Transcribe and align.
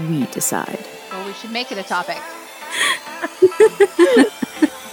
We 0.00 0.24
decide. 0.26 0.78
Well, 1.10 1.26
we 1.26 1.32
should 1.34 1.50
make 1.50 1.70
it 1.70 1.78
a 1.78 1.82
topic. 1.82 2.16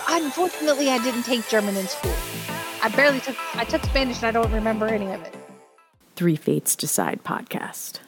Unfortunately, 0.09 0.89
I 0.89 0.99
didn't 1.01 1.23
take 1.23 1.47
German 1.47 1.77
in 1.77 1.87
school. 1.87 2.13
I 2.83 2.89
barely 2.89 3.21
took. 3.21 3.37
I 3.55 3.63
took 3.63 3.83
Spanish 3.85 4.17
and 4.17 4.25
I 4.25 4.31
don't 4.31 4.51
remember 4.51 4.87
any 4.87 5.09
of 5.11 5.21
it. 5.21 5.33
Three 6.15 6.35
Fates 6.35 6.75
Decide 6.75 7.23
podcast. 7.23 7.99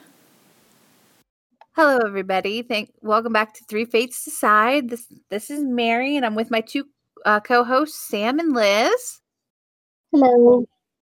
Hello, 1.77 1.99
everybody. 2.05 2.61
Thank. 2.61 2.91
Welcome 3.01 3.31
back 3.31 3.53
to 3.53 3.63
Three 3.69 3.85
Fates 3.85 4.25
Decide. 4.25 4.89
This 4.89 5.05
this 5.29 5.49
is 5.49 5.63
Mary, 5.63 6.17
and 6.17 6.25
I'm 6.25 6.35
with 6.35 6.51
my 6.51 6.59
two 6.59 6.85
uh, 7.25 7.39
co-hosts, 7.39 8.09
Sam 8.09 8.39
and 8.39 8.53
Liz. 8.53 9.21
Hello. 10.11 10.65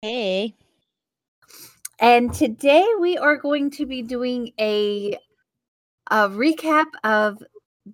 Hey. 0.01 0.55
And 1.99 2.33
today 2.33 2.85
we 2.99 3.17
are 3.17 3.37
going 3.37 3.69
to 3.71 3.85
be 3.85 4.01
doing 4.01 4.53
a 4.59 5.17
a 6.11 6.29
recap 6.29 6.85
of 7.03 7.41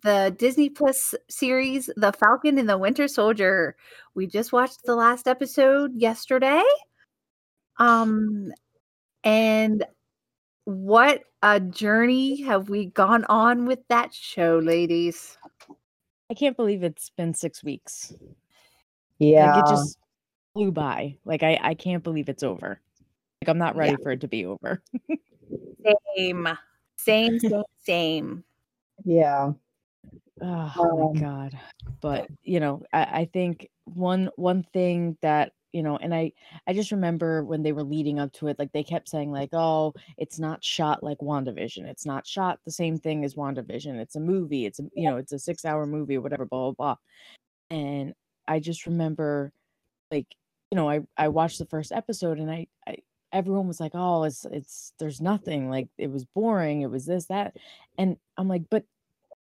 the 0.04 0.36
Disney 0.38 0.70
Plus 0.70 1.14
series 1.30 1.90
The 1.98 2.12
Falcon 2.14 2.58
and 2.58 2.68
the 2.70 2.78
Winter 2.78 3.08
Soldier. 3.08 3.76
We 4.16 4.28
just 4.28 4.52
watched 4.52 4.84
the 4.86 4.96
last 4.96 5.28
episode 5.28 5.92
yesterday. 5.96 6.64
Um 7.78 8.52
and 9.24 9.86
what 10.66 11.22
a 11.42 11.60
journey 11.60 12.42
have 12.42 12.70
we 12.70 12.86
gone 12.88 13.26
on 13.26 13.66
with 13.66 13.80
that 13.90 14.14
show, 14.14 14.60
ladies. 14.64 15.38
I 16.32 16.34
can't 16.36 16.56
believe 16.58 16.84
it's 16.84 17.10
been 17.10 17.34
six 17.34 17.64
weeks. 17.64 18.14
Yeah. 19.20 19.56
Like 19.56 19.66
it 19.66 19.70
just 19.70 19.98
flew 20.54 20.72
by. 20.72 21.18
Like 21.26 21.44
I, 21.44 21.60
I 21.62 21.74
can't 21.74 22.04
believe 22.04 22.30
it's 22.30 22.44
over. 22.44 22.80
Like 23.42 23.50
I'm 23.50 23.58
not 23.58 23.76
ready 23.76 23.92
Yeah. 23.92 23.98
for 24.04 24.12
it 24.12 24.22
to 24.22 24.28
be 24.28 24.46
over. 24.46 24.82
Same. 26.18 26.48
Same, 27.04 27.40
same, 27.40 27.64
same. 27.82 28.44
yeah. 29.06 29.52
Oh 30.42 30.72
Um, 30.76 31.14
my 31.14 31.20
god. 31.20 31.60
But 32.02 32.28
you 32.44 32.60
know, 32.60 32.84
I, 32.94 33.04
I 33.22 33.30
think 33.32 33.70
one 33.86 34.30
one 34.36 34.64
thing 34.74 35.18
that 35.22 35.54
you 35.72 35.82
know, 35.84 35.98
and 35.98 36.14
I 36.14 36.32
I 36.68 36.74
just 36.74 36.92
remember 36.92 37.44
when 37.44 37.64
they 37.64 37.72
were 37.72 37.84
leading 37.84 38.20
up 38.20 38.32
to 38.34 38.48
it, 38.48 38.60
like 38.60 38.72
they 38.72 38.84
kept 38.84 39.10
saying 39.10 39.32
like, 39.32 39.50
oh, 39.54 39.94
it's 40.18 40.40
not 40.40 40.64
shot 40.64 41.04
like 41.04 41.18
WandaVision. 41.20 41.86
It's 41.86 42.06
not 42.06 42.28
shot 42.28 42.60
the 42.66 42.72
same 42.72 42.98
thing 42.98 43.24
as 43.26 43.36
WandaVision. 43.36 44.00
It's 44.00 44.16
a 44.16 44.20
movie. 44.20 44.66
It's 44.66 44.80
a 44.80 44.84
you 44.96 45.10
know, 45.10 45.18
it's 45.18 45.32
a 45.34 45.40
six 45.40 45.66
hour 45.66 45.86
movie 45.86 46.18
or 46.18 46.22
whatever, 46.22 46.46
blah 46.46 46.72
blah 46.72 46.96
blah. 46.96 46.96
And 47.70 48.14
I 48.48 48.60
just 48.60 48.86
remember 48.86 49.52
like, 50.12 50.28
you 50.72 50.76
know, 50.76 50.90
I 50.90 51.02
I 51.18 51.30
watched 51.30 51.60
the 51.60 51.66
first 51.66 51.92
episode 51.92 52.40
and 52.40 52.52
I 52.52 52.68
I 52.88 52.98
everyone 53.34 53.68
was 53.68 53.80
like, 53.80 53.92
oh, 53.96 54.24
it's 54.24 54.46
it's 54.46 54.94
there's 55.00 55.20
nothing. 55.20 55.70
Like 55.70 55.90
it 55.98 56.12
was 56.12 56.24
boring, 56.24 56.82
it 56.82 56.90
was 56.90 57.06
this, 57.06 57.26
that. 57.26 57.58
And 57.98 58.18
I'm 58.38 58.48
like, 58.48 58.64
but 58.70 58.86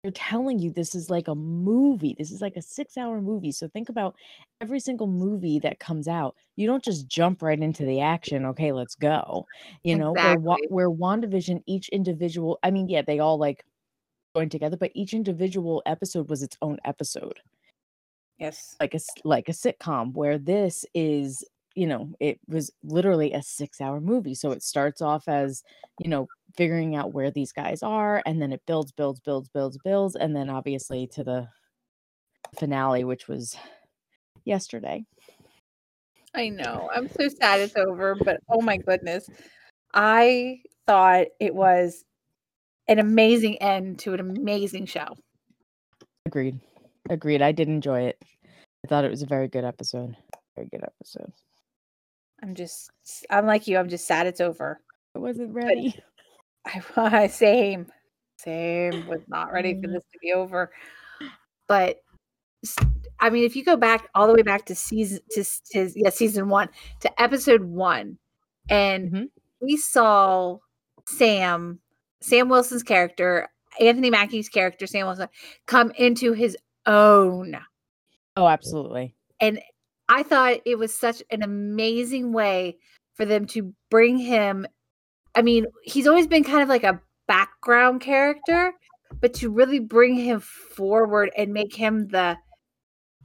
they're 0.02 0.11
telling 0.11 0.58
you 0.58 0.72
this 0.72 0.95
is 0.95 1.11
like 1.11 1.28
a 1.28 1.36
movie. 1.36 2.16
This 2.17 2.31
is 2.31 2.42
like 2.42 2.56
a 2.56 2.62
six 2.62 2.97
hour 2.97 3.22
movie. 3.22 3.52
So 3.52 3.67
think 3.67 3.89
about 3.89 4.16
every 4.59 4.80
single 4.80 5.06
movie 5.06 5.59
that 5.59 5.80
comes 5.80 6.07
out. 6.07 6.35
You 6.56 6.66
don't 6.66 6.84
just 6.84 7.07
jump 7.07 7.44
right 7.44 7.59
into 7.59 7.85
the 7.85 8.00
action. 8.01 8.46
Okay, 8.47 8.72
let's 8.72 8.96
go. 8.96 9.46
You 9.84 9.97
know, 9.97 10.13
where, 10.13 10.34
Exactly. 10.34 10.68
where 10.69 10.90
WandaVision, 10.90 11.62
each 11.68 11.90
individual, 11.90 12.57
I 12.63 12.72
mean, 12.72 12.90
yeah, 12.90 13.03
they 13.03 13.19
all 13.19 13.38
like 13.38 13.63
joined 14.35 14.51
together, 14.51 14.78
but 14.78 14.91
each 14.96 15.13
individual 15.13 15.84
episode 15.85 16.30
was 16.30 16.41
its 16.41 16.57
own 16.62 16.80
episode 16.85 17.40
Yes. 18.40 18.75
like 18.80 18.96
a 18.96 19.00
like 19.24 19.50
a 19.50 19.51
sitcom 19.51 20.13
where 20.13 20.40
this 20.40 20.84
is 20.96 21.46
you 21.76 21.88
know 21.88 22.09
it 22.20 22.40
was 22.48 22.72
literally 22.84 23.34
a 23.34 23.42
six 23.42 23.80
hour 23.80 24.00
movie 24.02 24.36
so 24.36 24.52
it 24.52 24.62
starts 24.62 25.02
off 25.02 25.28
as 25.28 25.64
you 26.00 26.09
know 26.09 26.28
figuring 26.56 26.96
out 26.96 27.14
where 27.14 27.32
these 27.32 27.52
guys 27.52 27.82
are 27.82 28.22
and 28.26 28.42
then 28.42 28.52
it 28.52 28.62
builds 28.68 28.92
builds 28.92 29.20
builds 29.20 29.50
builds 29.50 29.78
builds 29.84 30.16
and 30.16 30.36
then 30.36 30.50
obviously 30.50 31.08
to 31.08 31.24
the 31.24 31.48
finale 32.58 33.04
which 33.04 33.28
was 33.28 33.56
yesterday 34.46 35.04
I 36.34 36.48
know. 36.48 36.90
I'm 36.96 37.10
so 37.10 37.28
sad 37.28 37.60
it's 37.60 37.76
over, 37.76 38.16
but 38.16 38.40
oh 38.50 38.62
my 38.62 38.78
goodness. 38.78 39.30
I 39.94 40.62
thought 40.88 41.28
it 41.42 41.54
was 41.54 42.06
an 42.88 43.00
amazing 43.00 43.58
end 43.62 44.00
to 44.00 44.14
an 44.14 44.20
amazing 44.20 44.86
show. 44.86 45.08
agreed 46.26 46.60
agreed 47.10 47.42
i 47.42 47.52
did 47.52 47.68
enjoy 47.68 48.02
it 48.02 48.18
i 48.86 48.88
thought 48.88 49.06
it 49.06 49.10
was 49.10 49.22
a 49.24 49.26
very 49.26 49.48
good 49.48 49.64
episode 49.64 50.16
very 50.56 50.68
good 50.70 50.84
episode 50.84 51.31
I'm 52.44 52.56
just 52.56 52.90
I'm 53.29 53.46
like 53.46 53.68
you, 53.68 53.78
I'm 53.78 53.90
just 53.90 54.07
sad 54.07 54.28
it's 54.28 54.41
over. 54.41 54.81
i 55.16 55.19
wasn't 55.19 55.53
ready 55.53 55.96
I 56.66 56.81
was 56.96 57.34
same. 57.35 57.88
Same. 58.38 59.06
Was 59.07 59.22
not 59.28 59.52
ready 59.52 59.74
for 59.81 59.88
Mm. 59.88 59.94
this 59.94 60.03
to 60.13 60.19
be 60.22 60.34
over. 60.34 60.72
But 61.68 61.97
I 63.19 63.30
mean, 63.30 63.44
if 63.44 63.56
you 63.56 63.63
go 63.63 63.75
back 63.75 64.07
all 64.16 64.28
the 64.28 64.34
way 64.34 64.41
back 64.44 64.66
to 64.66 64.75
season 64.75 65.19
to, 65.31 65.44
to 65.74 65.91
yeah, 65.96 66.09
season 66.09 66.50
one 66.50 66.69
to 67.01 67.22
episode 67.22 67.63
one, 67.63 68.18
and 68.69 69.12
Mhm. 69.12 69.30
we 69.59 69.78
saw 69.78 70.57
Sam, 71.07 71.80
Sam 72.22 72.50
Wilson's 72.50 72.84
character, 72.84 73.50
Anthony 73.80 74.09
Mackie's 74.09 74.50
character, 74.50 74.85
Sam 74.88 75.06
Wilson, 75.07 75.30
come 75.68 75.91
into 75.97 76.34
his 76.34 76.57
own. 76.85 77.57
oh 78.38 78.47
absolutely 78.47 79.16
And 79.40 79.59
I 80.12 80.24
thought 80.24 80.60
it 80.66 80.78
was 80.78 80.94
such 80.94 81.24
an 81.32 81.42
amazing 81.42 82.34
way 82.34 82.78
for 83.16 83.26
them 83.26 83.46
to 83.48 83.74
bring 83.90 84.18
him. 84.18 84.68
I 85.36 85.42
mean, 85.42 85.66
he's 85.84 86.06
always 86.08 86.28
been 86.28 86.44
kind 86.44 86.62
of 86.62 86.70
like 86.70 86.84
a 86.84 87.00
background 87.28 88.02
character, 88.02 88.74
but 89.22 89.34
to 89.36 89.50
really 89.50 89.80
bring 89.80 90.16
him 90.16 90.42
forward 90.42 91.32
and 91.38 91.54
make 91.54 91.74
him 91.74 92.08
the 92.10 92.38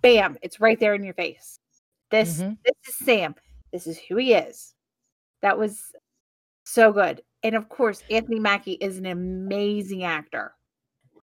bam, 0.01 0.37
it's 0.43 0.61
right 0.61 0.79
there 0.79 0.95
in 0.95 1.03
your 1.03 1.15
face. 1.15 1.59
This 2.11 2.41
Mhm. 2.41 2.59
this 2.65 2.75
is 2.89 2.95
Sam. 3.05 3.35
This 3.73 3.87
is 3.89 3.99
who 3.99 4.17
he 4.17 4.33
is. 4.35 4.75
That 5.43 5.59
was 5.59 5.93
so 6.65 6.93
good. 6.93 7.23
And 7.43 7.57
of 7.57 7.69
course, 7.69 8.03
Anthony 8.11 8.39
Mackie 8.39 8.73
is 8.81 8.99
an 8.99 9.07
amazing 9.07 10.05
actor. 10.05 10.53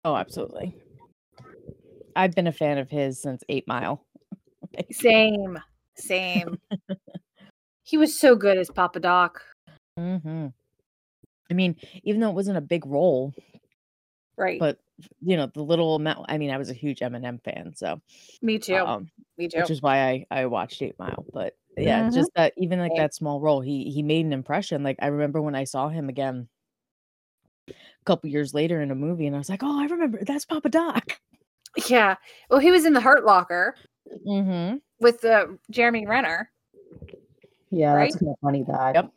oh 0.06 0.16
absolutely 0.16 0.74
i've 2.16 2.34
been 2.34 2.46
a 2.46 2.52
fan 2.52 2.78
of 2.78 2.88
his 2.88 3.20
since 3.20 3.44
eight 3.50 3.68
mile 3.68 4.06
Same. 4.92 5.58
Same. 5.96 6.58
he 7.82 7.96
was 7.98 8.18
so 8.18 8.34
good 8.36 8.56
as 8.58 8.70
Papa 8.70 9.00
Doc. 9.00 9.42
hmm 9.98 10.46
I 11.50 11.54
mean, 11.54 11.76
even 12.04 12.20
though 12.20 12.30
it 12.30 12.34
wasn't 12.36 12.58
a 12.58 12.62
big 12.62 12.86
role, 12.86 13.34
Right. 14.36 14.60
but 14.60 14.78
you 15.20 15.36
know, 15.36 15.46
the 15.46 15.62
little 15.62 15.96
amount. 15.96 16.26
I 16.28 16.38
mean, 16.38 16.50
I 16.50 16.58
was 16.58 16.70
a 16.70 16.74
huge 16.74 17.00
Eminem 17.00 17.42
fan, 17.42 17.74
so 17.74 18.00
Me 18.40 18.58
too. 18.58 18.76
um, 18.76 19.10
Me 19.36 19.48
too. 19.48 19.58
which 19.58 19.70
is 19.70 19.82
why 19.82 19.98
I 20.08 20.26
I 20.30 20.46
watched 20.46 20.80
Eight 20.80 20.96
Mile. 20.98 21.24
But 21.32 21.56
yeah, 21.76 22.04
Mhm. 22.04 22.14
just 22.14 22.30
that 22.36 22.52
even 22.56 22.78
like 22.78 22.92
that 22.96 23.14
small 23.14 23.40
role, 23.40 23.60
he 23.60 23.90
he 23.90 24.02
made 24.02 24.24
an 24.26 24.32
impression. 24.32 24.82
Like 24.84 24.96
I 25.02 25.06
remember 25.08 25.42
when 25.42 25.54
I 25.56 25.64
saw 25.64 25.88
him 25.88 26.08
again 26.08 26.48
a 27.68 27.72
couple 28.04 28.30
years 28.30 28.54
later 28.54 28.80
in 28.80 28.90
a 28.90 28.94
movie, 28.94 29.26
and 29.26 29.34
I 29.34 29.38
was 29.38 29.48
like, 29.50 29.62
oh, 29.64 29.80
I 29.80 29.86
remember 29.86 30.20
that's 30.24 30.44
Papa 30.44 30.68
Doc. 30.68 31.18
Yeah. 31.88 32.16
Well, 32.48 32.60
he 32.60 32.70
was 32.70 32.84
in 32.84 32.92
the 32.92 33.00
Hurt 33.00 33.24
Locker 33.24 33.74
Mm-hmm. 34.26 34.76
with 35.00 35.24
uh, 35.24 35.46
Jeremy 35.70 36.06
Renner. 36.06 36.50
Yeah, 37.70 37.94
Right? 37.94 38.10
that's 38.12 38.16
kind 38.22 38.32
of 38.32 38.38
funny 38.42 38.64
that. 38.64 38.94
Yep. 38.94 39.12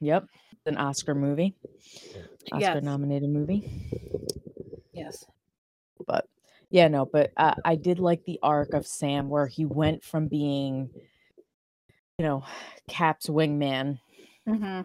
Yep. 0.00 0.26
It's 0.52 0.66
an 0.66 0.76
Oscar 0.78 1.14
movie, 1.14 1.54
Oscar 2.52 2.60
Yes. 2.74 2.82
nominated 2.84 3.28
movie. 3.30 3.68
Yes. 4.92 5.24
but 6.06 6.26
yeah 6.70 6.88
no 6.88 7.04
but 7.06 7.32
uh, 7.36 7.54
i 7.64 7.74
did 7.76 7.98
like 8.00 8.24
the 8.24 8.38
arc 8.42 8.72
of 8.74 8.86
sam 8.86 9.28
where 9.28 9.46
he 9.46 9.64
went 9.64 10.02
from 10.02 10.26
being 10.26 10.90
you 12.18 12.24
know 12.24 12.42
cap's 12.88 13.26
wingman 13.28 13.98
hmm 14.46 14.80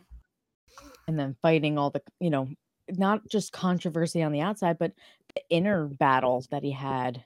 and 1.07 1.19
then 1.19 1.35
fighting 1.41 1.77
all 1.77 1.89
the 1.89 2.01
you 2.19 2.29
know 2.29 2.47
not 2.89 3.27
just 3.29 3.51
controversy 3.51 4.21
on 4.21 4.31
the 4.31 4.41
outside 4.41 4.77
but 4.77 4.91
the 5.33 5.41
inner 5.49 5.85
battles 5.87 6.47
that 6.47 6.61
he 6.63 6.71
had 6.71 7.23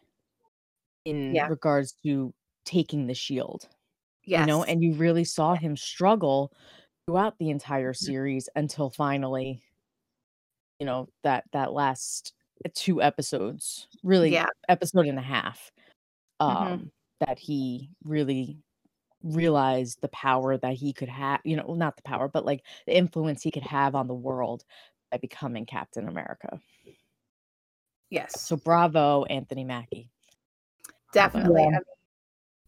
in 1.06 1.25
Yeah. 1.30 1.48
regards 1.48 1.94
to 2.06 2.34
taking 2.66 3.07
the 3.07 3.13
shield 3.13 3.69
Yes. 4.24 4.36
you 4.36 4.46
know 4.46 4.63
and 4.63 4.84
you 4.84 4.94
really 4.96 5.24
saw 5.25 5.56
him 5.56 5.78
struggle 5.78 6.54
throughout 7.07 7.38
the 7.40 7.50
entire 7.52 7.94
Mhm. 8.02 8.16
series 8.16 8.50
until 8.56 8.90
finally 8.92 9.62
you 10.80 10.86
know 10.86 11.07
that 11.24 11.46
that 11.54 11.74
last 11.74 12.34
two 12.74 13.02
episodes, 13.02 13.88
really 14.04 14.31
Yeah. 14.31 14.48
episode 14.69 15.07
and 15.07 15.19
a 15.19 15.22
half, 15.22 15.72
um, 16.42 16.80
Mhm. 16.80 16.90
that 17.22 17.40
he 17.40 17.92
really 18.04 18.63
realized 19.24 20.02
the 20.02 20.10
power 20.10 20.57
that 20.57 20.75
he 20.75 20.94
could 20.94 21.10
have. 21.10 21.42
You 21.46 21.57
know, 21.57 21.75
not 21.75 21.98
the 21.98 22.04
power, 22.04 22.28
but 22.30 22.46
like 22.46 22.66
the 22.88 22.98
influence 22.98 23.44
he 23.44 23.52
could 23.52 23.63
have 23.63 23.96
on 23.96 24.07
the 24.07 24.16
world 24.16 24.66
by 25.12 25.18
becoming 25.19 25.66
Captain 25.68 26.07
America. 26.10 26.62
Yes. 28.12 28.52
So 28.52 28.57
bravo, 28.57 29.24
Anthony 29.25 29.63
Mackie. 29.63 30.12
Definitely. 31.16 31.62
Yeah. 31.62 31.68
I 31.68 31.72
mean, 31.72 31.80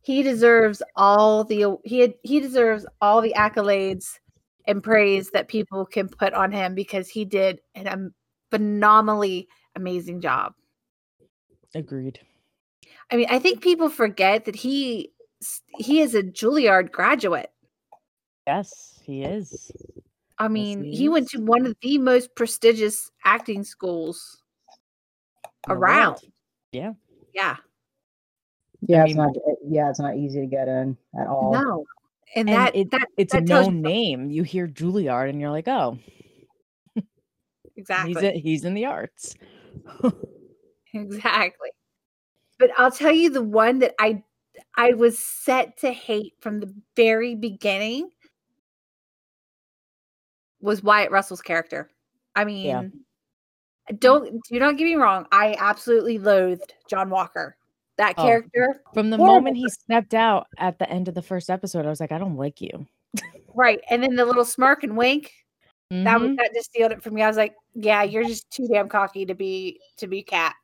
he 0.02 0.24
deserves 0.24 0.82
all 0.96 1.44
the 1.44 1.78
he 1.84 2.00
had, 2.00 2.14
he 2.24 2.40
deserves 2.40 2.86
all 3.02 3.22
the 3.22 3.34
accolades 3.36 4.06
and 4.66 4.82
praise 4.82 5.32
that 5.32 5.50
people 5.50 5.86
can 5.86 6.08
put 6.08 6.34
on 6.34 6.52
him 6.52 6.74
because 6.74 7.10
he 7.10 7.26
did 7.26 7.60
an 7.76 7.88
um, 7.88 8.14
phenomenally 8.50 9.50
amazing 9.76 10.22
job. 10.22 10.54
Agreed. 11.76 12.20
I 13.12 13.18
mean, 13.18 13.28
I 13.30 13.38
think 13.38 13.62
people 13.62 13.90
forget 13.90 14.46
that 14.46 14.56
he 14.56 15.12
he 15.78 16.00
is 16.00 16.16
a 16.16 16.24
Juilliard 16.24 16.92
graduate. 16.92 17.52
Yes, 18.48 19.02
he 19.04 19.24
is. 19.24 19.70
I 20.40 20.48
mean, 20.48 20.86
he 20.86 20.96
he 20.96 21.10
went 21.10 21.28
to 21.32 21.42
one 21.42 21.66
of 21.66 21.76
the 21.82 21.98
most 21.98 22.34
prestigious 22.34 23.12
acting 23.26 23.66
schools 23.66 24.42
around. 25.68 26.20
Yeah. 26.72 26.94
Yeah. 27.34 27.58
Yeah. 28.82 28.98
Yeah, 28.98 29.04
mean- 29.04 29.08
it's 29.08 29.18
not. 29.18 29.56
Yeah, 29.68 29.90
it's 29.90 30.00
not 30.00 30.16
easy 30.18 30.40
to 30.42 30.46
get 30.48 30.68
in 30.68 30.98
at 31.20 31.28
all. 31.28 31.52
No. 31.54 31.86
And, 32.36 32.50
And 32.50 32.58
that 32.58 32.76
it- 32.76 32.92
that 32.92 33.08
It's 33.18 33.34
a 33.34 33.38
that 33.38 33.48
tells 33.48 33.68
known 33.68 33.76
you- 33.78 33.82
name. 33.82 34.30
You 34.32 34.44
hear 34.44 34.68
Juilliard 34.68 35.30
and 35.30 35.40
you're 35.42 35.50
like, 35.50 35.68
oh, 35.68 35.98
exactly. 37.76 38.14
he's 38.14 38.24
a, 38.24 38.32
he's 38.40 38.66
in 38.66 38.74
the 38.74 38.86
arts. 38.86 39.36
Exactly. 40.94 41.70
But 42.60 42.72
I'll 42.78 42.92
tell 42.92 43.12
you 43.12 43.30
the 43.30 43.42
one 43.44 43.80
that 43.80 43.94
I 44.00 44.24
I 44.76 44.94
was 44.94 45.20
set 45.20 45.78
to 45.80 45.92
hate 45.92 46.34
from 46.42 46.60
the 46.60 46.74
very 46.96 47.36
beginning 47.36 48.10
was 50.60 50.82
Wyatt 50.84 51.12
Russell's 51.12 51.42
character. 51.42 51.90
I 52.36 52.46
mean, 52.46 52.92
don't 54.00 54.42
do 54.50 54.60
not 54.60 54.78
get 54.78 54.86
me 54.86 54.96
wrong. 54.96 55.28
I 55.32 55.56
absolutely 55.60 56.18
loathed 56.18 56.74
John 56.90 57.10
Walker. 57.10 57.57
That 57.98 58.14
Oh. 58.18 58.24
character, 58.24 58.82
From 58.94 59.10
the 59.10 59.18
Horrible 59.18 59.36
moment 59.36 59.58
he 59.58 59.68
stepped 59.70 60.14
out 60.14 60.48
at 60.58 60.78
the 60.80 60.90
end 60.90 61.08
of 61.08 61.16
the 61.16 61.22
first 61.22 61.50
episode, 61.50 61.86
I 61.86 61.90
was 61.90 62.00
like, 62.00 62.12
I 62.12 62.18
don't 62.20 62.36
like 62.38 62.62
you. 62.62 62.86
right? 63.56 63.80
And 63.90 64.04
then 64.04 64.16
the 64.16 64.26
little 64.26 64.46
smirk 64.46 64.84
and 64.84 64.96
wink 64.96 65.34
that 65.90 66.20
was 66.20 66.32
Mhm. 66.32 66.38
that 66.38 66.54
just 66.54 66.72
sealed 66.74 66.92
it 66.92 67.02
for 67.02 67.10
me. 67.12 67.24
I 67.24 67.28
was 67.28 67.38
like, 67.38 67.56
yeah, 67.74 68.04
you're 68.04 68.24
just 68.26 68.50
too 68.52 68.68
damn 68.68 68.88
cocky 68.90 69.26
to 69.26 69.34
be 69.34 69.80
to 69.98 70.06
be 70.08 70.22
Cap. 70.22 70.56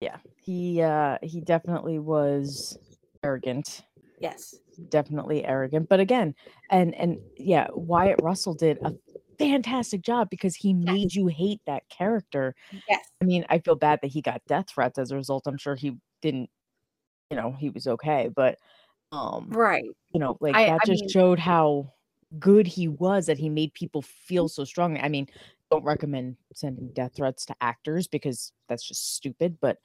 yeah, 0.00 0.18
he 0.36 0.80
uh 0.82 1.18
he 1.22 1.40
definitely 1.40 1.98
was 1.98 2.78
arrogant. 3.24 3.82
Yes. 4.20 4.54
Definitely 4.88 5.44
arrogant. 5.44 5.88
But 5.88 5.98
again, 6.00 6.34
and 6.70 6.94
and 6.94 7.18
yeah, 7.36 7.66
Wyatt 7.74 8.20
Russell 8.22 8.54
did 8.54 8.78
a 8.84 8.94
fantastic 9.38 10.02
job 10.02 10.28
because 10.30 10.54
he 10.54 10.72
made 10.74 11.14
you 11.14 11.26
hate 11.26 11.60
that 11.66 11.88
character. 11.88 12.54
Yes. 12.88 13.04
I 13.20 13.24
mean, 13.24 13.44
I 13.48 13.58
feel 13.58 13.74
bad 13.74 14.00
that 14.02 14.08
he 14.12 14.20
got 14.20 14.42
death 14.46 14.66
threats 14.68 14.98
as 14.98 15.10
a 15.10 15.16
result. 15.16 15.46
I'm 15.46 15.58
sure 15.58 15.74
he 15.74 15.96
didn't, 16.22 16.48
you 17.30 17.36
know, 17.36 17.52
he 17.52 17.68
was 17.68 17.86
okay, 17.86 18.30
but 18.34 18.58
um 19.12 19.50
Right. 19.50 19.84
you 20.14 20.20
know, 20.20 20.38
like 20.40 20.54
I- 20.56 20.66
that 20.66 20.80
I 20.82 20.86
just 20.86 21.02
mean- 21.02 21.10
showed 21.10 21.38
how 21.38 21.92
good 22.38 22.66
he 22.66 22.88
was 22.88 23.26
that 23.26 23.36
he 23.38 23.50
made 23.50 23.74
people 23.74 24.00
feel 24.00 24.48
so 24.48 24.64
strongly. 24.64 25.00
I 25.00 25.08
mean, 25.10 25.26
don't 25.70 25.84
recommend 25.84 26.36
sending 26.54 26.88
death 26.94 27.12
threats 27.14 27.44
to 27.46 27.54
actors 27.60 28.06
because 28.08 28.52
that's 28.68 28.82
just 28.86 29.14
stupid, 29.14 29.58
but 29.60 29.78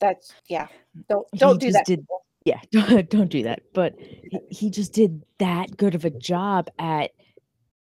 That's 0.00 0.32
yeah. 0.48 0.68
Don't 1.08 1.26
don't 1.34 1.60
do 1.60 1.72
that. 1.72 1.86
did- 1.86 2.06
yeah, 2.44 2.60
don't, 2.70 3.08
don't 3.10 3.30
do 3.30 3.42
that. 3.44 3.62
But 3.74 3.94
he, 3.98 4.38
he 4.50 4.70
just 4.70 4.92
did 4.92 5.24
that 5.38 5.76
good 5.76 5.94
of 5.94 6.04
a 6.04 6.10
job 6.10 6.68
at 6.78 7.12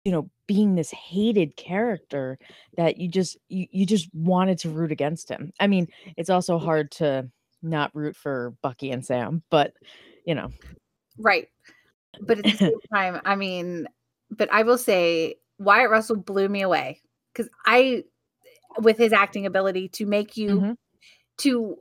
you 0.04 0.12
know 0.12 0.30
being 0.46 0.74
this 0.76 0.90
hated 0.92 1.56
character 1.56 2.38
that 2.76 2.98
you 2.98 3.08
just 3.08 3.36
you, 3.48 3.66
you 3.72 3.84
just 3.86 4.08
wanted 4.14 4.58
to 4.58 4.70
root 4.70 4.92
against 4.92 5.28
him. 5.28 5.52
I 5.58 5.66
mean, 5.66 5.88
it's 6.16 6.30
also 6.30 6.58
hard 6.58 6.90
to 6.92 7.28
not 7.66 7.94
root 7.94 8.16
for 8.16 8.54
Bucky 8.62 8.90
and 8.90 9.04
Sam, 9.04 9.42
but 9.50 9.74
you 10.24 10.34
know, 10.34 10.50
Right. 11.18 11.48
But 12.20 12.38
at 12.38 12.44
the 12.44 12.56
same 12.56 12.72
time, 12.94 13.20
I 13.24 13.36
mean, 13.36 13.86
but 14.30 14.52
I 14.52 14.62
will 14.62 14.78
say 14.78 15.36
Wyatt 15.58 15.90
Russell 15.90 16.16
blew 16.16 16.48
me 16.48 16.62
away 16.62 17.00
because 17.32 17.50
I, 17.64 18.04
with 18.78 18.98
his 18.98 19.12
acting 19.12 19.46
ability 19.46 19.88
to 19.90 20.06
make 20.06 20.36
you, 20.36 20.60
Mhm. 20.60 20.76
to 21.38 21.76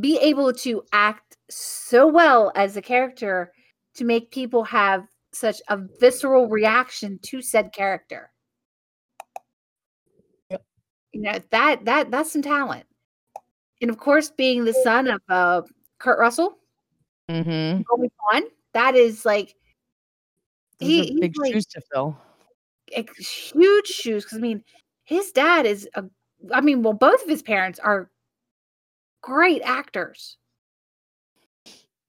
be 0.00 0.18
able 0.18 0.52
to 0.52 0.82
act 0.92 1.36
so 1.50 2.06
well 2.06 2.50
as 2.56 2.76
a 2.76 2.82
character 2.82 3.52
to 3.94 4.04
make 4.04 4.30
people 4.32 4.64
have 4.64 5.06
such 5.32 5.60
a 5.68 5.78
visceral 6.00 6.48
reaction 6.48 7.18
to 7.22 7.40
said 7.40 7.72
character. 7.72 8.32
Yep. 10.50 10.64
You 11.12 11.20
know, 11.22 11.38
that, 11.50 11.84
that, 11.84 12.10
that's 12.10 12.32
some 12.32 12.42
talent. 12.42 12.86
And 13.84 13.90
of 13.90 13.98
course, 13.98 14.30
being 14.30 14.64
the 14.64 14.72
son 14.72 15.08
of 15.08 15.20
uh, 15.28 15.60
Kurt 15.98 16.18
Russell, 16.18 16.56
mm-hmm. 17.28 17.82
going 17.82 18.10
on, 18.32 18.44
that 18.72 18.96
is 18.96 19.26
like, 19.26 19.54
Those 20.80 20.88
He- 20.88 21.20
big 21.20 21.34
like- 21.36 21.52
shoes 21.52 21.66
to 21.66 21.82
fill. 21.92 22.16
huge 23.18 23.86
shoes 23.86 24.24
because 24.24 24.38
I 24.38 24.40
mean, 24.40 24.64
his 25.04 25.32
dad 25.32 25.66
is 25.66 25.86
a. 25.96 26.04
I 26.50 26.62
mean, 26.62 26.82
well, 26.82 26.94
both 26.94 27.22
of 27.24 27.28
his 27.28 27.42
parents 27.42 27.78
are 27.78 28.10
great 29.20 29.60
actors. 29.60 30.38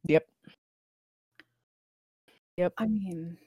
Yep. 0.08 0.26
Yep. 2.56 2.74
I 2.78 2.86
mean, 2.86 3.38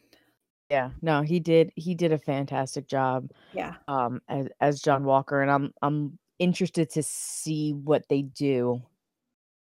Yeah. 0.68 0.90
No, 1.00 1.22
he 1.22 1.40
did. 1.40 1.72
He 1.76 1.94
did 1.94 2.12
a 2.12 2.18
fantastic 2.18 2.86
job. 2.88 3.30
yeah, 3.54 3.76
um 3.88 4.20
as, 4.28 4.48
as 4.60 4.82
John 4.82 5.04
Walker 5.04 5.40
and 5.40 5.50
I'm 5.50 5.72
I'm 5.80 6.18
interested 6.38 6.90
to 6.90 7.02
see 7.02 7.72
what 7.72 8.04
they 8.08 8.22
do 8.22 8.82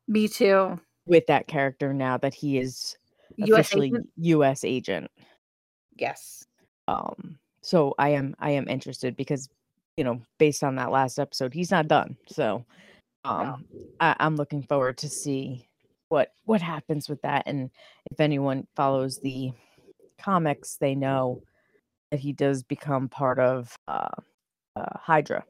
me 0.09 0.29
too. 0.29 0.81
with 1.07 1.27
that 1.27 1.47
character 1.47 1.93
now 1.93 2.17
that 2.19 2.35
he 2.35 2.59
is 2.59 2.97
U.S. 3.37 3.61
officially 3.61 3.89
agent? 3.89 4.09
US 4.17 4.65
agent. 4.65 5.11
Yes. 5.97 6.45
Um 6.89 7.39
so 7.63 7.95
I 7.99 8.11
am 8.11 8.35
I 8.39 8.51
am 8.51 8.69
interested 8.69 9.17
because 9.17 9.49
you 9.97 10.05
know 10.05 10.21
based 10.39 10.65
on 10.65 10.77
that 10.77 10.91
last 10.91 11.19
episode 11.19 11.55
he's 11.55 11.71
not 11.71 11.89
done. 11.89 12.17
So 12.27 12.65
um 13.25 13.65
I, 14.01 14.17
I'm 14.19 14.37
looking 14.37 14.63
forward 14.63 14.99
to 14.99 15.09
see 15.09 15.69
what 16.09 16.33
what 16.45 16.61
happens 16.61 17.09
with 17.09 17.23
that 17.23 17.45
and 17.47 17.71
if 18.11 18.21
anyone 18.21 18.67
follows 18.77 19.19
the 19.19 19.53
comics 20.21 20.77
they 20.77 20.95
know 20.95 21.43
that 22.11 22.21
he 22.21 22.33
does 22.33 22.63
become 22.63 23.09
part 23.09 23.39
of 23.39 23.75
uh, 23.89 24.09
uh 24.77 24.99
Hydra. 24.99 25.45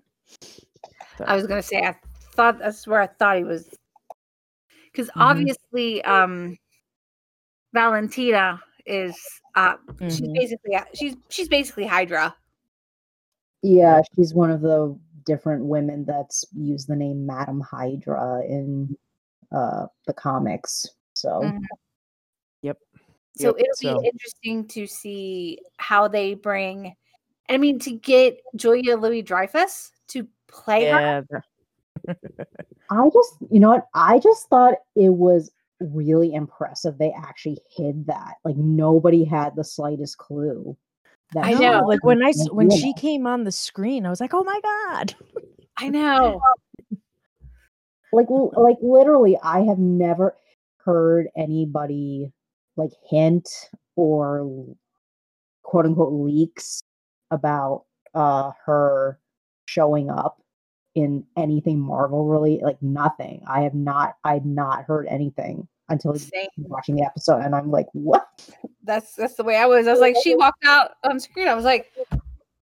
So- 1.19 1.25
I 1.27 1.35
was 1.37 1.47
gonna 1.47 1.63
say 1.63 1.83
I 1.83 1.97
thought 2.35 2.59
that's 2.59 2.87
where 2.87 3.01
I 3.01 3.07
thought 3.07 3.37
he 3.39 3.45
was 3.45 3.69
because 4.91 5.09
Mhm. 5.09 5.21
obviously, 5.21 6.03
um, 6.05 6.57
Valentina 7.73 8.61
is 8.85 9.17
uh 9.55 9.77
she's 10.03 10.21
Mhm. 10.23 10.35
basically 10.35 10.77
she's 10.95 11.17
she's 11.29 11.49
basically 11.49 11.87
Hydra. 11.87 12.35
Yeah, 13.63 14.03
she's 14.17 14.35
one 14.35 14.51
of 14.51 14.61
the 14.61 14.99
different 15.25 15.65
women 15.67 16.05
that's 16.05 16.45
used 16.53 16.89
the 16.89 16.97
name 16.97 17.25
Madam 17.27 17.61
Hydra 17.61 18.43
in 18.45 18.97
uh 19.53 19.87
the 20.07 20.13
comics. 20.15 20.87
So 21.15 21.43
Mhm. 21.43 21.63
Yep. 22.63 22.79
So 23.37 23.49
Yep, 23.49 23.57
it'll 23.59 23.75
so- 23.77 24.01
be 24.01 24.09
interesting 24.09 24.67
to 24.69 24.87
see 24.87 25.59
how 25.79 26.09
they 26.09 26.35
bring. 26.35 26.97
I 27.49 27.57
mean, 27.59 27.79
to 27.81 27.93
get 27.93 28.39
Julia 28.57 28.97
Louis 28.97 29.23
Dreyfus 29.23 29.91
to 29.91 29.92
play. 30.53 30.87
Yeah, 30.87 31.23
the- 31.29 31.43
I 32.91 33.09
just, 33.13 33.37
you 33.51 33.61
know 33.61 33.71
what? 33.71 33.87
I 33.95 34.19
just 34.19 34.49
thought 34.49 34.75
it 34.97 35.11
was 35.11 35.51
really 35.81 36.35
impressive. 36.35 36.99
They 36.99 37.13
actually 37.13 37.59
hid 37.77 38.07
that. 38.07 38.35
Like 38.45 38.57
nobody 38.57 39.25
had 39.25 39.57
the 39.57 39.65
slightest 39.65 40.19
clue. 40.19 40.77
That 41.33 41.45
I 41.45 41.53
know. 41.53 41.85
Like 41.87 42.05
when 42.05 42.21
gonna 42.21 42.53
when 42.53 42.71
she 42.71 42.93
that. 42.93 43.01
came 43.01 43.27
on 43.27 43.45
the 43.45 43.53
screen, 43.53 44.05
I 44.05 44.11
was 44.11 44.21
like, 44.21 44.35
"Oh 44.35 44.45
my 44.45 44.61
god!" 44.61 45.15
I 45.79 45.89
know. 45.89 46.41
like 48.13 48.27
like 48.29 48.77
literally 48.83 49.37
i 49.43 49.61
have 49.61 49.79
never 49.79 50.37
heard 50.85 51.29
anybody 51.37 52.31
like 52.77 52.91
hint 53.09 53.49
or 53.97 54.67
quote 55.63 55.87
unquote 55.87 56.13
leaks 56.13 56.83
about 57.31 57.85
uh 58.15 58.51
her 58.65 59.19
showing 59.65 60.11
up 60.11 60.42
in 60.95 61.25
anything 61.37 61.79
marvel 61.81 62.27
really 62.27 62.61
like 62.63 62.81
nothing 62.83 63.43
i 63.47 63.61
have 63.63 63.75
not 63.75 64.17
i've 64.25 64.45
not 64.45 64.85
heard 64.85 65.07
anything 65.09 65.67
until 65.89 66.15
Same. 66.15 66.47
watching 66.59 66.97
the 66.97 67.03
episode 67.05 67.39
and 67.41 67.55
i'm 67.55 67.71
like 67.71 67.87
what 67.93 68.27
That's 68.85 69.15
that's 69.15 69.35
the 69.37 69.45
way 69.45 69.57
I 69.57 69.67
was. 69.67 69.87
I 69.87 69.93
was 69.93 70.01
like, 70.01 70.17
she 70.23 70.35
walked 70.35 70.65
out 70.65 70.93
on 71.05 71.21
screen. 71.21 71.47
I 71.49 71.55
was 71.55 71.65
like, 71.65 71.93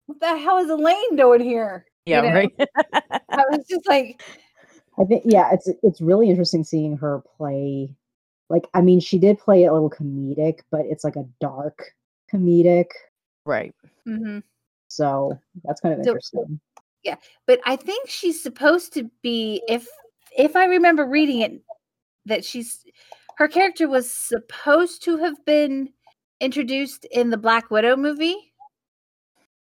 what 0.05 0.19
the 0.19 0.37
hell 0.37 0.57
is 0.57 0.69
Elaine 0.69 1.15
doing 1.15 1.39
here? 1.41 1.85
Yeah, 2.05 2.21
know? 2.21 2.33
right. 2.33 2.51
I 3.29 3.43
was 3.49 3.65
just 3.69 3.87
like, 3.87 4.21
I 4.99 5.05
think 5.05 5.23
yeah, 5.25 5.51
it's 5.53 5.69
it's 5.83 6.01
really 6.01 6.29
interesting 6.29 6.63
seeing 6.65 6.97
her 6.97 7.21
play. 7.37 7.95
Like, 8.49 8.67
I 8.73 8.81
mean, 8.81 8.99
she 8.99 9.17
did 9.19 9.39
play 9.39 9.63
it 9.63 9.67
a 9.67 9.73
little 9.73 9.89
comedic, 9.89 10.59
but 10.69 10.81
it's 10.85 11.05
like 11.05 11.15
a 11.15 11.25
dark 11.39 11.81
comedic. 12.33 12.87
right. 13.45 13.73
mhm. 14.05 14.43
So 14.89 15.37
that's 15.63 15.79
kind 15.79 15.93
of 15.97 16.03
So- 16.03 16.09
interesting. 16.11 16.59
But 17.47 17.59
I 17.65 17.75
think 17.75 18.09
she's 18.09 18.41
supposed 18.41 18.93
to 18.93 19.09
be 19.21 19.61
if 19.67 19.87
if 20.37 20.55
I 20.55 20.65
remember 20.65 21.05
reading 21.05 21.41
it 21.41 21.61
that 22.25 22.45
she's 22.45 22.83
her 23.37 23.47
character 23.47 23.87
was 23.87 24.09
supposed 24.11 25.03
to 25.03 25.17
have 25.17 25.43
been 25.45 25.89
introduced 26.39 27.05
in 27.05 27.29
the 27.29 27.37
Black 27.37 27.71
Widow 27.71 27.95
movie. 27.95 28.53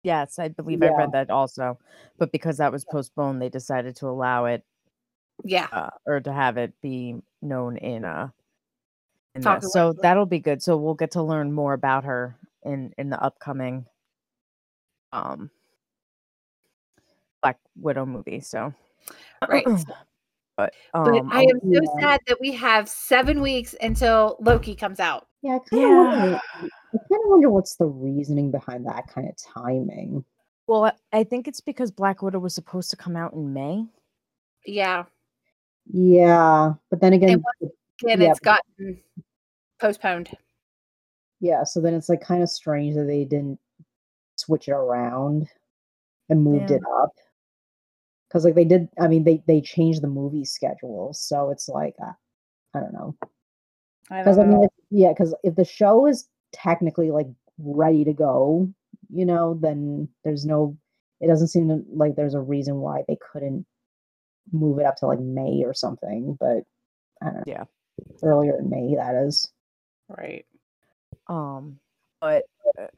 Yes, 0.02 0.38
I 0.38 0.48
believe 0.48 0.82
I 0.82 0.88
read 0.88 1.12
that 1.12 1.30
also. 1.30 1.78
But 2.18 2.32
because 2.32 2.56
that 2.56 2.72
was 2.72 2.84
postponed, 2.84 3.40
they 3.40 3.50
decided 3.50 3.96
to 3.96 4.08
allow 4.08 4.46
it 4.46 4.64
Yeah. 5.44 5.68
uh, 5.72 5.90
or 6.06 6.20
to 6.20 6.32
have 6.32 6.56
it 6.56 6.72
be 6.80 7.16
known 7.42 7.76
in 7.78 8.04
uh 8.04 8.28
in 9.34 9.42
about 9.42 9.64
So 9.64 9.92
that'll 9.92 10.26
be 10.26 10.38
good. 10.38 10.62
So 10.62 10.76
we'll 10.76 10.94
get 10.94 11.12
to 11.12 11.22
learn 11.22 11.52
more 11.52 11.74
about 11.74 12.04
her 12.04 12.36
in 12.64 12.92
in 12.98 13.10
the 13.10 13.22
upcoming 13.22 13.86
um 15.12 15.50
Black 17.42 17.58
Widow 17.76 18.06
movie. 18.06 18.40
So 18.40 18.72
Right. 19.48 19.64
but 20.56 20.74
um 20.94 21.04
But 21.04 21.24
I 21.34 21.42
am 21.42 21.60
so 21.60 21.68
yeah. 21.70 22.00
sad 22.00 22.20
that 22.26 22.40
we 22.40 22.52
have 22.52 22.88
seven 22.88 23.40
weeks 23.40 23.74
until 23.80 24.36
Loki 24.40 24.74
comes 24.74 25.00
out. 25.00 25.26
Yeah, 25.42 25.56
I 25.56 25.58
kind 25.60 25.82
of 25.84 25.90
Yeah. 25.90 25.96
wonder. 26.20 26.40
I 26.62 26.98
kind 27.08 27.22
of 27.24 27.30
wonder 27.30 27.50
what's 27.50 27.76
the 27.76 27.86
reasoning 27.86 28.50
behind 28.50 28.86
that 28.86 29.06
kind 29.08 29.28
of 29.28 29.36
timing. 29.36 30.24
well 30.66 30.84
I- 30.84 30.92
I 31.12 31.24
think 31.24 31.48
it's 31.48 31.60
because 31.60 31.90
Black 31.90 32.22
Widow 32.22 32.38
was 32.38 32.54
supposed 32.54 32.90
to 32.90 32.96
come 32.96 33.16
out 33.16 33.32
in 33.32 33.52
May. 33.52 33.86
Yeah. 34.66 35.04
Yeah, 35.92 36.74
but 36.90 37.00
then 37.00 37.12
again, 37.14 37.42
And 38.06 38.22
Yeah. 38.22 38.30
it's 38.30 38.38
gotten 38.40 39.02
postponed. 39.80 40.36
yeah. 41.40 41.64
So 41.64 41.80
then 41.80 41.94
it's 41.94 42.08
like 42.08 42.20
kind 42.20 42.42
of 42.42 42.48
strange 42.50 42.94
that 42.94 43.04
they 43.04 43.24
didn't 43.24 43.58
switch 44.36 44.68
it 44.68 44.72
around 44.72 45.48
and 46.28 46.44
moved 46.44 46.70
Yeah. 46.70 46.76
it 46.76 46.82
up. 46.86 47.12
Because 48.30 48.44
like 48.44 48.54
they 48.54 48.64
did, 48.64 48.88
I 49.00 49.08
mean, 49.08 49.24
they 49.24 49.42
they 49.46 49.60
changed 49.60 50.02
the 50.02 50.08
movie 50.08 50.44
schedule, 50.44 51.12
so 51.12 51.50
it's 51.50 51.68
like 51.68 51.94
uh, 52.00 52.12
I 52.74 52.80
don't 52.80 52.92
know. 52.92 53.16
Because 54.08 54.36
don't 54.36 54.48
I 54.48 54.50
mean, 54.50 54.64
if, 54.64 54.70
yeah, 54.90 55.08
because 55.08 55.34
if 55.42 55.56
the 55.56 55.64
show 55.64 56.06
is 56.06 56.28
technically 56.52 57.10
like 57.10 57.26
ready 57.58 58.04
to 58.04 58.12
go, 58.12 58.72
you 59.08 59.26
know, 59.26 59.58
then 59.60 60.08
there's 60.24 60.46
no. 60.46 60.76
It 61.20 61.26
doesn't 61.26 61.48
seem 61.48 61.68
to, 61.68 61.82
like 61.92 62.16
there's 62.16 62.34
a 62.34 62.40
reason 62.40 62.76
why 62.76 63.02
they 63.06 63.18
couldn't 63.32 63.66
move 64.52 64.78
it 64.78 64.86
up 64.86 64.96
to 64.96 65.06
like 65.06 65.20
May 65.20 65.62
or 65.64 65.74
something. 65.74 66.36
But 66.38 66.64
I 67.20 67.26
don't 67.26 67.34
know. 67.34 67.42
Yeah. 67.46 67.64
earlier 68.22 68.58
in 68.58 68.70
May 68.70 68.94
that 68.96 69.14
is. 69.26 69.50
right. 70.08 70.46
Um, 71.26 71.78
but 72.20 72.44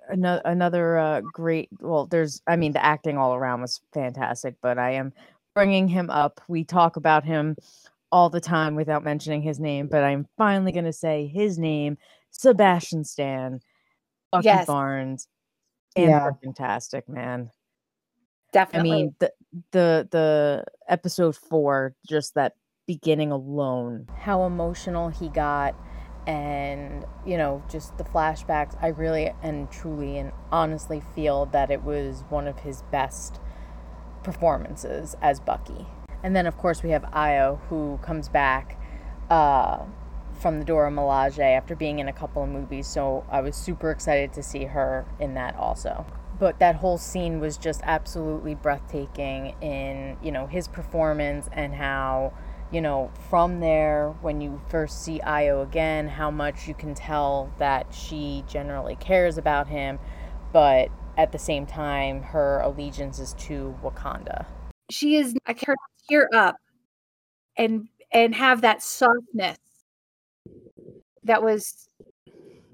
another 0.09 0.43
another 0.45 0.99
uh, 0.99 1.21
great. 1.33 1.69
Well, 1.81 2.07
there's. 2.07 2.43
I 2.47 2.57
mean, 2.57 2.73
the 2.73 2.85
acting 2.85 3.19
all 3.19 3.35
around 3.35 3.61
was 3.63 3.81
fantastic. 3.93 4.57
But 4.63 4.79
I 4.79 4.93
am 4.93 5.13
bringing 5.55 5.89
him 5.89 6.11
up. 6.11 6.41
We 6.49 6.65
talk 6.65 6.97
about 6.97 7.25
him 7.25 7.57
all 8.11 8.29
the 8.31 8.41
time 8.41 8.75
without 8.75 9.05
mentioning 9.05 9.43
his 9.43 9.59
name. 9.61 9.87
But 9.87 10.05
I'm 10.05 10.27
finally 10.37 10.73
going 10.73 10.85
to 10.85 10.93
say 10.93 11.27
his 11.27 11.59
name: 11.59 11.97
Sebastian 12.31 13.05
Stan, 13.05 13.61
Bucky 14.31 14.47
Yes. 14.47 14.67
Barnes, 14.67 15.29
Yeah. 15.97 16.31
fantastic 16.43 17.09
man. 17.09 17.51
Definitely. 18.53 18.91
I 18.91 18.95
mean, 18.95 19.15
the 19.19 19.33
the 19.73 20.09
the 20.11 20.65
episode 20.89 21.37
four, 21.37 21.95
just 22.07 22.35
that 22.35 22.55
beginning 22.87 23.31
alone, 23.33 24.07
how 24.19 24.45
emotional 24.45 25.09
he 25.09 25.29
got, 25.31 25.75
and 26.27 27.05
you 27.25 27.37
know, 27.37 27.63
just 27.69 27.97
the 27.99 28.05
flashbacks. 28.05 28.77
I 28.83 28.89
really 28.89 29.33
and 29.43 29.71
truly 29.71 30.19
and 30.19 30.33
honestly 30.51 31.03
feel 31.15 31.47
that 31.47 31.71
it 31.71 31.83
was 31.83 32.25
one 32.29 32.49
of 32.49 32.61
his 32.61 32.83
best 32.91 33.41
performances 34.23 35.17
as 35.21 35.41
Bucky. 35.41 35.87
And 36.23 36.37
then, 36.37 36.47
of 36.47 36.57
course, 36.57 36.83
we 36.83 36.91
have 36.91 37.03
Ayo, 37.03 37.59
who 37.69 37.99
comes 38.03 38.29
back 38.29 38.79
uh, 39.29 39.85
from 40.41 40.59
the 40.59 40.65
Dora 40.65 40.91
Milaje 40.91 41.57
after 41.57 41.75
being 41.75 41.99
in 41.99 42.09
a 42.09 42.13
couple 42.13 42.43
of 42.43 42.49
movies. 42.49 42.87
So 42.87 43.25
I 43.31 43.41
was 43.41 43.57
super 43.57 43.91
excited 43.91 44.33
to 44.35 44.43
see 44.43 44.65
her 44.65 45.05
in 45.19 45.35
that 45.35 45.57
also. 45.57 46.07
But 46.39 46.59
that 46.59 46.77
whole 46.77 46.99
scene 46.99 47.41
was 47.41 47.57
just 47.57 47.81
absolutely 47.85 48.55
breathtaking 48.55 49.55
in, 49.61 50.17
you 50.23 50.33
know, 50.33 50.47
his 50.47 50.67
performance 50.69 51.49
and 51.53 51.75
how, 51.75 52.33
you 52.73 52.81
know, 52.81 53.11
from 53.29 53.61
there, 53.61 54.11
when 54.23 54.41
you 54.41 54.61
first 54.69 55.05
see 55.05 55.21
Ayo 55.21 55.63
again, 55.63 56.09
how 56.09 56.31
much 56.31 56.67
you 56.67 56.75
can 56.75 56.95
tell 56.95 57.53
that 57.59 57.93
she 57.95 58.45
generally 58.49 58.97
cares 58.97 59.39
about 59.39 59.69
him, 59.69 59.99
but 60.53 60.89
at 61.19 61.33
the 61.33 61.39
same 61.39 61.67
time, 61.67 62.23
her 62.23 62.61
allegiance 62.61 63.19
is 63.19 63.35
to 63.35 63.77
Wakanda. 63.83 64.47
she 64.91 65.17
is 65.17 65.35
I 65.47 65.53
can 65.55 65.75
tear 66.09 66.29
up 66.35 66.57
and 67.57 67.89
and 68.13 68.35
have 68.35 68.63
that 68.63 68.83
softness. 68.83 69.59
That 71.25 71.43
was 71.43 71.89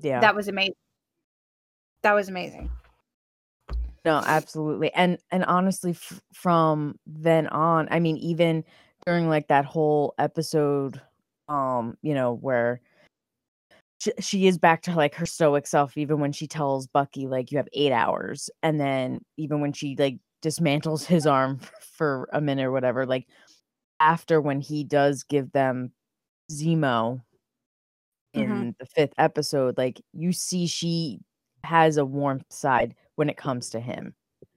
Yeah. 0.00 0.20
that 0.20 0.34
was 0.34 0.48
amazing. 0.48 0.74
That 2.02 2.12
was 2.14 2.28
amazing. 2.28 2.70
No, 4.04 4.22
absolutely. 4.24 4.92
And 4.94 5.18
and 5.30 5.44
honestly 5.44 5.90
f- 5.90 6.20
from 6.32 6.98
then 7.06 7.46
on, 7.48 7.88
I 7.90 8.00
mean 8.00 8.16
even 8.18 8.64
during 9.06 9.28
like 9.28 9.48
that 9.48 9.64
whole 9.64 10.14
episode 10.18 11.00
um, 11.48 11.96
you 12.02 12.14
know, 12.14 12.34
where 12.34 12.80
she, 13.98 14.12
she 14.20 14.46
is 14.46 14.58
back 14.58 14.82
to 14.82 14.94
like 14.94 15.14
her 15.14 15.26
stoic 15.26 15.66
self 15.66 15.96
even 15.96 16.20
when 16.20 16.32
she 16.32 16.46
tells 16.46 16.86
Bucky 16.86 17.26
like 17.26 17.50
you 17.50 17.58
have 17.58 17.68
8 17.72 17.92
hours 17.92 18.50
and 18.62 18.80
then 18.80 19.20
even 19.36 19.60
when 19.60 19.72
she 19.72 19.96
like 19.98 20.18
dismantles 20.42 21.04
his 21.04 21.26
arm 21.26 21.58
for 21.80 22.28
a 22.32 22.40
minute 22.40 22.64
or 22.66 22.72
whatever 22.72 23.06
like 23.06 23.26
after 24.00 24.40
when 24.40 24.60
he 24.60 24.84
does 24.84 25.24
give 25.24 25.50
them 25.52 25.92
Zemo 26.52 27.22
in 28.34 28.48
Mhm. 28.48 28.78
the 28.78 28.86
fifth 28.86 29.14
episode 29.18 29.76
like 29.78 30.00
you 30.12 30.32
see 30.32 30.66
she 30.66 31.20
has 31.64 31.96
a 31.96 32.04
warm 32.04 32.42
side 32.50 32.94
when 33.16 33.28
it 33.28 33.36
comes 33.36 33.70
to 33.70 33.80
him 33.80 34.14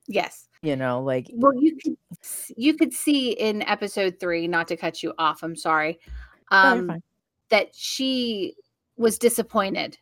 Yes. 0.08 0.48
you 0.62 0.76
know 0.76 1.02
like 1.02 1.28
Well, 1.34 1.54
you 1.56 1.76
could 1.78 1.96
you 2.58 2.74
could 2.76 2.94
see 2.94 3.32
in 3.32 3.62
episode 3.64 4.20
3, 4.20 4.48
not 4.48 4.68
to 4.70 4.78
cut 4.78 5.02
you 5.04 5.14
off, 5.18 5.44
I'm 5.44 5.56
sorry. 5.56 6.00
Um 6.50 6.88
fine. 6.88 7.04
that 7.50 7.74
she 7.74 8.56
was 8.98 9.18
disappointed 9.18 9.98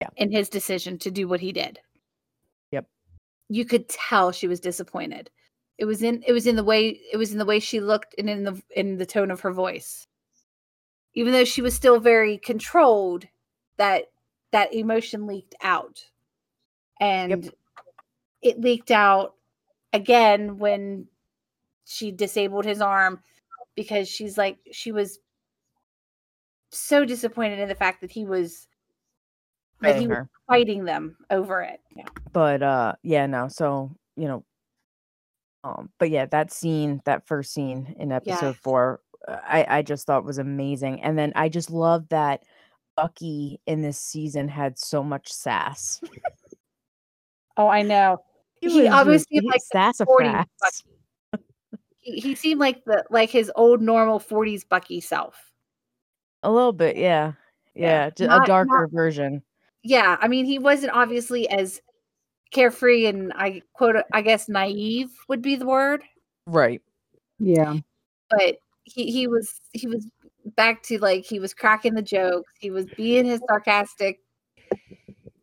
Yeah. 0.00 0.08
in 0.16 0.30
his 0.30 0.48
decision 0.48 0.98
to 0.98 1.10
do 1.10 1.28
what 1.28 1.40
he 1.40 1.52
did. 1.52 1.80
Yep. 2.70 2.86
You 3.48 3.64
could 3.64 3.88
tell 3.88 4.32
she 4.32 4.48
was 4.48 4.60
disappointed. 4.60 5.30
It 5.78 5.84
was 5.86 6.02
in 6.02 6.22
it 6.26 6.32
was 6.32 6.46
in 6.46 6.56
the 6.56 6.64
way 6.64 7.00
it 7.12 7.16
was 7.16 7.32
in 7.32 7.38
the 7.38 7.44
way 7.44 7.58
she 7.58 7.80
looked 7.80 8.14
and 8.18 8.30
in 8.30 8.44
the 8.44 8.62
in 8.76 8.96
the 8.98 9.06
tone 9.06 9.30
of 9.30 9.40
her 9.40 9.52
voice. 9.52 10.06
Even 11.14 11.32
though 11.32 11.44
she 11.44 11.60
was 11.60 11.74
still 11.74 11.98
very 12.00 12.38
controlled, 12.38 13.26
that 13.76 14.04
that 14.52 14.72
emotion 14.74 15.26
leaked 15.26 15.54
out. 15.62 16.02
And 17.00 17.50
it 18.42 18.60
leaked 18.60 18.90
out 18.90 19.34
again 19.92 20.58
when 20.58 21.06
she 21.84 22.10
disabled 22.10 22.64
his 22.64 22.80
arm 22.80 23.20
because 23.74 24.08
she's 24.08 24.36
like 24.36 24.58
she 24.72 24.92
was 24.92 25.18
so 26.70 27.04
disappointed 27.04 27.58
in 27.58 27.68
the 27.68 27.74
fact 27.74 28.00
that 28.00 28.10
he 28.10 28.24
was 28.24 28.66
that 29.80 29.96
he 29.96 30.06
fighting 30.06 30.08
was 30.08 30.26
fighting 30.48 30.84
them 30.84 31.16
over 31.30 31.60
it. 31.62 31.80
Yeah. 31.96 32.04
but 32.32 32.62
uh 32.62 32.94
yeah 33.02 33.26
no 33.26 33.48
so 33.48 33.90
you 34.16 34.28
know 34.28 34.44
um 35.64 35.90
but 35.98 36.10
yeah 36.10 36.26
that 36.26 36.52
scene 36.52 37.00
that 37.04 37.26
first 37.26 37.52
scene 37.52 37.94
in 37.98 38.12
episode 38.12 38.56
four 38.56 39.00
uh, 39.28 39.36
i 39.44 39.78
i 39.78 39.82
just 39.82 40.06
thought 40.06 40.24
was 40.24 40.38
amazing 40.38 41.02
and 41.02 41.18
then 41.18 41.32
i 41.36 41.48
just 41.48 41.70
love 41.70 42.08
that 42.08 42.42
bucky 42.96 43.60
in 43.66 43.82
this 43.82 43.98
season 43.98 44.48
had 44.48 44.78
so 44.78 45.02
much 45.02 45.32
sass 45.32 46.00
Oh, 47.56 47.68
I 47.68 47.82
know. 47.82 48.22
He 48.62 48.68
was 48.68 48.86
obviously 48.92 49.40
like 49.40 49.60
the 49.60 49.66
sassafras. 49.72 50.46
He, 51.98 52.18
he 52.20 52.34
seemed 52.34 52.60
like 52.60 52.84
the 52.84 53.04
like 53.10 53.30
his 53.30 53.50
old 53.56 53.80
normal 53.82 54.18
40s 54.20 54.68
Bucky 54.68 55.00
self. 55.00 55.52
a 56.42 56.50
little 56.50 56.72
bit 56.72 56.96
yeah 56.96 57.32
Yeah. 57.74 58.10
yeah, 58.18 58.26
Not- 58.26 58.44
a 58.44 58.46
darker 58.46 58.82
not- 58.82 58.90
version 58.92 59.42
Yeah, 59.82 60.16
I 60.20 60.28
mean 60.28 60.44
he 60.46 60.58
wasn't 60.58 60.92
obviously 60.94 61.48
as 61.48 61.80
carefree 62.52 63.06
and 63.06 63.32
I 63.34 63.62
quote 63.72 63.96
I 64.12 64.22
guess 64.22 64.48
naive 64.48 65.10
would 65.28 65.42
be 65.42 65.56
the 65.56 65.66
word. 65.66 66.02
right 66.46 66.82
Yeah. 67.38 67.76
but 68.30 68.56
he 68.84 69.10
he 69.12 69.26
was 69.28 69.60
he 69.72 69.86
was 69.86 70.06
back 70.56 70.82
to 70.84 70.98
like 70.98 71.24
he 71.24 71.38
was 71.38 71.54
cracking 71.54 71.94
the 71.94 72.02
jokes 72.02 72.52
he 72.58 72.70
was 72.72 72.86
being 72.96 73.24
his 73.24 73.40
sarcastic 73.48 74.18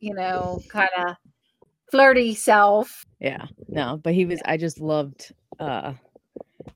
you 0.02 0.14
know 0.14 0.62
kind 0.70 0.90
of 0.98 1.16
flirty 1.92 2.34
self 2.36 3.06
yeah 3.20 3.46
no 3.68 4.00
but 4.04 4.14
he 4.14 4.26
was 4.26 4.40
i 4.46 4.58
just 4.58 4.80
loved 4.80 5.34
uh 5.60 5.94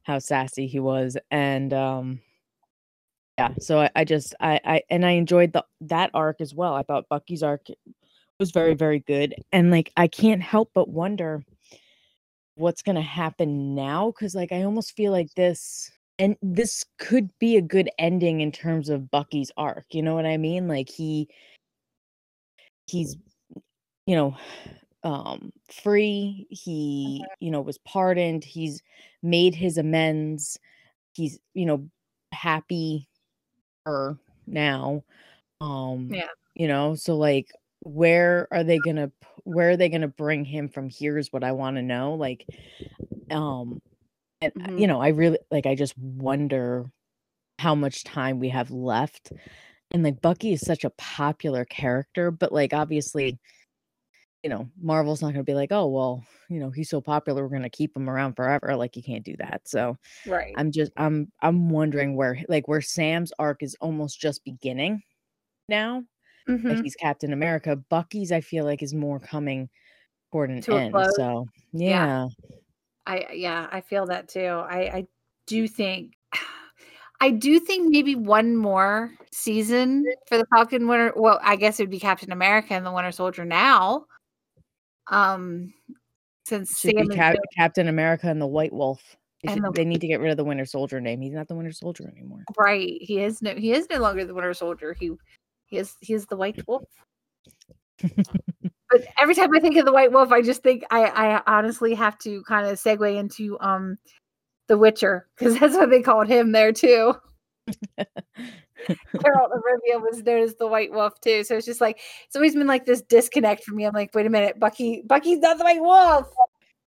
how 0.03 0.20
sassy 0.20 0.67
he 0.67 0.79
was 0.79 1.17
and 1.32 1.74
um 1.74 2.20
yeah 3.38 3.53
so 3.60 3.82
I, 3.82 3.89
I 3.96 4.05
just 4.05 4.36
I, 4.39 4.60
I 4.65 4.82
and 4.89 5.05
I 5.05 5.12
enjoyed 5.12 5.53
the 5.53 5.65
that 5.82 6.12
arc 6.13 6.41
as 6.41 6.53
well. 6.53 6.75
I 6.75 6.84
thought 6.84 7.10
Bucky's 7.10 7.43
arc 7.43 7.67
was 8.39 8.51
very 8.51 8.74
very 8.74 9.00
good 9.00 9.36
and 9.51 9.72
like 9.72 9.91
I 9.98 10.08
can't 10.08 10.41
help 10.41 10.72
but 10.74 10.89
wonder 10.89 11.43
what's 12.55 12.84
going 12.84 12.96
to 12.96 13.01
happen 13.01 13.74
now 13.74 14.12
cuz 14.12 14.36
like 14.36 14.51
I 14.51 14.63
almost 14.63 14.96
feel 14.96 15.12
like 15.12 15.34
this 15.36 15.91
and 16.20 16.36
this 16.41 16.86
could 17.00 17.29
be 17.39 17.58
a 17.58 17.62
good 17.62 17.89
ending 17.98 18.41
in 18.41 18.51
terms 18.51 18.89
of 18.89 19.10
Bucky's 19.10 19.51
arc. 19.58 19.86
You 19.91 20.03
know 20.03 20.13
what 20.13 20.27
I 20.27 20.38
mean? 20.38 20.67
Like 20.67 20.89
he 20.89 21.27
he's 22.88 23.15
you 24.05 24.15
know 24.15 24.36
um 25.03 25.51
free 25.72 26.48
he 26.50 27.31
you 27.39 27.51
know 27.51 27.62
was 27.62 27.77
pardoned 27.79 28.43
he's 28.43 28.81
made 29.22 29.55
his 29.55 29.77
amends 29.77 30.57
he's 31.13 31.39
you 31.53 31.65
know 31.65 31.89
happy 32.33 33.10
her 33.86 34.17
now 34.48 35.03
um 35.62 36.15
Yeah. 36.15 36.29
you 36.55 36.67
know 36.67 36.95
so 36.95 37.17
like 37.17 37.51
where 37.81 38.48
are 38.51 38.63
they 38.63 38.79
gonna 38.79 39.12
where 39.45 39.72
are 39.72 39.77
they 39.77 39.89
gonna 39.89 40.07
bring 40.07 40.45
him 40.45 40.69
from 40.69 40.89
here 40.89 41.17
is 41.17 41.33
what 41.33 41.43
i 41.43 41.51
want 41.51 41.77
to 41.77 41.81
know 41.83 42.13
like 42.15 42.48
um 43.31 43.81
and 44.41 44.53
uh, 44.62 44.69
Mhm. 44.69 44.77
you 44.77 44.88
know 44.88 45.01
i 45.01 45.10
really 45.10 45.39
like 45.51 45.65
i 45.65 45.75
just 45.75 45.98
wonder 45.98 46.86
how 47.60 47.75
much 47.75 48.03
time 48.03 48.39
we 48.39 48.50
have 48.50 48.72
left 48.72 49.31
and 49.93 50.03
like 50.03 50.22
bucky 50.22 50.53
is 50.53 50.62
such 50.62 50.83
a 50.86 50.89
popular 50.91 51.65
character 51.65 52.31
but 52.31 52.51
like 52.53 52.74
obviously 52.74 53.39
you 54.43 54.50
know 54.50 54.69
marvel's 54.81 55.21
not 55.21 55.27
going 55.33 55.45
to 55.45 55.50
be 55.50 55.55
like 55.55 55.71
oh 55.71 55.88
well 55.88 56.23
you 56.50 56.59
know 56.59 56.69
he's 56.69 56.89
so 56.89 57.01
popular 57.01 57.43
we're 57.43 57.50
going 57.50 57.62
to 57.63 57.69
keep 57.69 57.95
him 57.95 58.09
around 58.09 58.35
forever 58.35 58.75
like 58.75 58.95
you 58.95 59.03
can't 59.03 59.25
do 59.25 59.35
that 59.38 59.62
so 59.67 59.97
Right. 60.25 60.57
i'm 60.57 60.71
just 60.71 60.91
i'm 60.97 61.31
i'm 61.41 61.69
wondering 61.69 62.15
where 62.15 62.39
like 62.50 62.67
where 62.67 62.81
sam's 62.81 63.33
arc 63.39 63.63
is 63.63 63.75
almost 63.81 64.19
just 64.19 64.43
beginning 64.45 65.03
now 65.69 66.03
Mhm. 66.47 66.69
like 66.69 66.79
he's 66.81 66.95
captain 66.95 67.33
america 67.33 67.75
bucky's 67.77 68.31
i 68.31 68.41
feel 68.41 68.65
like 68.65 68.83
is 68.83 68.93
more 68.95 69.19
coming 69.19 69.69
toward 70.31 70.51
an 70.51 70.63
To 70.63 70.71
end 70.71 71.07
so 71.07 71.45
Yeah. 71.85 72.07
yeah 72.07 72.27
I 73.05 73.27
yeah, 73.33 73.67
I 73.71 73.81
feel 73.81 74.05
that 74.07 74.29
too. 74.29 74.45
I 74.47 74.97
I 75.00 75.07
do 75.47 75.67
think 75.67 76.13
I 77.21 77.31
do 77.31 77.59
think 77.59 77.89
maybe 77.91 78.15
one 78.15 78.55
more 78.57 79.13
season 79.31 80.13
for 80.27 80.38
the 80.38 80.45
Falcon 80.55 80.88
Winter. 80.88 81.13
Well, 81.15 81.39
I 81.43 81.55
guess 81.55 81.79
it 81.79 81.83
would 81.83 81.89
be 81.91 82.00
Captain 82.00 82.31
America 82.31 82.73
and 82.73 82.85
the 82.85 82.91
Winter 82.91 83.12
Soldier 83.12 83.45
now. 83.45 84.05
Um, 85.07 85.74
since 86.45 86.79
should 86.79 86.95
Sam 86.98 87.07
be 87.07 87.15
Cap- 87.15 87.38
captain 87.55 87.88
america 87.88 88.27
and 88.27 88.41
the 88.41 88.48
white 88.48 88.74
wolf 88.74 89.01
they, 89.43 89.53
should- 89.53 89.63
the- 89.63 89.72
they 89.72 89.86
need 89.86 90.01
to 90.01 90.07
get 90.07 90.19
rid 90.19 90.31
of 90.31 90.38
the 90.38 90.43
winter 90.43 90.65
soldier 90.65 91.00
name 91.00 91.22
he's 91.22 91.33
not 91.33 91.48
the 91.48 91.55
winter 91.55 91.72
soldier 91.72 92.10
anymore 92.10 92.43
right, 92.57 92.98
he 93.01 93.22
is 93.22 93.41
no 93.41 93.55
he 93.55 93.72
is 93.72 93.88
no 93.89 93.98
longer 94.00 94.25
the 94.25 94.33
Winter 94.33 94.53
Soldier. 94.53 94.93
He 95.00 95.12
he 95.67 95.77
is 95.77 95.95
he 96.01 96.13
is 96.13 96.25
the 96.25 96.36
White 96.36 96.62
Wolf. 96.67 96.83
but 98.01 99.01
every 99.22 99.36
time 99.36 99.55
I 99.55 99.60
think 99.60 99.77
of 99.77 99.86
the 99.86 99.93
White 99.93 100.12
Wolf, 100.12 100.31
I 100.31 100.41
just 100.41 100.63
think 100.63 100.83
I 100.91 101.05
I 101.05 101.41
honestly 101.48 101.93
have 101.95 102.17
to 102.19 102.43
kind 102.43 102.67
of 102.67 102.79
segue 102.79 103.17
into 103.17 103.60
um 103.60 103.98
the 104.67 104.77
Witcher 104.77 105.27
because 105.38 105.57
that's 105.60 105.75
what 105.75 105.89
they 105.89 106.01
called 106.01 106.27
him 106.27 106.51
there 106.51 106.72
too. 106.72 107.15
Geralt 108.89 109.51
of 109.51 109.61
Rivia 109.61 110.01
was 110.01 110.23
known 110.23 110.41
as 110.41 110.55
the 110.55 110.67
White 110.67 110.91
Wolf 110.91 111.19
too. 111.21 111.43
So 111.43 111.57
it's 111.57 111.65
just 111.65 111.81
like 111.81 111.99
it's 112.25 112.35
always 112.35 112.55
been 112.55 112.67
like 112.67 112.85
this 112.85 113.01
disconnect 113.01 113.63
for 113.63 113.73
me. 113.73 113.85
I'm 113.85 113.93
like, 113.93 114.13
wait 114.13 114.25
a 114.25 114.29
minute, 114.29 114.59
Bucky, 114.59 115.03
Bucky's 115.05 115.39
not 115.39 115.57
the 115.57 115.63
White 115.63 115.81
Wolf. 115.81 116.33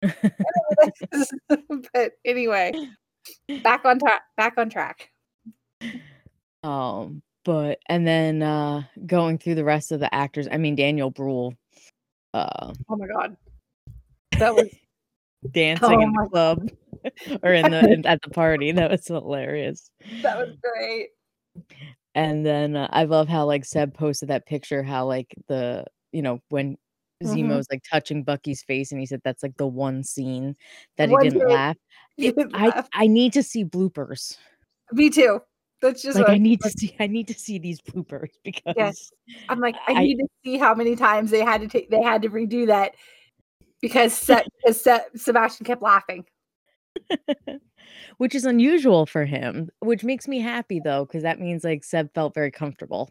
but 1.93 2.13
anyway, 2.25 2.73
back 3.63 3.85
on 3.85 3.99
track. 3.99 4.23
Back 4.37 4.55
on 4.59 4.71
track. 4.71 5.11
Um, 6.63 7.23
but 7.45 7.79
and 7.89 8.07
then 8.07 8.43
uh 8.43 8.83
going 9.07 9.39
through 9.39 9.55
the 9.55 9.65
rest 9.65 9.93
of 9.93 10.01
the 10.01 10.13
actors, 10.15 10.49
I 10.51 10.57
mean 10.57 10.77
Daniel 10.77 11.11
Bruhl 11.11 11.55
uh 12.33 12.73
Oh 12.89 12.97
my 12.97 13.07
god, 13.07 13.37
that 14.39 14.55
was 14.55 14.69
dancing 15.53 16.03
in 16.03 16.13
the 16.13 16.29
club 16.31 16.71
or 17.43 17.53
in 17.53 17.71
the 17.71 17.93
in, 17.93 18.07
at 18.07 18.23
the 18.23 18.31
party. 18.31 18.73
That 18.73 18.91
was 18.91 19.07
hilarious. 19.07 19.91
that 20.23 20.39
was 20.39 20.57
great. 20.63 21.09
And 22.15 22.47
then 22.47 22.77
uh, 22.77 22.89
I 22.91 23.05
love 23.05 23.29
how 23.29 23.45
like 23.47 23.65
Seb 23.65 23.95
posted 23.95 24.29
that 24.29 24.47
picture 24.47 24.83
how 24.83 25.07
like 25.07 25.35
the 25.49 25.85
you 26.13 26.23
know 26.23 26.41
when 26.49 26.77
Mhm. 27.23 27.29
Zemo's 27.29 27.67
like 27.71 27.83
touching 27.91 28.23
Bucky's 28.25 28.63
face 28.63 28.91
and 28.93 29.01
he 29.01 29.07
said 29.07 29.21
that's 29.25 29.43
like 29.43 29.57
the 29.57 29.67
one 29.67 30.03
scene 30.03 30.57
that 30.97 31.09
he 31.09 31.17
didn't 31.23 31.49
laugh. 31.49 31.77
It- 32.19 32.37
didn't 32.37 32.55
I 32.55 32.69
laugh. 32.69 32.89
I 32.93 33.07
need 33.07 33.33
to 33.35 33.43
see 33.43 33.65
bloopers. 33.65 34.37
Me 34.93 35.11
too. 35.11 35.41
That's 35.81 36.03
just 36.03 36.17
Like 36.17 36.27
what 36.29 36.35
I 36.35 36.39
need 36.39 36.61
to 36.61 36.71
see 36.71 36.95
I 37.01 37.07
need 37.07 37.29
to 37.29 37.35
see 37.35 37.59
these 37.59 37.81
bloopers 37.81 38.31
because 38.45 38.75
yes, 38.77 39.11
I'm 39.49 39.61
like. 39.61 39.75
I, 39.89 39.93
I- 39.93 40.03
need 40.03 40.17
to 40.19 40.27
see 40.45 40.59
how 40.59 40.75
many 40.75 40.97
times 40.97 41.31
they 41.31 41.41
had 41.45 41.61
to 41.63 41.69
take. 41.69 41.91
They 41.91 42.03
had 42.03 42.23
to 42.23 42.29
redo 42.31 42.67
that 42.67 42.95
because 43.81 44.13
Se- 44.13 44.45
because 44.63 44.81
Se- 44.83 45.07
Sebastian 45.17 45.67
kept 45.67 45.83
laughing. 45.83 46.25
Which 48.19 48.35
is 48.35 48.45
unusual 48.45 49.07
for 49.07 49.25
him, 49.25 49.71
which 49.81 50.05
makes 50.05 50.29
me 50.29 50.41
happy 50.41 50.81
though, 50.81 51.05
because 51.05 51.23
that 51.23 51.41
means 51.41 51.65
like 51.65 51.85
Seb 51.85 52.13
felt 52.15 52.35
very 52.35 52.51
comfortable. 52.51 53.11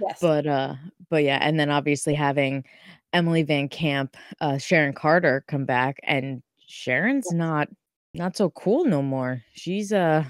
Yes. 0.00 0.18
But 0.20 0.46
uh, 0.46 0.74
but 1.08 1.24
yeah, 1.24 1.38
and 1.40 1.58
then 1.58 1.70
obviously 1.70 2.14
having 2.14 2.64
Emily 3.12 3.42
Van 3.42 3.68
Camp, 3.68 4.16
uh, 4.40 4.58
Sharon 4.58 4.92
Carter 4.92 5.44
come 5.48 5.64
back, 5.64 5.98
and 6.02 6.42
Sharon's 6.66 7.26
Yes. 7.30 7.34
not 7.34 7.68
not 8.14 8.36
so 8.36 8.50
cool 8.50 8.84
no 8.84 9.02
more. 9.02 9.42
She's 9.54 9.92
uh, 9.92 10.24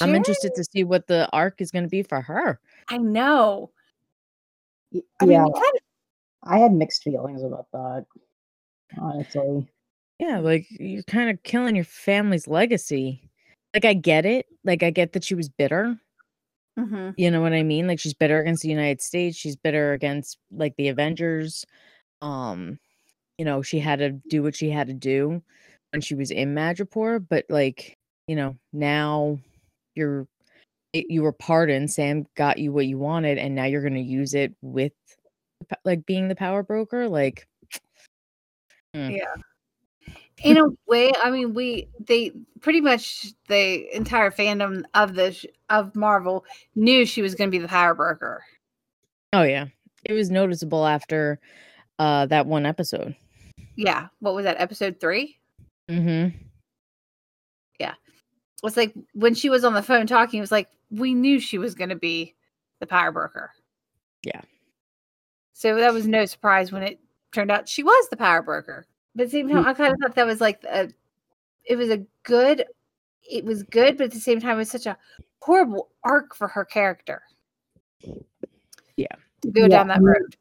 I'm 0.00 0.14
interested 0.14 0.54
to 0.54 0.64
see 0.64 0.84
what 0.84 1.06
the 1.06 1.28
arc 1.32 1.60
is 1.60 1.70
going 1.70 1.84
to 1.84 1.88
be 1.90 2.02
for 2.02 2.20
her. 2.20 2.60
I 2.88 2.98
know. 2.98 3.70
Y- 4.92 5.02
I 5.20 5.24
mean, 5.24 5.32
yeah, 5.32 5.44
we 5.44 5.52
kind 5.52 5.76
of 5.76 5.80
I 6.44 6.58
had 6.58 6.72
mixed 6.72 7.02
feelings 7.02 7.42
about 7.42 7.66
that. 7.72 8.06
Honestly, 8.98 9.66
Yeah, 10.18 10.38
like 10.38 10.66
you're 10.70 11.02
kind 11.04 11.30
of 11.30 11.42
killing 11.42 11.74
your 11.74 11.84
family's 11.84 12.46
legacy. 12.48 13.30
Like 13.74 13.84
I 13.84 13.94
get 13.94 14.24
it. 14.24 14.46
Like 14.64 14.82
I 14.82 14.90
get 14.90 15.12
that 15.12 15.24
she 15.24 15.34
was 15.34 15.48
bitter. 15.48 15.98
hmm 16.78 17.10
You 17.16 17.30
know 17.30 17.40
what 17.40 17.52
I 17.52 17.62
mean? 17.62 17.86
Like 17.86 18.00
she's 18.00 18.14
bitter 18.14 18.40
against 18.40 18.62
the 18.62 18.68
United 18.68 19.02
States. 19.02 19.36
She's 19.36 19.56
bitter 19.56 19.92
against 19.92 20.38
like 20.52 20.74
the 20.76 20.88
Avengers. 20.88 21.64
Um, 22.22 22.78
you 23.38 23.44
know, 23.44 23.62
she 23.62 23.80
had 23.80 23.98
to 24.00 24.10
do 24.28 24.42
what 24.42 24.56
she 24.56 24.70
had 24.70 24.88
to 24.88 24.94
do 24.94 25.42
when 25.92 26.00
she 26.02 26.14
was 26.14 26.30
in 26.30 26.54
Madripoor, 26.54 27.24
but 27.28 27.46
like, 27.48 27.98
you 28.28 28.36
know, 28.36 28.56
now 28.72 29.38
you're 29.94 30.26
it, 30.92 31.06
you 31.10 31.22
were 31.22 31.32
pardoned. 31.32 31.90
Sam 31.90 32.26
got 32.36 32.58
you 32.58 32.72
what 32.72 32.86
you 32.86 32.98
wanted, 32.98 33.38
and 33.38 33.54
now 33.54 33.64
you're 33.66 33.82
gonna 33.82 34.00
use 34.00 34.34
it 34.34 34.54
with 34.62 34.92
like 35.84 36.06
being 36.06 36.28
the 36.28 36.36
power 36.36 36.62
broker. 36.62 37.08
Like, 37.08 37.46
in 40.42 40.56
a 40.58 40.64
way 40.88 41.12
i 41.22 41.30
mean 41.30 41.54
we 41.54 41.88
they 42.00 42.32
pretty 42.60 42.80
much 42.80 43.32
the 43.48 43.94
entire 43.96 44.30
fandom 44.30 44.82
of 44.94 45.14
the 45.14 45.32
sh- 45.32 45.46
of 45.70 45.94
marvel 45.94 46.44
knew 46.74 47.04
she 47.06 47.22
was 47.22 47.34
going 47.34 47.48
to 47.48 47.56
be 47.56 47.60
the 47.62 47.68
power 47.68 47.94
broker 47.94 48.42
oh 49.32 49.42
yeah, 49.42 49.66
it 50.04 50.12
was 50.12 50.30
noticeable 50.30 50.86
after 50.86 51.38
uh 51.98 52.26
that 52.26 52.46
one 52.46 52.66
episode. 52.66 53.14
yeah 53.76 54.08
what 54.20 54.34
was 54.34 54.44
that 54.44 54.60
episode 54.60 54.98
three 55.00 55.38
Mm-hmm. 55.90 56.34
Yeah. 57.78 57.90
It 57.92 58.62
was 58.62 58.74
like 58.76 58.94
when 59.12 59.34
she 59.34 59.50
was 59.50 59.64
on 59.64 59.74
the 59.74 59.82
phone 59.82 60.06
talking 60.06 60.38
it 60.38 60.40
was 60.40 60.50
like 60.52 60.70
we 60.90 61.12
knew 61.12 61.38
she 61.38 61.58
was 61.58 61.74
going 61.74 61.90
to 61.90 61.96
be 61.96 62.34
the 62.80 62.86
power 62.86 63.12
broker 63.12 63.50
Yeah. 64.24 64.40
so 65.52 65.76
that 65.76 65.92
was 65.92 66.06
no 66.06 66.24
surprise 66.24 66.72
when 66.72 66.82
it 66.82 67.00
turned 67.32 67.50
out 67.50 67.68
she 67.68 67.82
was 67.82 68.08
the 68.08 68.16
power 68.16 68.40
broker 68.42 68.86
but 69.14 69.24
at 69.24 69.26
the 69.28 69.32
same 69.32 69.48
time 69.48 69.62
hmm. 69.62 69.68
i 69.68 69.74
kind 69.74 69.92
of 69.92 69.98
thought 70.00 70.14
that 70.14 70.26
was 70.26 70.40
like 70.40 70.62
a, 70.64 70.88
it 71.64 71.76
was 71.76 71.90
a 71.90 72.04
good 72.22 72.64
it 73.30 73.44
was 73.44 73.62
good 73.64 73.96
but 73.96 74.04
at 74.04 74.12
the 74.12 74.20
same 74.20 74.40
time 74.40 74.56
it 74.56 74.58
was 74.58 74.70
such 74.70 74.86
a 74.86 74.96
horrible 75.40 75.90
arc 76.04 76.34
for 76.34 76.48
her 76.48 76.64
character 76.64 77.22
Yeah. 78.96 79.06
to 79.42 79.50
go 79.50 79.62
Yeah, 79.62 79.68
down 79.68 79.88
that 79.88 79.96
I 79.96 80.00
mean, 80.00 80.06
road 80.06 80.36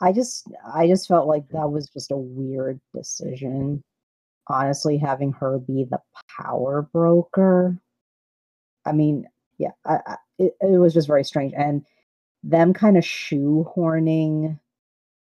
I 0.00 0.12
just 0.12 0.48
I 0.74 0.86
just 0.86 1.08
felt 1.08 1.26
like 1.26 1.48
that 1.50 1.70
was 1.70 1.88
just 1.88 2.10
a 2.10 2.16
weird 2.16 2.80
decision. 2.94 3.82
Honestly, 4.48 4.96
having 4.96 5.32
her 5.32 5.58
be 5.58 5.84
the 5.84 6.00
power 6.38 6.82
broker. 6.92 7.78
I 8.86 8.92
mean, 8.92 9.28
yeah, 9.58 9.72
I, 9.84 9.98
I, 10.06 10.16
it, 10.38 10.56
it 10.60 10.78
was 10.80 10.94
just 10.94 11.06
very 11.06 11.22
strange, 11.22 11.52
and 11.56 11.84
them 12.42 12.72
kind 12.72 12.96
of 12.96 13.04
shoehorning 13.04 14.58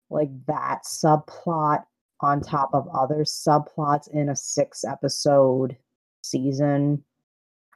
like 0.09 0.29
that 0.45 0.83
subplot 0.85 1.83
on 2.21 2.41
top 2.41 2.69
of 2.73 2.87
other 2.93 3.23
subplots 3.23 4.09
in 4.09 4.29
a 4.29 4.35
six 4.35 4.83
episode 4.83 5.75
season. 6.21 7.03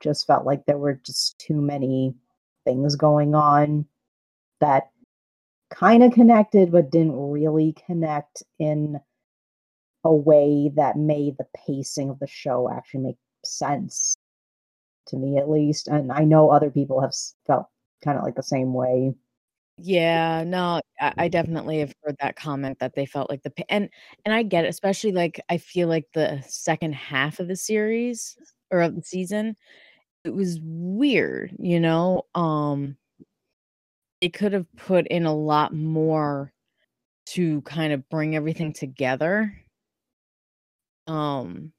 Just 0.02 0.28
felt 0.28 0.46
like 0.46 0.66
there 0.66 0.78
were 0.78 1.00
just 1.06 1.38
too 1.40 1.62
many 1.62 2.16
things 2.66 2.96
going 2.96 3.36
on 3.36 3.86
that 4.60 4.90
kind 5.70 6.04
of 6.04 6.14
connected 6.14 6.72
but 6.72 6.92
didn't 6.92 7.32
really 7.32 7.76
connect 7.86 8.44
in 8.60 9.00
a 10.04 10.14
way 10.14 10.72
that 10.76 10.98
made 10.98 11.38
the 11.38 11.48
pacing 11.66 12.10
of 12.10 12.20
the 12.20 12.28
show 12.28 12.70
actually 12.70 13.02
make 13.02 13.18
sense 13.44 14.16
to 15.08 15.18
me 15.18 15.38
at 15.38 15.50
least. 15.50 15.88
And 15.88 16.12
i 16.12 16.24
know 16.24 16.50
other 16.50 16.70
people 16.70 17.02
have 17.02 17.14
felt 17.48 17.68
kind 18.04 18.18
of 18.18 18.24
like 18.24 18.36
the 18.36 18.44
same 18.44 18.74
way 18.74 19.14
Yeah, 19.78 20.44
no, 20.46 20.80
I, 21.02 21.28
definitely 21.28 21.80
have 21.80 21.94
heard 22.02 22.16
that 22.22 22.38
comment 22.38 22.80
that 22.80 22.96
they 22.96 23.06
felt 23.06 23.30
like 23.30 23.44
the 23.44 23.52
and 23.70 23.90
and 24.24 24.34
I 24.34 24.42
get 24.44 24.64
it, 24.64 24.70
especially 24.70 25.12
like 25.12 25.42
I 25.50 25.58
feel 25.58 25.90
like 25.90 26.06
the 26.14 26.42
second 26.48 26.96
half 26.96 27.40
of 27.40 27.50
the 27.50 27.58
series 27.58 28.38
or 28.72 28.82
of 28.82 28.96
the 28.96 29.02
season, 29.02 29.56
it 30.26 30.34
was 30.36 30.60
weird, 30.64 31.56
you 31.60 31.80
know. 31.80 32.24
Um, 32.36 32.98
it 34.22 34.34
could 34.34 34.54
have 34.54 34.66
put 34.78 35.08
in 35.08 35.26
a 35.26 35.34
lot 35.36 35.74
more 35.74 36.52
to 37.28 37.62
kind 37.64 37.94
of 37.94 38.08
bring 38.10 38.36
everything 38.36 38.74
together. 38.74 39.54
Um, 41.08 41.72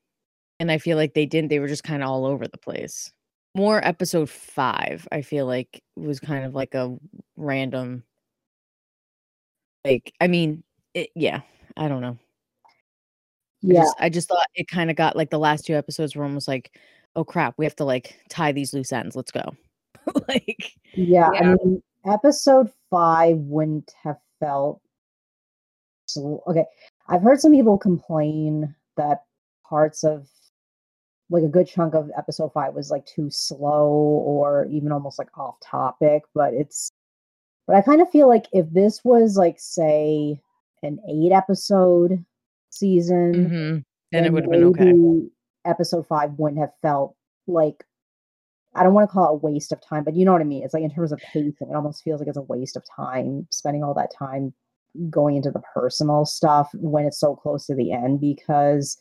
and 0.60 0.70
I 0.72 0.78
feel 0.78 0.96
like 0.98 1.14
they 1.14 1.26
didn't. 1.26 1.50
They 1.50 1.60
were 1.60 1.68
just 1.68 1.84
kind 1.84 2.02
of 2.04 2.10
all 2.10 2.26
over 2.26 2.48
the 2.48 2.58
place. 2.58 3.12
More 3.56 3.84
episode 3.84 4.28
five, 4.28 5.08
I 5.10 5.22
feel 5.22 5.46
like 5.46 5.82
was 5.96 6.20
kind 6.20 6.44
of 6.44 6.54
like 6.54 6.74
a 6.74 6.96
random 7.36 8.02
like 9.86 10.12
i 10.20 10.26
mean 10.26 10.62
it, 10.94 11.10
yeah 11.14 11.40
i 11.76 11.88
don't 11.88 12.00
know. 12.00 12.18
I 12.66 13.72
yeah. 13.72 13.80
just, 13.80 13.96
I 13.98 14.08
just 14.08 14.28
thought 14.28 14.46
it 14.54 14.68
kind 14.68 14.90
of 14.90 14.96
got 14.96 15.16
like 15.16 15.30
the 15.30 15.38
last 15.38 15.64
two 15.64 15.74
episodes 15.74 16.14
were 16.14 16.24
almost 16.24 16.48
like 16.48 16.76
oh 17.14 17.24
crap 17.24 17.54
we 17.56 17.64
have 17.64 17.76
to 17.76 17.84
like 17.84 18.18
tie 18.28 18.52
these 18.52 18.74
loose 18.74 18.92
ends 18.92 19.16
let's 19.16 19.32
go. 19.32 19.54
Like 20.28 20.72
yeah 20.94 21.30
i 21.30 21.42
mean 21.42 21.82
episode 22.08 22.70
five 22.90 23.38
wouldn't 23.38 23.92
have 24.04 24.18
felt 24.38 24.80
so 26.06 26.44
okay 26.46 26.64
i've 27.08 27.22
heard 27.22 27.40
some 27.40 27.50
people 27.50 27.76
complain 27.76 28.72
that 28.96 29.24
parts 29.68 30.04
of 30.04 30.28
like 31.30 31.42
a 31.42 31.48
good 31.48 31.66
chunk 31.66 31.94
of 31.94 32.10
episode 32.16 32.52
five 32.52 32.74
was 32.74 32.90
like 32.90 33.04
too 33.06 33.28
slow 33.30 33.88
or 33.88 34.66
even 34.70 34.92
almost 34.92 35.18
like 35.18 35.28
off 35.36 35.56
topic 35.60 36.22
but 36.34 36.54
it's 36.54 36.90
but 37.66 37.76
i 37.76 37.80
kind 37.80 38.00
of 38.00 38.10
feel 38.10 38.28
like 38.28 38.46
if 38.52 38.70
this 38.70 39.00
was 39.04 39.36
like 39.36 39.56
say 39.58 40.40
an 40.82 40.98
eight 41.08 41.32
episode 41.32 42.24
season 42.70 43.34
mhm, 43.34 43.84
then 44.12 44.24
it 44.24 44.32
would 44.32 44.44
have 44.44 44.52
been 44.52 44.64
okay 44.64 45.28
episode 45.64 46.06
five 46.06 46.30
wouldn't 46.38 46.60
have 46.60 46.72
felt 46.82 47.16
like 47.46 47.84
I 48.76 48.82
don't 48.82 48.92
want 48.92 49.08
to 49.08 49.12
call 49.12 49.32
it 49.32 49.32
a 49.32 49.46
waste 49.46 49.72
of 49.72 49.80
time, 49.80 50.04
but 50.04 50.14
you 50.14 50.26
know 50.26 50.32
what 50.32 50.42
I 50.42 50.44
mean. 50.44 50.62
It's 50.62 50.74
like 50.74 50.82
in 50.82 50.90
terms 50.90 51.10
of 51.10 51.18
pacing, 51.20 51.70
it 51.70 51.74
almost 51.74 52.04
feels 52.04 52.20
like 52.20 52.28
it's 52.28 52.36
a 52.36 52.42
waste 52.42 52.76
of 52.76 52.84
time 52.94 53.46
spending 53.50 53.82
all 53.82 53.94
that 53.94 54.12
time 54.16 54.52
going 55.10 55.36
into 55.36 55.50
the 55.50 55.62
personal 55.74 56.26
stuff 56.26 56.70
when 56.74 57.06
it's 57.06 57.18
so 57.18 57.34
close 57.34 57.66
to 57.66 57.74
the 57.74 57.92
end 57.92 58.20
because 58.20 58.98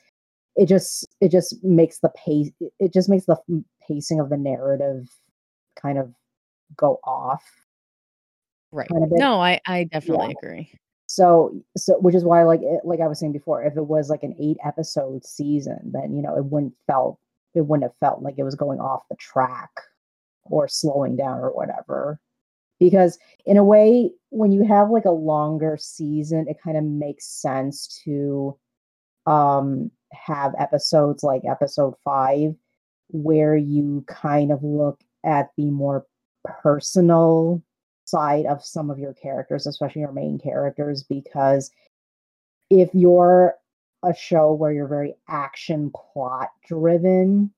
it 0.56 0.68
just 0.68 1.08
it 1.22 1.32
just 1.32 1.64
makes 1.64 2.00
the 2.00 2.10
pace 2.10 2.52
it 2.80 2.94
just 2.94 3.10
makes 3.10 3.26
the 3.26 3.38
pacing 3.88 4.20
of 4.20 4.30
the 4.30 4.38
narrative 4.38 5.10
kind 5.82 5.98
of 5.98 6.14
go 6.78 7.00
off 7.04 7.44
right. 8.72 8.88
kind 8.90 9.04
of 9.04 9.10
no 9.12 9.40
i 9.40 9.60
i 9.68 9.84
definitely 9.86 10.34
agree. 10.42 10.72
So 11.08 11.62
so 11.78 12.00
which 12.00 12.16
is 12.16 12.24
why 12.24 12.44
like 12.44 12.62
it, 12.64 12.82
like 12.84 13.00
i 13.00 13.08
was 13.08 13.20
saying 13.20 13.32
before 13.32 13.64
if 13.64 13.78
it 13.78 13.86
was 13.86 14.10
like 14.10 14.24
an 14.24 14.36
eight 14.40 14.58
episode 14.66 15.24
season 15.24 15.92
then 15.94 16.16
you 16.16 16.22
know 16.24 16.36
it 16.36 16.46
wouldn't 16.46 16.74
felt 16.88 17.20
it 17.56 17.66
wouldn't 17.66 17.90
have 17.90 17.98
felt 17.98 18.22
like 18.22 18.36
it 18.38 18.44
was 18.44 18.56
going 18.56 18.80
off 18.80 19.08
the 19.10 19.16
track 19.16 19.70
or 20.46 20.68
slowing 20.68 21.16
down 21.16 21.40
or 21.40 21.52
whatever. 21.52 22.20
Because 22.80 23.18
in 23.46 23.58
a 23.58 23.64
way 23.64 24.12
when 24.30 24.52
you 24.52 24.64
have 24.66 24.90
like 24.90 25.06
a 25.06 25.12
longer 25.12 25.78
season 25.80 26.46
it 26.50 26.58
kind 26.62 26.78
of 26.78 26.84
makes 26.84 27.26
sense 27.26 28.02
to 28.04 28.58
um 29.26 29.90
have 30.12 30.54
episodes 30.60 31.24
like 31.24 31.44
episode 31.46 31.94
5 32.04 32.56
where 33.10 33.56
you 33.56 34.04
kind 34.08 34.52
of 34.52 34.64
look 34.64 35.02
at 35.24 35.50
the 35.58 35.70
more 35.70 36.06
personal 36.44 37.62
side 38.06 38.46
of 38.46 38.64
some 38.64 38.90
of 38.90 39.00
your 39.00 39.14
characters, 39.14 39.68
especially 39.68 40.02
your 40.02 40.12
main 40.12 40.40
characters, 40.40 41.04
because 41.04 41.72
if 42.70 42.90
you're 42.94 43.56
a 44.04 44.14
show 44.14 44.54
where 44.54 44.72
you're 44.72 44.88
very 44.88 45.16
action 45.28 45.92
plot 46.14 46.50
driven, 46.68 47.52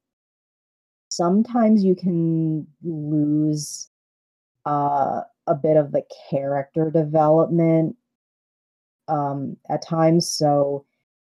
sometimes 1.10 1.83
you 1.83 1.95
can 1.95 2.67
lose 2.83 3.89
uh, 4.65 5.21
a 5.47 5.55
bit 5.55 5.77
of 5.77 5.91
the 5.91 6.03
character 6.29 6.89
development 6.91 7.95
um, 9.07 9.57
at 9.69 9.81
times. 9.81 10.29
So 10.29 10.86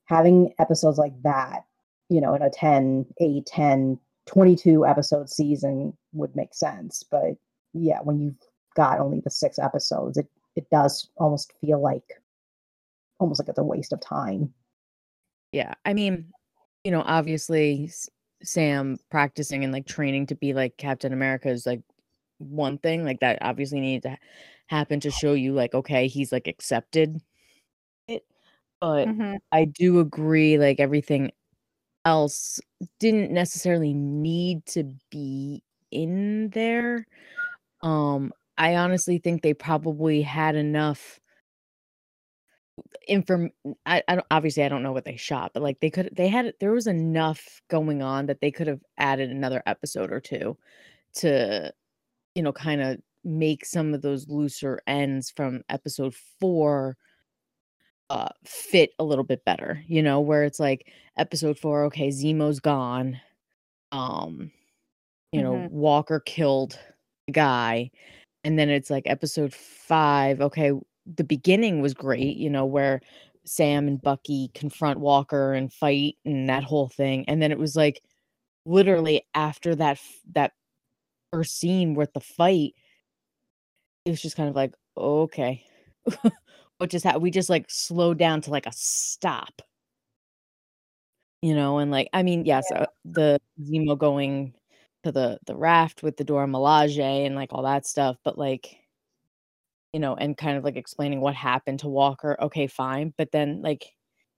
having 0.10 0.54
episodes 0.60 0.98
like 0.98 1.14
that, 1.24 1.66
you 2.10 2.20
know, 2.20 2.36
in 2.36 2.42
a 2.42 2.50
10, 2.50 3.06
8, 3.22 3.46
10, 3.46 4.00
22 4.26 4.86
episode 4.86 5.30
season 5.30 5.96
would 6.14 6.36
make 6.36 6.54
sense. 6.54 7.04
But 7.10 7.36
yeah, 7.74 8.00
when 8.04 8.20
you've 8.20 8.36
got 8.76 9.00
only 9.00 9.22
the 9.22 9.30
six 9.30 9.60
episodes, 9.60 10.18
it 10.18 10.28
it 10.56 10.70
does 10.70 11.10
almost 11.18 11.54
feel 11.62 11.82
like 11.82 12.04
almost 13.20 13.40
like 13.40 13.50
it's 13.50 13.60
a 13.60 13.64
waste 13.64 13.94
of 13.94 14.02
time. 14.02 14.54
yeah 15.52 15.74
i 15.86 15.94
mean 15.94 16.26
you 16.84 16.92
know 16.92 17.04
obviously 17.06 17.90
sam 18.44 18.98
practicing 19.10 19.64
and 19.64 19.74
like 19.74 19.86
training 19.86 20.26
to 20.26 20.36
be 20.36 20.54
like 20.54 20.78
captain 20.78 21.14
america 21.14 21.50
is 21.50 21.66
like 21.66 21.82
one 22.38 22.78
thing 22.78 23.04
like 23.04 23.20
that 23.20 23.38
obviously 23.42 23.80
needed 23.80 24.04
to 24.04 24.18
happen 24.68 25.00
to 25.00 25.12
show 25.12 25.34
you 25.34 25.54
like 25.54 25.74
okay 25.74 26.08
he's 26.08 26.32
like 26.32 26.48
accepted 26.48 27.20
but 28.82 29.10
Mhm. 29.10 29.40
I 29.52 29.66
do 29.66 30.00
agree, 30.00 30.58
like 30.58 30.80
everything 30.80 31.32
else 32.06 32.60
didn't 33.00 33.32
necessarily 33.32 33.94
need 33.94 34.66
to 34.68 34.86
be 35.12 35.64
in 35.92 36.50
there. 36.52 37.08
Um, 37.84 38.34
I 38.58 38.76
honestly 38.78 39.20
think 39.20 39.42
they 39.44 39.54
probably 39.56 40.22
had 40.24 40.56
enough 40.56 41.20
inform 43.08 43.50
I, 43.86 44.04
I 44.08 44.16
don't 44.16 44.28
obviously 44.32 44.64
I 44.64 44.70
don't 44.70 44.84
know 44.84 44.92
what 44.92 45.06
they 45.06 45.18
shot, 45.18 45.52
but 45.54 45.64
like 45.64 45.80
they 45.80 45.90
could 45.90 46.10
they 46.16 46.28
had 46.28 46.54
there 46.60 46.72
was 46.72 46.88
enough 46.88 47.62
going 47.70 48.02
on 48.02 48.26
that 48.28 48.42
they 48.42 48.52
could 48.52 48.68
have 48.68 48.82
added 48.98 49.30
another 49.30 49.62
episode 49.66 50.12
or 50.12 50.20
two 50.20 50.58
to 51.16 51.74
you 52.36 52.44
know 52.44 52.54
kind 52.54 52.82
of 52.82 53.00
make 53.26 53.66
some 53.66 53.94
of 53.94 54.04
those 54.04 54.30
looser 54.30 54.82
ends 54.88 55.32
from 55.32 55.64
episode 55.70 56.16
4 56.40 56.98
uh 58.10 58.30
fit 58.46 58.92
a 59.00 59.04
little 59.04 59.24
bit 59.26 59.46
better, 59.46 59.84
you 59.88 60.02
know, 60.04 60.20
where 60.22 60.44
it's 60.44 60.60
like 60.60 60.92
episode 61.18 61.58
4 61.60 61.84
okay, 61.86 62.10
Zemo's 62.10 62.60
gone. 62.60 63.20
Um 63.92 64.52
you 65.32 65.44
know, 65.44 65.56
Mhm. 65.56 65.70
Walker 65.70 66.20
killed 66.22 66.80
the 67.28 67.34
guy 67.34 67.92
and 68.44 68.60
then 68.60 68.70
it's 68.70 68.90
like 68.92 69.04
episode 69.08 69.54
5 69.54 70.42
okay, 70.42 70.74
the 71.06 71.24
beginning 71.26 71.82
was 71.82 71.94
great, 71.94 72.38
you 72.38 72.50
know, 72.50 72.66
where 72.66 73.02
Sam 73.46 73.88
and 73.88 74.02
Bucky 74.02 74.52
confront 74.56 75.00
Walker 75.00 75.54
and 75.54 75.74
fight 75.74 76.18
and 76.26 76.50
that 76.50 76.64
whole 76.64 76.90
thing. 76.90 77.26
And 77.30 77.42
then 77.42 77.52
it 77.52 77.60
was 77.60 77.76
like 77.76 78.04
literally 78.66 79.26
after 79.36 79.76
that 79.76 80.00
that 80.34 80.54
first 81.34 81.60
scene 81.60 81.96
with 81.96 82.14
the 82.14 82.22
fight, 82.22 82.74
it 84.06 84.10
was 84.12 84.22
just 84.22 84.36
kind 84.36 84.50
of 84.50 84.56
like, 84.56 84.74
okay. 84.98 85.66
what 86.80 86.90
just 86.90 87.06
happened? 87.06 87.24
We 87.24 87.32
just 87.32 87.50
like 87.50 87.70
slowed 87.70 88.18
down 88.18 88.42
to 88.42 88.52
like 88.52 88.66
a 88.66 88.72
stop. 88.74 89.62
You 91.42 91.56
know, 91.56 91.78
and 91.78 91.92
like 91.92 92.10
I 92.14 92.24
mean, 92.24 92.46
yes, 92.46 92.70
uh, 92.72 92.86
the 93.06 93.40
Zemo 93.62 93.98
going 93.98 94.54
to 95.04 95.12
the 95.12 95.40
the 95.46 95.56
raft 95.56 96.04
with 96.04 96.18
the 96.18 96.24
Dora 96.24 96.48
Milaje 96.48 97.26
and 97.26 97.36
like 97.36 97.54
all 97.54 97.64
that 97.64 97.86
stuff, 97.86 98.18
but 98.24 98.38
like 98.38 98.78
you 99.94 100.00
know, 100.00 100.16
and 100.16 100.38
kind 100.38 100.58
of 100.58 100.64
like 100.64 100.76
explaining 100.76 101.22
what 101.22 101.36
happened 101.36 101.80
to 101.80 101.88
Walker. 101.90 102.38
Okay, 102.42 102.68
fine. 102.68 103.14
But 103.18 103.32
then 103.32 103.62
like, 103.62 103.86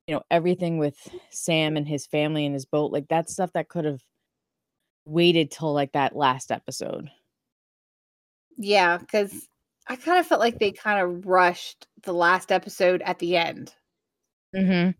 you 0.07 0.15
know, 0.15 0.21
everything 0.31 0.77
with 0.77 0.95
Sam 1.29 1.77
and 1.77 1.87
his 1.87 2.07
family 2.07 2.45
and 2.45 2.53
his 2.53 2.65
boat, 2.65 2.91
like 2.91 3.07
that 3.09 3.29
stuff 3.29 3.51
that 3.53 3.69
could 3.69 3.85
have 3.85 4.01
waited 5.05 5.51
till 5.51 5.73
like 5.73 5.91
that 5.93 6.15
last 6.15 6.51
episode. 6.51 7.09
Yeah, 8.57 8.97
because 8.97 9.47
I 9.91 9.97
kind 9.97 10.17
of 10.17 10.25
felt 10.25 10.39
like 10.39 10.57
they 10.57 10.71
kind 10.71 11.01
of 11.01 11.25
rushed 11.25 11.85
the 12.03 12.13
last 12.13 12.49
episode 12.49 13.01
at 13.01 13.19
the 13.19 13.35
end. 13.35 13.73
Mm-hmm. 14.55 14.91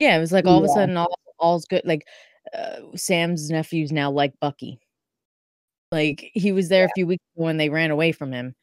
Yeah, 0.00 0.16
it 0.16 0.20
was 0.20 0.32
like 0.32 0.46
all 0.46 0.58
of 0.58 0.64
a 0.64 0.68
sudden 0.68 0.96
all 0.96 1.16
all's 1.38 1.64
good. 1.64 1.82
Like 1.84 2.08
uh, 2.52 2.78
Sam's 2.96 3.50
nephew's 3.50 3.92
now 3.92 4.10
like 4.10 4.32
Bucky. 4.40 4.80
Like 5.92 6.32
he 6.34 6.50
was 6.50 6.68
there 6.68 6.86
a 6.86 6.90
few 6.96 7.06
weeks 7.06 7.22
ago 7.36 7.44
when 7.44 7.56
they 7.56 7.68
ran 7.68 7.92
away 7.92 8.10
from 8.10 8.32
him. 8.32 8.56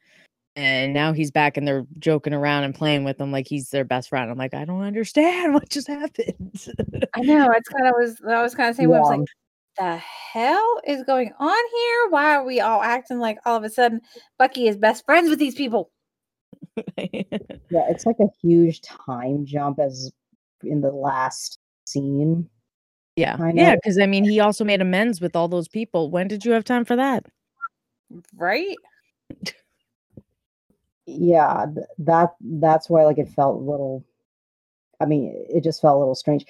And 0.54 0.92
now 0.92 1.14
he's 1.14 1.30
back 1.30 1.56
and 1.56 1.66
they're 1.66 1.86
joking 1.98 2.34
around 2.34 2.64
and 2.64 2.74
playing 2.74 3.04
with 3.04 3.18
him 3.18 3.32
like 3.32 3.48
he's 3.48 3.70
their 3.70 3.84
best 3.84 4.10
friend. 4.10 4.30
I'm 4.30 4.36
like, 4.36 4.52
I 4.52 4.66
don't 4.66 4.82
understand 4.82 5.54
what 5.54 5.70
just 5.70 5.88
happened. 5.88 6.62
I 7.14 7.20
know 7.22 7.50
it's 7.56 7.70
kind 7.70 7.86
of 7.86 7.94
was 7.96 8.20
I 8.28 8.42
was 8.42 8.54
kind 8.54 8.68
of 8.68 8.76
saying 8.76 8.92
I 8.92 9.00
was 9.00 9.18
like, 9.18 9.28
the 9.80 9.96
hell 9.96 10.80
is 10.86 11.02
going 11.04 11.32
on 11.38 11.56
here? 11.74 12.10
Why 12.10 12.34
are 12.34 12.44
we 12.44 12.60
all 12.60 12.82
acting 12.82 13.18
like 13.18 13.38
all 13.46 13.56
of 13.56 13.64
a 13.64 13.70
sudden 13.70 14.00
Bucky 14.38 14.68
is 14.68 14.76
best 14.76 15.04
friends 15.06 15.30
with 15.30 15.38
these 15.38 15.54
people? 15.54 15.90
Yeah, 17.72 17.86
it's 17.88 18.04
like 18.04 18.16
a 18.18 18.26
huge 18.42 18.80
time 18.82 19.46
jump 19.46 19.78
as 19.78 20.10
in 20.64 20.80
the 20.80 20.90
last 20.90 21.60
scene. 21.86 22.48
Yeah. 23.14 23.36
I 23.38 23.52
Yeah, 23.52 23.76
because 23.76 23.96
I 23.96 24.06
mean, 24.06 24.24
he 24.24 24.40
also 24.40 24.64
made 24.64 24.80
amends 24.80 25.20
with 25.20 25.36
all 25.36 25.46
those 25.46 25.68
people. 25.68 26.10
When 26.10 26.26
did 26.26 26.44
you 26.44 26.50
have 26.50 26.64
time 26.64 26.84
for 26.84 26.96
that? 26.96 27.26
Right? 28.36 28.76
Yeah, 31.06 31.66
that 31.98 32.34
that's 32.40 32.90
why 32.90 33.04
like 33.04 33.18
it 33.18 33.28
felt 33.28 33.56
a 33.56 33.70
little. 33.70 34.04
I 35.00 35.06
mean, 35.06 35.32
it 35.48 35.62
just 35.62 35.80
felt 35.80 35.94
a 35.94 35.98
little 36.00 36.16
strange. 36.16 36.44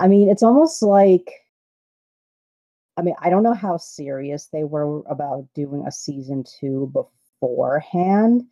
I 0.00 0.08
mean, 0.08 0.28
it's 0.28 0.42
almost 0.42 0.82
like. 0.82 1.43
I 2.96 3.02
mean, 3.02 3.14
I 3.20 3.30
don't 3.30 3.42
know 3.42 3.54
how 3.54 3.76
serious 3.76 4.48
they 4.52 4.64
were 4.64 5.00
about 5.06 5.48
doing 5.54 5.84
a 5.86 5.92
season 5.92 6.44
two 6.44 6.92
beforehand, 6.92 8.44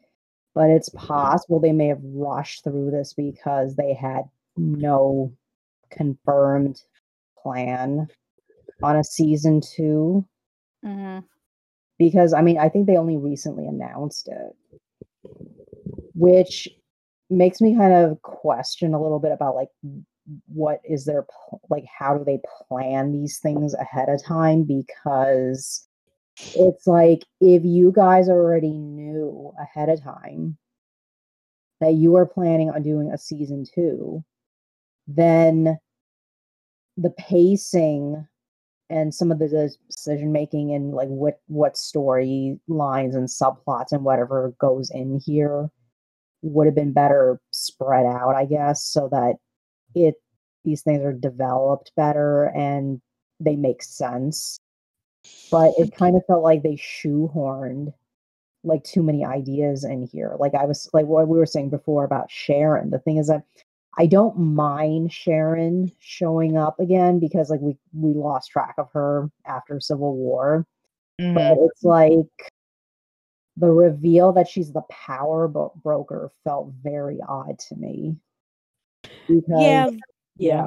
but 0.55 0.71
it's 0.71 0.89
possible 0.91 1.61
they 1.61 1.73
may 1.73 1.89
have 1.89 2.03
rushed 2.03 2.65
through 2.65 2.91
this 2.91 3.15
because 3.15 3.77
they 3.77 3.95
had 3.95 4.23
no 4.57 5.33
confirmed 5.91 6.83
plan 7.43 8.09
on 8.83 8.97
a 8.97 9.05
season 9.05 9.61
two. 9.61 10.27
hmm 10.83 11.21
because 11.99 12.33
I 12.33 12.43
mean, 12.43 12.59
I 12.59 12.69
think 12.69 12.87
they 12.87 12.97
only 12.97 13.17
recently 13.17 13.67
announced 13.67 14.29
it, 14.29 15.31
which 16.15 16.69
makes 17.31 17.61
me 17.61 17.77
kind 17.77 17.93
of 17.93 18.21
question 18.23 18.93
a 18.93 19.01
little 19.01 19.21
bit 19.21 19.33
about 19.33 19.55
like 19.55 19.69
what 20.47 20.81
is 20.89 21.05
their 21.05 21.27
like 21.71 21.85
how 21.99 22.17
do 22.17 22.25
they 22.25 22.41
plan 22.69 23.13
these 23.13 23.39
things 23.39 23.75
ahead 23.75 24.09
of 24.09 24.23
time? 24.25 24.65
Because 24.65 25.87
it's 26.55 26.87
like 26.87 27.25
if 27.41 27.65
you 27.65 27.93
guys 27.95 28.29
already 28.29 28.73
knew 28.73 29.53
ahead 29.61 29.89
of 29.89 30.03
time 30.03 30.57
that 31.81 31.95
you 31.95 32.13
were 32.13 32.27
planning 32.27 32.71
on 32.71 32.83
doing 32.83 33.11
a 33.13 33.19
season 33.19 33.65
2 33.75 34.25
then 35.09 35.79
the 36.97 37.11
pacing 37.11 38.27
and 38.89 39.15
some 39.15 39.31
of 39.31 39.39
the 39.39 39.75
decision 39.89 40.33
making 40.33 40.73
and 40.73 40.93
like 40.93 41.09
what 41.09 41.41
what 41.49 41.77
story 41.77 42.59
lines 42.69 43.15
and 43.15 43.29
subplots 43.29 43.93
and 43.93 44.05
whatever 44.05 44.55
goes 44.59 44.91
in 44.91 45.21
here 45.25 45.69
would 46.43 46.67
have 46.67 46.75
been 46.75 46.93
better 46.93 47.41
spread 47.51 48.07
out 48.07 48.35
i 48.35 48.45
guess 48.45 48.85
so 48.85 49.09
that 49.11 49.35
it 49.95 50.15
these 50.65 50.83
things 50.83 51.03
are 51.03 51.13
developed 51.13 51.93
better 51.97 52.47
and 52.55 53.01
they 53.41 53.57
make 53.57 53.83
sense 53.83 54.59
but 55.51 55.73
it 55.79 55.95
kind 55.97 56.17
of 56.17 56.23
felt 56.27 56.43
like 56.43 56.63
they 56.63 56.77
shoehorned 56.77 57.93
like 58.65 58.85
too 58.85 59.03
many 59.03 59.25
ideas 59.25 59.85
in 59.85 60.07
here 60.07 60.37
like 60.39 60.55
i 60.55 60.65
was 60.65 60.89
like 60.93 61.07
what 61.07 61.27
we 61.29 61.39
were 61.39 61.47
saying 61.47 61.69
before 61.71 62.05
about 62.05 62.31
sharon 62.31 62.91
the 62.91 62.99
thing 63.01 63.17
is 63.17 63.27
that 63.29 63.43
I 63.99 64.07
don't 64.07 64.39
mind 64.39 65.13
Sharon 65.13 65.93
showing 65.99 66.57
up 66.57 66.81
again 66.81 67.19
because 67.19 67.51
like 67.51 67.61
we 67.61 67.77
we 67.93 68.15
lost 68.15 68.51
track 68.51 68.75
of 68.79 68.91
her 68.93 69.31
after 69.45 69.81
Civil 69.81 70.17
War. 70.17 70.67
Mhm. 71.21 71.35
But 71.35 71.59
it's 71.61 71.85
like 71.85 72.53
the 73.57 73.71
reveal 73.71 74.33
that 74.33 74.49
she's 74.49 74.73
the 74.73 74.83
power 74.83 75.47
bo- 75.47 75.73
broker 75.83 76.31
felt 76.43 76.73
very 76.83 77.21
odd 77.29 77.59
to 77.59 77.77
me. 77.77 78.17
Because 79.29 79.45
Yeah. 79.49 79.87
yeah. 80.37 80.67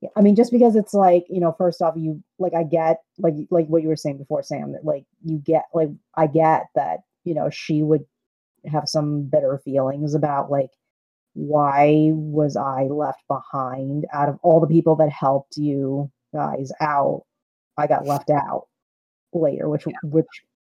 Yeah, 0.00 0.08
I 0.16 0.22
mean, 0.22 0.34
just 0.34 0.50
because 0.50 0.76
it's 0.76 0.94
like 0.94 1.26
you 1.28 1.40
know, 1.40 1.54
first 1.58 1.82
off, 1.82 1.94
you 1.96 2.22
like 2.38 2.54
I 2.54 2.62
get 2.62 3.00
like 3.18 3.34
like 3.50 3.66
what 3.66 3.82
you 3.82 3.88
were 3.88 3.96
saying 3.96 4.18
before, 4.18 4.42
Sam. 4.42 4.72
That 4.72 4.84
like 4.84 5.04
you 5.24 5.36
get 5.38 5.64
like 5.74 5.90
I 6.14 6.26
get 6.26 6.66
that 6.74 7.00
you 7.24 7.34
know 7.34 7.50
she 7.50 7.82
would 7.82 8.04
have 8.64 8.88
some 8.88 9.24
bitter 9.24 9.60
feelings 9.62 10.14
about 10.14 10.50
like 10.50 10.70
why 11.34 12.10
was 12.12 12.56
I 12.56 12.84
left 12.84 13.22
behind 13.28 14.06
out 14.12 14.28
of 14.28 14.38
all 14.42 14.60
the 14.60 14.66
people 14.66 14.96
that 14.96 15.10
helped 15.10 15.56
you 15.56 16.10
guys 16.34 16.72
out? 16.80 17.24
I 17.76 17.86
got 17.86 18.06
left 18.06 18.30
out 18.30 18.68
later, 19.34 19.68
which 19.68 19.84
which 20.02 20.26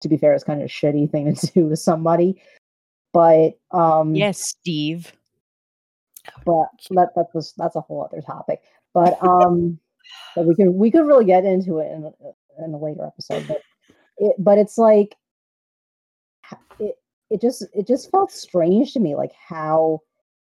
to 0.02 0.10
be 0.10 0.18
fair 0.18 0.34
is 0.34 0.44
kind 0.44 0.62
of 0.62 0.66
a 0.66 0.70
shitty 0.70 1.10
thing 1.10 1.34
to 1.34 1.48
do 1.48 1.68
with 1.68 1.80
somebody. 1.80 2.42
But 3.14 3.54
um 3.72 4.16
Yes, 4.16 4.40
Steve. 4.40 5.14
But 6.46 6.68
that 6.92 7.10
that's 7.16 7.36
a, 7.36 7.54
that's 7.58 7.76
a 7.76 7.82
whole 7.82 8.04
other 8.04 8.22
topic. 8.22 8.62
But 8.94 9.18
um, 9.24 9.80
but 10.36 10.46
we 10.46 10.56
could 10.56 10.70
we 10.70 10.92
could 10.92 11.06
really 11.06 11.26
get 11.26 11.46
into 11.46 11.80
it 11.80 11.92
in 11.92 12.06
a, 12.06 12.66
in 12.66 12.74
a 12.74 12.78
later 12.78 13.06
episode. 13.06 13.48
But 13.48 13.62
it 14.18 14.36
but 14.40 14.58
it's 14.58 14.78
like 14.78 15.16
it 16.80 16.96
it 17.30 17.42
just 17.42 17.66
it 17.74 17.88
just 17.88 18.12
felt 18.12 18.32
strange 18.32 18.94
to 18.94 19.00
me, 19.00 19.16
like 19.16 19.34
how 19.34 20.02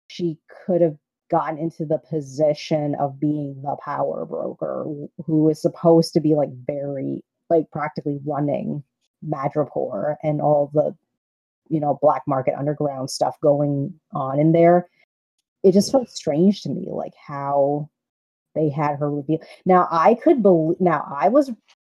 she 0.08 0.38
could 0.66 0.82
have 0.82 0.98
gotten 1.32 1.58
into 1.58 1.86
the 1.86 1.98
position 1.98 2.96
of 2.96 3.20
being 3.20 3.60
the 3.64 3.76
power 3.84 4.26
broker 4.26 4.86
who 5.26 5.50
is 5.50 5.60
supposed 5.60 6.14
to 6.14 6.20
be 6.20 6.36
like 6.36 6.50
very 6.68 7.24
like 7.50 7.70
practically 7.72 8.20
running 8.26 8.84
Madripoor 9.28 10.16
and 10.24 10.40
all 10.42 10.70
the 10.74 10.96
you 11.68 11.80
know 11.80 11.98
black 12.02 12.22
market 12.28 12.54
underground 12.58 13.10
stuff 13.10 13.36
going 13.42 13.94
on 14.14 14.40
in 14.40 14.52
there 14.52 14.88
it 15.66 15.74
just 15.74 15.92
felt 15.92 16.10
strange 16.10 16.62
to 16.62 16.70
me 16.70 16.88
like 16.90 17.14
how 17.16 17.90
they 18.54 18.70
had 18.70 18.98
her 18.98 19.12
reveal 19.12 19.40
now 19.66 19.88
i 19.92 20.14
could 20.14 20.42
believe 20.42 20.80
now 20.80 21.06
i 21.20 21.28
was 21.28 21.52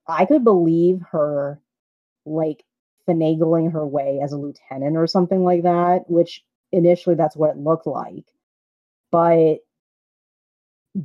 i 0.08 0.26
could 0.26 0.44
believe 0.44 1.02
her 1.10 1.60
like 2.26 2.64
finagling 3.08 3.72
her 3.72 3.88
way 3.88 4.20
as 4.22 4.34
a 4.34 4.38
lieutenant 4.38 4.96
or 4.96 5.08
something 5.08 5.44
like 5.44 5.64
that 5.64 6.02
which 6.08 6.44
initially 6.72 7.16
that's 7.16 7.36
what 7.36 7.52
it 7.52 7.58
looked 7.58 7.88
like 7.88 8.26
but 9.12 9.58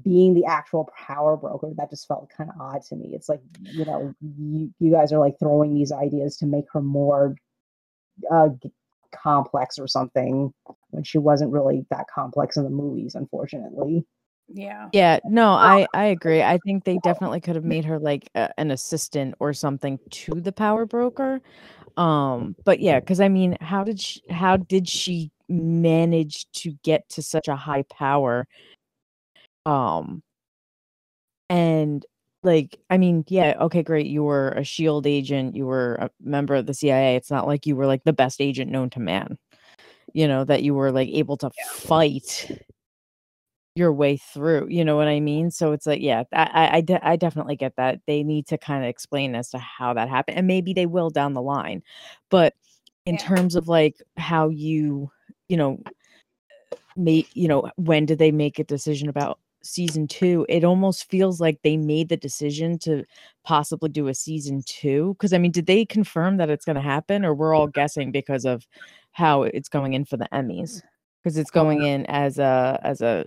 being 0.02 0.34
the 0.34 0.44
actual 0.44 0.90
power 0.96 1.36
broker 1.36 1.70
that 1.76 1.90
just 1.90 2.08
felt 2.08 2.30
kind 2.36 2.50
of 2.50 2.60
odd 2.60 2.82
to 2.82 2.96
me. 2.96 3.10
It's 3.14 3.28
like 3.28 3.40
you 3.62 3.84
know 3.84 4.14
you, 4.20 4.74
you 4.80 4.90
guys 4.90 5.12
are 5.12 5.18
like 5.18 5.38
throwing 5.38 5.74
these 5.74 5.92
ideas 5.92 6.36
to 6.38 6.46
make 6.46 6.64
her 6.72 6.82
more 6.82 7.36
uh, 8.30 8.48
complex 9.12 9.78
or 9.78 9.86
something 9.86 10.52
when 10.90 11.04
she 11.04 11.18
wasn't 11.18 11.52
really 11.52 11.84
that 11.90 12.06
complex 12.12 12.56
in 12.56 12.64
the 12.64 12.70
movies 12.70 13.14
unfortunately 13.14 14.04
Yeah. 14.48 14.88
Yeah, 14.92 15.18
no, 15.24 15.50
I 15.50 15.86
I 15.92 16.04
agree. 16.06 16.42
I 16.42 16.58
think 16.58 16.84
they 16.84 16.98
definitely 17.02 17.40
could 17.40 17.56
have 17.56 17.64
made 17.64 17.84
her 17.84 17.98
like 17.98 18.28
a, 18.34 18.48
an 18.58 18.70
assistant 18.70 19.34
or 19.40 19.52
something 19.52 19.98
to 20.10 20.40
the 20.40 20.52
power 20.52 20.86
broker. 20.86 21.40
Um, 21.96 22.54
but 22.64 22.80
yeah, 22.80 23.00
because 23.00 23.20
I 23.20 23.28
mean, 23.28 23.56
how 23.60 23.82
did 23.84 24.00
she 24.00 24.22
how 24.30 24.56
did 24.56 24.88
she 24.88 25.30
manage 25.48 26.46
to 26.52 26.72
get 26.82 27.08
to 27.10 27.22
such 27.22 27.48
a 27.48 27.56
high 27.56 27.82
power? 27.82 28.46
Um, 29.64 30.22
and 31.48 32.04
like, 32.46 32.78
I 32.88 32.96
mean, 32.96 33.24
yeah, 33.28 33.54
okay, 33.60 33.82
great. 33.82 34.06
You 34.06 34.24
were 34.24 34.50
a 34.50 34.64
shield 34.64 35.06
agent, 35.06 35.54
you 35.54 35.66
were 35.66 35.96
a 35.96 36.10
member 36.22 36.54
of 36.54 36.66
the 36.66 36.74
CIA. 36.74 37.16
It's 37.16 37.30
not 37.30 37.46
like 37.46 37.66
you 37.66 37.76
were 37.76 37.86
like 37.86 38.04
the 38.04 38.12
best 38.14 38.40
agent 38.40 38.70
known 38.70 38.88
to 38.90 39.00
man, 39.00 39.36
you 40.14 40.26
know, 40.26 40.44
that 40.44 40.62
you 40.62 40.74
were 40.74 40.90
like 40.92 41.08
able 41.10 41.36
to 41.38 41.50
fight 41.66 42.50
your 43.74 43.92
way 43.92 44.16
through 44.16 44.66
you 44.70 44.82
know 44.82 44.96
what 44.96 45.06
i 45.06 45.20
mean 45.20 45.50
so 45.50 45.72
it's 45.72 45.84
like 45.86 46.00
yeah 46.00 46.22
i 46.32 46.44
i, 46.44 46.76
I, 46.76 46.80
de- 46.80 47.06
I 47.06 47.16
definitely 47.16 47.56
get 47.56 47.76
that 47.76 48.00
they 48.06 48.22
need 48.22 48.46
to 48.46 48.56
kind 48.56 48.82
of 48.82 48.88
explain 48.88 49.34
as 49.34 49.50
to 49.50 49.58
how 49.58 49.92
that 49.92 50.08
happened 50.08 50.38
and 50.38 50.46
maybe 50.46 50.72
they 50.72 50.86
will 50.86 51.10
down 51.10 51.34
the 51.34 51.42
line 51.42 51.82
but 52.30 52.54
in 53.04 53.16
Yeah. 53.16 53.20
terms 53.20 53.54
of 53.54 53.68
like 53.68 54.02
how 54.16 54.48
you 54.48 55.10
you 55.50 55.58
know 55.58 55.78
make 56.96 57.28
you 57.34 57.48
know 57.48 57.70
when 57.76 58.06
did 58.06 58.18
they 58.18 58.32
make 58.32 58.58
a 58.58 58.64
decision 58.64 59.10
about 59.10 59.38
season 59.66 60.06
two 60.06 60.46
it 60.48 60.64
almost 60.64 61.08
feels 61.10 61.40
like 61.40 61.58
they 61.62 61.76
made 61.76 62.08
the 62.08 62.16
decision 62.16 62.78
to 62.78 63.04
possibly 63.44 63.88
do 63.88 64.08
a 64.08 64.14
season 64.14 64.62
two 64.66 65.14
because 65.14 65.32
i 65.32 65.38
mean 65.38 65.50
did 65.50 65.66
they 65.66 65.84
confirm 65.84 66.36
that 66.36 66.48
it's 66.50 66.64
going 66.64 66.76
to 66.76 66.80
happen 66.82 67.24
or 67.24 67.34
we're 67.34 67.54
all 67.54 67.66
guessing 67.66 68.10
because 68.12 68.44
of 68.44 68.66
how 69.12 69.42
it's 69.42 69.68
going 69.68 69.94
in 69.94 70.04
for 70.04 70.16
the 70.16 70.28
emmys 70.32 70.82
because 71.22 71.36
it's 71.36 71.50
going 71.50 71.82
in 71.82 72.06
as 72.06 72.38
a 72.38 72.78
as 72.82 73.00
a 73.00 73.24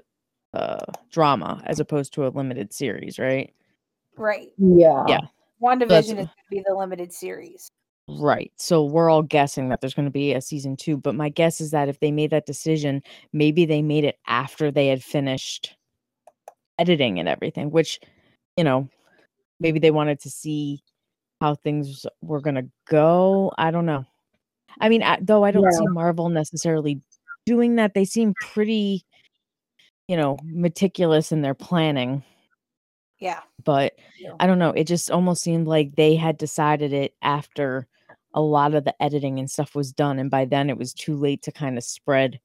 uh 0.53 0.83
drama 1.11 1.61
as 1.65 1.79
opposed 1.79 2.13
to 2.13 2.25
a 2.25 2.29
limited 2.29 2.73
series 2.73 3.19
right 3.19 3.53
Right. 4.17 4.49
yeah 4.57 5.05
Yeah. 5.07 5.19
WandaVision 5.61 5.87
That's- 5.87 6.05
is 6.07 6.13
going 6.13 6.25
to 6.25 6.31
be 6.49 6.63
the 6.65 6.73
limited 6.73 7.11
series. 7.13 7.69
Right. 8.07 8.51
So 8.55 8.83
we're 8.85 9.09
all 9.09 9.21
guessing 9.21 9.69
that 9.69 9.81
there's 9.81 9.93
going 9.93 10.07
to 10.07 10.11
be 10.11 10.33
a 10.33 10.41
season 10.41 10.75
two. 10.75 10.97
But 10.97 11.15
my 11.15 11.29
guess 11.29 11.61
is 11.61 11.71
that 11.71 11.89
if 11.89 11.99
they 11.99 12.11
made 12.11 12.31
that 12.31 12.45
decision, 12.45 13.01
maybe 13.33 13.65
they 13.65 13.81
made 13.81 14.03
it 14.03 14.17
after 14.27 14.71
they 14.71 14.87
had 14.87 15.03
finished 15.03 15.75
editing 16.79 17.19
and 17.19 17.29
everything, 17.29 17.71
which, 17.71 17.99
you 18.57 18.63
know, 18.63 18.89
maybe 19.59 19.79
they 19.79 19.91
wanted 19.91 20.19
to 20.21 20.29
see 20.29 20.81
how 21.41 21.55
things 21.55 22.05
were 22.21 22.41
going 22.41 22.55
to 22.55 22.67
go. 22.89 23.51
I 23.57 23.71
don't 23.71 23.85
know. 23.85 24.05
I 24.81 24.89
mean, 24.89 25.03
I, 25.03 25.19
though 25.21 25.43
I 25.43 25.51
don't 25.51 25.71
see 25.73 25.87
Marvel 25.87 26.29
necessarily 26.29 27.01
doing 27.45 27.75
that, 27.77 27.93
they 27.93 28.05
seem 28.05 28.33
pretty, 28.41 29.03
you 30.07 30.17
know, 30.17 30.37
meticulous 30.43 31.31
in 31.31 31.41
their 31.41 31.53
planning 31.53 32.23
Yeah. 33.19 33.41
but 33.65 33.93
Yeah. 34.19 34.33
I 34.39 34.47
don't 34.47 34.59
know. 34.59 34.71
It 34.71 34.85
just 34.87 35.11
almost 35.11 35.41
seemed 35.43 35.67
like 35.67 35.95
they 35.95 36.15
had 36.15 36.37
decided 36.37 36.93
it 36.93 37.13
after 37.21 37.87
a 38.33 38.41
lot 38.41 38.75
of 38.75 38.85
the 38.85 39.01
editing 39.03 39.39
and 39.39 39.49
stuff 39.49 39.75
was 39.75 39.91
done. 39.91 40.19
And 40.19 40.31
by 40.31 40.45
then 40.45 40.69
it 40.69 40.77
was 40.77 40.93
too 40.93 41.15
late 41.15 41.41
to 41.43 41.51
kind 41.51 41.77
of 41.77 41.83
spread 41.83 42.39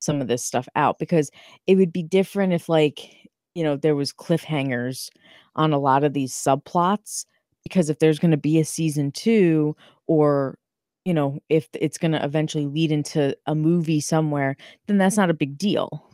some 0.00 0.20
of 0.20 0.28
this 0.28 0.44
stuff 0.44 0.68
out 0.76 0.98
because 0.98 1.30
it 1.66 1.76
would 1.76 1.92
be 1.92 2.02
different 2.02 2.52
if, 2.52 2.68
like, 2.68 3.25
you 3.56 3.64
know 3.64 3.74
there 3.74 3.96
was 3.96 4.12
cliffhangers 4.12 5.08
on 5.56 5.72
a 5.72 5.78
lot 5.78 6.04
of 6.04 6.12
these 6.12 6.32
subplots 6.32 7.24
because 7.62 7.88
if 7.88 7.98
there's 7.98 8.18
going 8.18 8.30
to 8.30 8.36
be 8.36 8.60
a 8.60 8.64
season 8.64 9.10
2 9.10 9.74
or 10.06 10.58
you 11.06 11.14
know 11.14 11.40
if 11.48 11.66
it's 11.72 11.96
going 11.96 12.12
to 12.12 12.22
eventually 12.22 12.66
lead 12.66 12.92
into 12.92 13.34
a 13.46 13.54
movie 13.54 14.00
somewhere 14.00 14.56
then 14.86 14.98
that's 14.98 15.14
mm-hmm. 15.14 15.22
not 15.22 15.30
a 15.30 15.34
big 15.34 15.56
deal. 15.56 16.04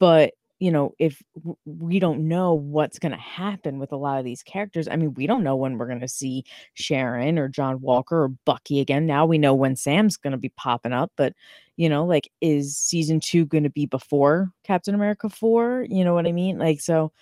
But 0.00 0.34
you 0.60 0.70
know 0.70 0.92
if 0.98 1.22
we 1.64 1.98
don't 1.98 2.28
know 2.28 2.52
what's 2.54 2.98
going 2.98 3.10
to 3.10 3.18
happen 3.18 3.78
with 3.78 3.90
a 3.92 3.96
lot 3.96 4.18
of 4.18 4.24
these 4.24 4.42
characters 4.42 4.86
i 4.86 4.94
mean 4.94 5.12
we 5.14 5.26
don't 5.26 5.42
know 5.42 5.56
when 5.56 5.76
we're 5.76 5.88
going 5.88 5.98
to 5.98 6.06
see 6.06 6.44
sharon 6.74 7.38
or 7.38 7.48
john 7.48 7.80
walker 7.80 8.24
or 8.24 8.28
bucky 8.44 8.80
again. 8.80 9.06
Now 9.06 9.26
we 9.26 9.38
know 9.38 9.54
when 9.54 9.74
sam's 9.74 10.16
going 10.16 10.32
to 10.32 10.38
be 10.38 10.50
popping 10.50 10.92
up 10.92 11.10
but 11.16 11.32
you 11.76 11.88
know 11.88 12.04
like 12.04 12.30
is 12.40 12.76
season 12.76 13.18
two 13.18 13.46
going 13.46 13.64
to 13.64 13.70
be 13.70 13.86
before 13.86 14.52
captain 14.62 14.94
america 14.94 15.28
4 15.28 15.86
you 15.88 16.04
know 16.04 16.14
what 16.14 16.26
i 16.26 16.32
mean? 16.32 16.58
Like 16.58 16.80
so 16.80 17.12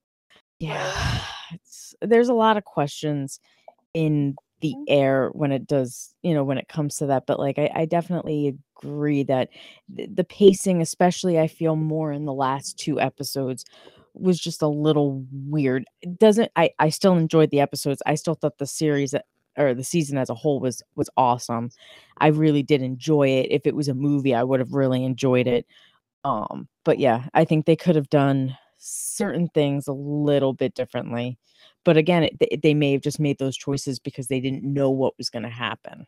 yeah 0.58 1.20
it's 1.52 1.94
there's 2.00 2.28
a 2.28 2.34
lot 2.34 2.56
of 2.56 2.64
questions 2.64 3.40
in 3.94 4.36
the 4.60 4.74
air 4.88 5.30
when 5.32 5.52
it 5.52 5.66
does 5.66 6.14
you 6.22 6.34
know 6.34 6.44
when 6.44 6.58
it 6.58 6.68
comes 6.68 6.96
to 6.96 7.06
that 7.06 7.24
but 7.26 7.38
like 7.38 7.58
i, 7.58 7.70
I 7.74 7.84
definitely 7.86 8.56
agree 8.78 9.22
that 9.24 9.48
th- 9.96 10.10
the 10.14 10.24
pacing 10.24 10.82
especially 10.82 11.38
i 11.38 11.46
feel 11.46 11.76
more 11.76 12.12
in 12.12 12.24
the 12.26 12.32
last 12.34 12.78
two 12.78 13.00
episodes 13.00 13.64
was 14.14 14.40
just 14.40 14.60
a 14.62 14.66
little 14.68 15.24
weird. 15.48 15.84
It 16.02 16.18
doesn't 16.18 16.50
i 16.56 16.70
i 16.78 16.88
still 16.88 17.16
enjoyed 17.16 17.50
the 17.50 17.60
episodes. 17.60 18.02
I 18.06 18.16
still 18.16 18.34
thought 18.34 18.58
the 18.58 18.66
series 18.66 19.14
or 19.56 19.74
the 19.74 19.84
season 19.84 20.18
as 20.18 20.30
a 20.30 20.34
whole 20.34 20.60
was 20.60 20.82
was 20.96 21.08
awesome. 21.16 21.70
I 22.18 22.28
really 22.28 22.62
did 22.62 22.82
enjoy 22.82 23.28
it. 23.28 23.48
If 23.50 23.66
it 23.66 23.76
was 23.76 23.88
a 23.88 23.94
movie 23.94 24.34
i 24.34 24.42
would 24.42 24.60
have 24.60 24.72
really 24.74 25.04
enjoyed 25.04 25.46
it. 25.46 25.66
Um 26.24 26.68
but 26.84 26.98
yeah 26.98 27.26
i 27.34 27.44
think 27.44 27.66
they 27.66 27.76
could 27.76 27.96
have 27.96 28.10
done 28.10 28.56
certain 28.78 29.48
things 29.48 29.86
a 29.88 29.92
little 29.92 30.52
bit 30.54 30.74
differently 30.74 31.38
but 31.84 31.96
again 31.96 32.24
it, 32.24 32.38
they- 32.38 32.58
they 32.62 32.74
may 32.74 32.92
have 32.92 33.02
just 33.02 33.20
made 33.20 33.38
those 33.38 33.56
choices 33.56 33.98
because 33.98 34.26
they 34.28 34.40
didn't 34.40 34.64
know 34.64 34.90
what 34.90 35.16
was 35.18 35.30
going 35.30 35.42
to 35.42 35.48
happen 35.48 36.06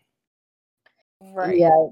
Right. 1.34 1.58
Yeah. 1.58 1.86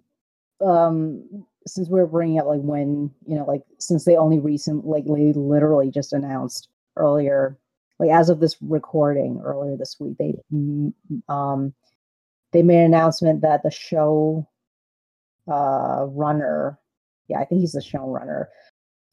Um, 0.60 1.46
since 1.66 1.88
we're 1.88 2.06
bringing 2.06 2.38
up 2.40 2.46
like 2.46 2.60
when 2.62 3.10
you 3.26 3.36
know, 3.36 3.44
like 3.44 3.62
since 3.78 4.04
they 4.04 4.16
only 4.16 4.40
recent, 4.40 4.84
like 4.86 5.04
they 5.04 5.32
literally 5.34 5.90
just 5.90 6.12
announced 6.12 6.68
earlier, 6.96 7.56
like 7.98 8.10
as 8.10 8.28
of 8.28 8.40
this 8.40 8.56
recording 8.60 9.40
earlier 9.44 9.76
this 9.76 9.96
week, 10.00 10.16
they 10.18 10.34
um 11.28 11.72
they 12.52 12.62
made 12.62 12.78
an 12.78 12.84
announcement 12.86 13.40
that 13.42 13.62
the 13.62 13.70
show 13.70 14.46
uh 15.46 16.06
runner, 16.08 16.78
yeah, 17.28 17.38
I 17.38 17.44
think 17.44 17.60
he's 17.60 17.72
the 17.72 17.80
showrunner 17.80 18.46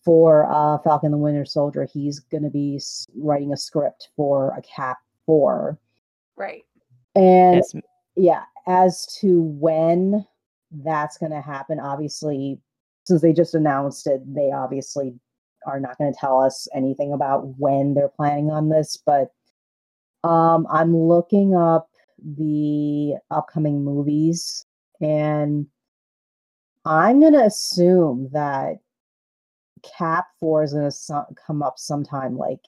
for 0.04 0.46
uh 0.52 0.78
Falcon 0.80 1.12
the 1.12 1.18
Winter 1.18 1.46
Soldier. 1.46 1.86
He's 1.92 2.20
gonna 2.20 2.50
be 2.50 2.82
writing 3.16 3.54
a 3.54 3.58
script 3.58 4.10
for 4.16 4.54
a 4.58 4.62
Cap 4.62 4.98
Four, 5.26 5.78
Right. 6.36 6.64
and 7.16 7.56
yes 7.58 7.74
yeah 8.16 8.44
as 8.68 9.06
to 9.20 9.42
when 9.42 10.26
that's 10.84 11.18
going 11.18 11.32
to 11.32 11.40
happen 11.42 11.80
obviously 11.80 12.60
since 13.06 13.22
they 13.22 13.32
just 13.32 13.54
announced 13.56 14.08
it 14.08 14.22
they 14.34 14.52
obviously 14.52 15.14
are 15.66 15.80
not 15.80 15.98
going 15.98 16.12
to 16.12 16.20
tell 16.20 16.42
us 16.42 16.68
anything 16.76 17.14
about 17.14 17.48
when 17.58 17.94
they're 17.94 18.10
planning 18.10 18.50
on 18.50 18.68
this 18.70 18.98
but 19.06 19.32
um 20.24 20.68
i'm 20.70 20.96
looking 20.98 21.56
up 21.56 21.90
the 22.38 23.14
upcoming 23.32 23.84
movies 23.86 24.66
and 25.00 25.68
i'm 26.86 27.20
going 27.22 27.34
to 27.34 27.46
assume 27.46 28.28
that 28.34 28.78
cap 29.84 30.28
4 30.40 30.64
is 30.64 30.74
going 30.74 30.86
to 30.86 30.92
so- 30.92 31.26
come 31.46 31.62
up 31.62 31.78
sometime 31.78 32.38
like 32.38 32.60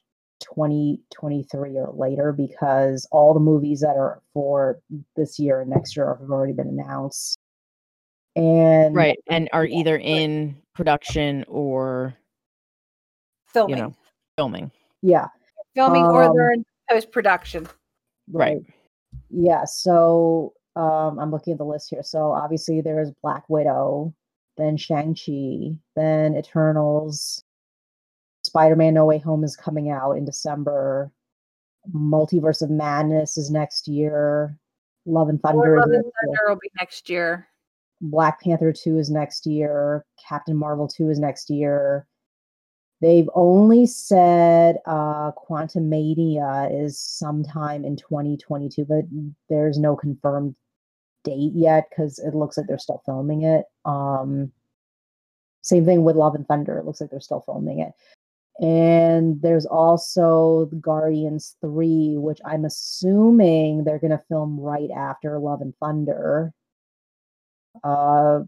2023 0.41 1.77
or 1.77 1.93
later 1.93 2.31
because 2.31 3.07
all 3.11 3.33
the 3.33 3.39
movies 3.39 3.81
that 3.81 3.97
are 3.97 4.21
for 4.33 4.79
this 5.15 5.37
year 5.37 5.61
and 5.61 5.69
next 5.69 5.95
year 5.95 6.15
have 6.19 6.29
already 6.29 6.53
been 6.53 6.67
announced. 6.67 7.37
And 8.35 8.95
right 8.95 9.17
and 9.27 9.49
are 9.51 9.65
either 9.65 9.97
in 9.97 10.55
production 10.75 11.43
or 11.47 12.15
Filming. 13.51 13.77
you 13.77 13.83
know 13.83 13.95
filming 14.37 14.71
yeah, 15.01 15.27
Filming 15.75 16.03
or 16.03 16.23
um, 16.23 16.35
they're 16.35 16.51
in 16.51 16.65
post 16.89 17.11
production. 17.11 17.67
Right. 18.31 18.61
Yeah, 19.29 19.65
so 19.65 20.53
um 20.75 21.19
I'm 21.19 21.31
looking 21.31 21.53
at 21.53 21.57
the 21.57 21.65
list 21.65 21.89
here. 21.89 22.03
So 22.03 22.31
obviously 22.31 22.81
there's 22.81 23.11
Black 23.23 23.43
Widow, 23.49 24.13
then 24.59 24.77
Shang-Chi, 24.77 25.77
then 25.95 26.35
Eternals, 26.35 27.43
Spider-Man 28.43 28.93
No 28.93 29.05
Way 29.05 29.19
Home 29.19 29.43
is 29.43 29.55
coming 29.55 29.89
out 29.89 30.13
in 30.13 30.25
December. 30.25 31.11
Multiverse 31.93 32.61
of 32.61 32.69
Madness 32.69 33.37
is 33.37 33.49
next 33.49 33.87
year. 33.87 34.57
Love 35.05 35.29
and 35.29 35.41
Thunder 35.41 35.77
Love 35.77 35.91
and. 35.91 36.03
Thunder 36.03 36.39
will 36.49 36.59
be 36.61 36.71
next 36.79 37.09
year. 37.09 37.47
Black 38.01 38.41
Panther 38.41 38.71
2 38.71 38.97
is 38.97 39.09
next 39.09 39.45
year. 39.45 40.05
Captain 40.27 40.55
Marvel 40.55 40.87
2 40.87 41.09
is 41.09 41.19
next 41.19 41.49
year. 41.49 42.07
They've 43.01 43.29
only 43.33 43.85
said 43.85 44.77
uh 44.85 45.31
Quantumania 45.31 46.69
is 46.83 46.99
sometime 46.99 47.85
in 47.85 47.95
2022, 47.95 48.85
but 48.85 49.05
there's 49.49 49.77
no 49.77 49.95
confirmed 49.95 50.55
date 51.29 51.53
yet 51.53 51.87
because 51.89 52.19
it 52.19 52.35
looks 52.35 52.57
like 52.57 52.67
they're 52.67 52.79
still 52.79 53.01
filming 53.05 53.43
it. 53.43 53.65
Um 53.85 54.51
same 55.61 55.85
thing 55.85 56.03
with 56.03 56.15
Love 56.15 56.35
and 56.35 56.47
Thunder. 56.47 56.77
It 56.77 56.85
looks 56.85 57.01
like 57.01 57.09
they're 57.09 57.19
still 57.19 57.41
filming 57.41 57.79
it. 57.79 57.91
And 58.63 59.41
there's 59.41 59.65
also 59.65 60.67
the 60.71 60.77
Guardians 60.77 61.55
3, 61.61 62.15
which 62.17 62.39
I'm 62.45 62.65
assuming 62.65 63.83
they're 63.83 63.99
gonna 63.99 64.23
film 64.29 64.59
right 64.59 64.89
after 64.95 65.39
Love 65.39 65.61
and 65.61 65.73
Thunder 65.79 66.53
uh, 67.83 68.41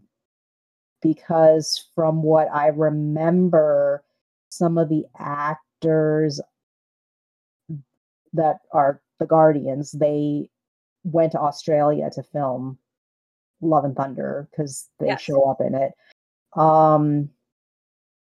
because 1.00 1.88
from 1.94 2.22
what 2.22 2.48
I 2.52 2.68
remember, 2.68 4.04
some 4.50 4.78
of 4.78 4.88
the 4.88 5.04
actors 5.18 6.40
that 8.32 8.58
are 8.72 9.00
the 9.18 9.26
Guardians, 9.26 9.92
they 9.92 10.48
went 11.04 11.32
to 11.32 11.40
Australia 11.40 12.10
to 12.12 12.22
film 12.22 12.78
Love 13.60 13.84
and 13.84 13.96
Thunder 13.96 14.48
because 14.50 14.88
they 14.98 15.06
Yes. 15.06 15.20
show 15.20 15.48
up 15.48 15.60
in 15.60 15.74
it. 15.74 15.92
Um, 16.54 17.30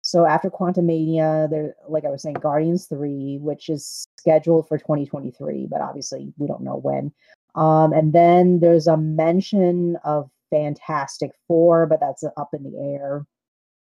so 0.02 0.26
after 0.26 0.50
Quantumania, 0.50 1.48
there, 1.48 1.74
like 1.88 2.04
I 2.04 2.10
was 2.10 2.22
saying, 2.22 2.36
Guardians 2.36 2.86
3, 2.86 3.38
which 3.40 3.68
is 3.68 4.06
scheduled 4.18 4.68
for 4.68 4.78
2023, 4.78 5.66
but 5.70 5.80
obviously 5.80 6.32
we 6.36 6.46
don't 6.46 6.62
know 6.62 6.76
when. 6.76 7.12
Um, 7.54 7.92
and 7.92 8.12
then 8.12 8.60
there's 8.60 8.86
a 8.86 8.96
mention 8.96 9.96
of 10.04 10.30
Fantastic 10.50 11.30
Four, 11.48 11.86
but 11.86 12.00
that's 12.00 12.22
up 12.36 12.50
in 12.52 12.64
the 12.64 12.78
air. 12.78 13.26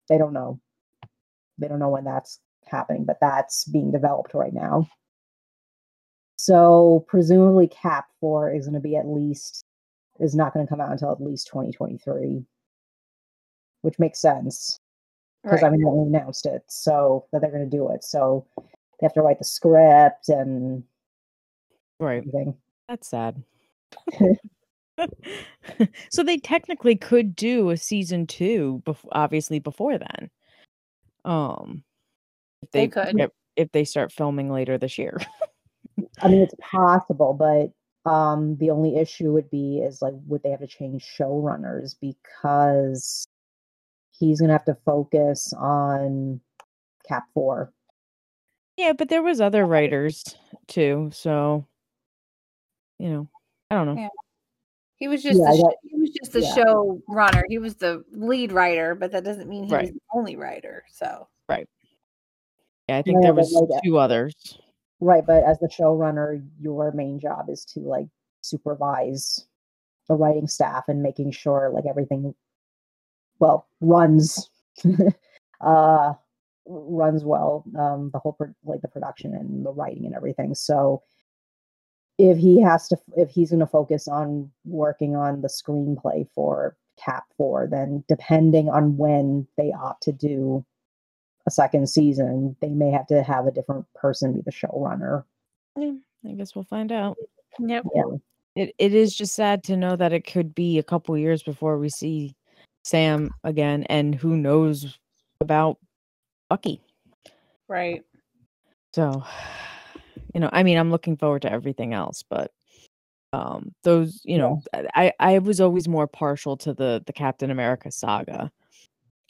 They 0.10 0.18
don't 0.18 0.34
know. 0.34 0.60
They 1.58 1.68
don't 1.68 1.80
know 1.80 1.90
when 1.90 2.04
that's 2.04 2.40
happening, 2.66 3.06
but 3.06 3.20
that's 3.22 3.66
being 3.66 3.92
developed 3.92 4.34
right 4.34 4.54
now. 4.54 4.88
So 6.38 7.04
presumably 7.08 7.68
Cap 7.68 8.08
4 8.22 8.54
is 8.54 8.66
going 8.66 8.76
to 8.76 8.80
be 8.80 8.96
at 8.96 9.08
least 9.08 9.64
is 10.20 10.36
not 10.36 10.54
going 10.54 10.66
to 10.66 10.70
come 10.70 10.82
out 10.82 10.92
until 10.92 11.12
at 11.12 11.22
least 11.22 11.48
2023, 11.48 12.44
which 13.82 14.00
makes 14.00 14.20
sense 14.20 14.80
because 15.44 15.64
I 15.64 15.70
mean 15.70 15.84
they 15.84 16.18
announced 16.20 16.46
it, 16.46 16.64
so 16.68 17.26
that 17.32 17.42
they're 17.42 17.52
going 17.52 17.70
to 17.70 17.78
do 17.78 17.90
it. 17.92 18.04
So 18.04 18.46
they 18.58 19.06
have 19.06 19.14
to 19.14 19.22
write 19.22 19.38
the 19.40 19.46
script 19.46 20.30
and 20.30 20.84
right 22.00 22.18
everything. 22.20 22.56
that's 22.88 23.08
sad 23.08 23.44
so 26.10 26.24
they 26.24 26.38
technically 26.38 26.96
could 26.96 27.36
do 27.36 27.70
a 27.70 27.78
season 27.78 28.26
two 28.28 28.82
bef- 28.86 29.08
obviously 29.12 29.60
before 29.60 29.98
then 29.98 30.30
um 31.26 31.84
if 32.64 32.72
They 32.72 32.86
they, 32.86 32.88
could. 32.88 33.18
yep, 33.18 33.32
if 33.56 33.72
they 33.72 33.84
start 33.84 34.12
filming 34.12 34.50
later 34.52 34.78
this 34.78 34.98
year 34.98 35.20
I 36.22 36.28
mean, 36.28 36.42
it's 36.42 36.54
possible, 36.62 37.34
but 37.34 37.72
um, 38.10 38.56
the 38.58 38.70
only 38.72 38.96
issue 38.98 39.32
would 39.34 39.50
be 39.50 39.80
is 39.80 40.02
like, 40.02 40.14
would 40.28 40.44
they 40.44 40.52
have 40.52 40.60
to 40.62 40.68
change 40.68 41.06
showrunners 41.20 41.96
because 42.00 43.26
he's 44.12 44.40
gonna 44.40 44.54
have 44.54 44.66
to 44.66 44.78
focus 44.86 45.54
on 45.58 46.40
Cap 47.08 47.26
Four. 47.34 47.72
yeah 48.78 48.94
but 48.94 49.10
there 49.10 49.22
was 49.24 49.40
other 49.42 49.66
writers 49.66 50.24
too 50.68 51.10
so 51.14 51.66
you 53.00 53.10
know 53.10 53.28
i 53.72 53.76
don't 53.76 53.86
know 53.88 54.02
Yeah. 54.02 54.10
He 54.98 55.08
was 55.08 55.22
just 55.22 55.38
Yeah, 55.40 55.46
the 55.46 55.52
I 55.52 55.56
sh- 55.58 55.62
got- 55.62 55.74
he 55.84 56.00
was 56.00 56.10
just 56.10 56.32
the 56.34 56.42
yeah. 56.42 56.56
show 56.56 57.00
runner. 57.08 57.44
He 57.48 57.60
was 57.60 57.76
the 57.76 58.04
lead 58.12 58.52
writer, 58.52 58.96
but 58.96 59.12
that 59.12 59.24
doesn't 59.24 59.48
mean 59.48 59.66
he 59.66 59.72
was 59.72 59.84
Right. 59.84 59.94
the 59.94 60.00
only 60.16 60.36
writer. 60.36 60.84
So 60.92 61.28
right. 61.48 61.68
yeah 62.90 62.98
i 62.98 63.02
think 63.04 63.18
Yeah, 63.22 63.28
there 63.28 63.34
was 63.36 63.52
like, 63.52 63.84
two 63.84 64.00
others 64.00 64.34
Right, 65.00 65.26
but 65.26 65.44
as 65.44 65.60
the 65.60 65.68
showrunner, 65.68 66.44
your 66.60 66.92
main 66.92 67.20
job 67.20 67.50
is 67.50 67.66
to 67.66 67.82
like 67.82 68.08
supervise 68.42 69.46
the 70.08 70.16
writing 70.16 70.48
staff 70.48 70.86
and 70.88 71.04
making 71.04 71.32
sure 71.32 71.70
like 71.74 71.86
everything 71.88 72.34
well 73.40 73.68
runs 73.82 74.50
uh 75.62 76.14
runs 76.66 77.24
well. 77.24 77.64
Um, 77.78 78.10
the 78.12 78.20
whole 78.20 78.34
pro- 78.34 78.54
like 78.66 78.82
the 78.82 78.88
production 78.88 79.34
and 79.34 79.66
the 79.66 79.72
writing 79.72 80.06
and 80.06 80.16
everything. 80.16 80.56
So 80.56 81.04
if 82.18 82.38
he 82.38 82.62
has 82.62 82.88
to, 82.90 82.98
if 83.16 83.30
he's 83.30 83.52
going 83.52 83.60
to 83.60 83.68
focus 83.68 84.08
on 84.08 84.52
working 84.66 85.16
on 85.16 85.42
the 85.42 85.48
screenplay 85.48 86.28
for 86.34 86.76
Cap 87.00 87.26
Four, 87.38 87.68
then 87.68 88.04
depending 88.08 88.70
on 88.70 88.98
when 88.98 89.48
they 89.56 89.72
opt 89.72 90.04
to 90.04 90.12
do 90.12 90.66
a 91.48 91.52
second 91.52 91.88
season, 91.90 92.56
they 92.62 92.70
may 92.70 92.92
have 92.92 93.08
to 93.08 93.24
have 93.24 93.48
a 93.48 93.52
different 93.52 93.86
person 93.96 94.34
be 94.34 94.42
the 94.42 94.52
showrunner. 94.52 95.24
Yeah, 95.78 95.94
I 96.28 96.34
guess 96.34 96.54
we'll 96.54 96.66
find 96.66 96.92
out. 96.92 97.18
Yep. 97.60 97.86
Yeah. 97.96 98.04
It 98.56 98.76
it 98.78 98.94
is 98.94 99.16
just 99.16 99.34
sad 99.34 99.64
to 99.66 99.78
know 99.78 99.96
that 99.96 100.14
it 100.14 100.28
could 100.28 100.54
be 100.54 100.78
a 100.78 100.84
couple 100.84 101.18
years 101.18 101.42
before 101.42 101.78
we 101.78 101.90
see 101.90 102.36
Sam 102.84 103.32
again, 103.44 103.84
and 103.84 104.14
who 104.14 104.36
knows 104.36 105.00
about 105.40 105.78
Bucky. 106.50 106.82
Right. 107.68 108.04
So, 108.94 109.24
you 110.34 110.40
know, 110.40 110.50
I 110.52 110.64
mean, 110.64 110.78
I'm 110.78 110.92
looking 110.92 111.18
forward 111.18 111.44
to 111.44 111.52
everything 111.52 111.94
else, 111.94 112.24
but 112.30 112.52
um 113.32 113.74
those, 113.84 114.22
you 114.26 114.38
know, 114.38 114.62
I 114.74 115.14
I 115.20 115.40
was 115.40 115.62
always 115.62 115.88
more 115.88 116.08
partial 116.08 116.58
to 116.58 116.74
the 116.74 117.04
the 117.06 117.14
Captain 117.14 117.52
America 117.52 117.92
saga 117.92 118.52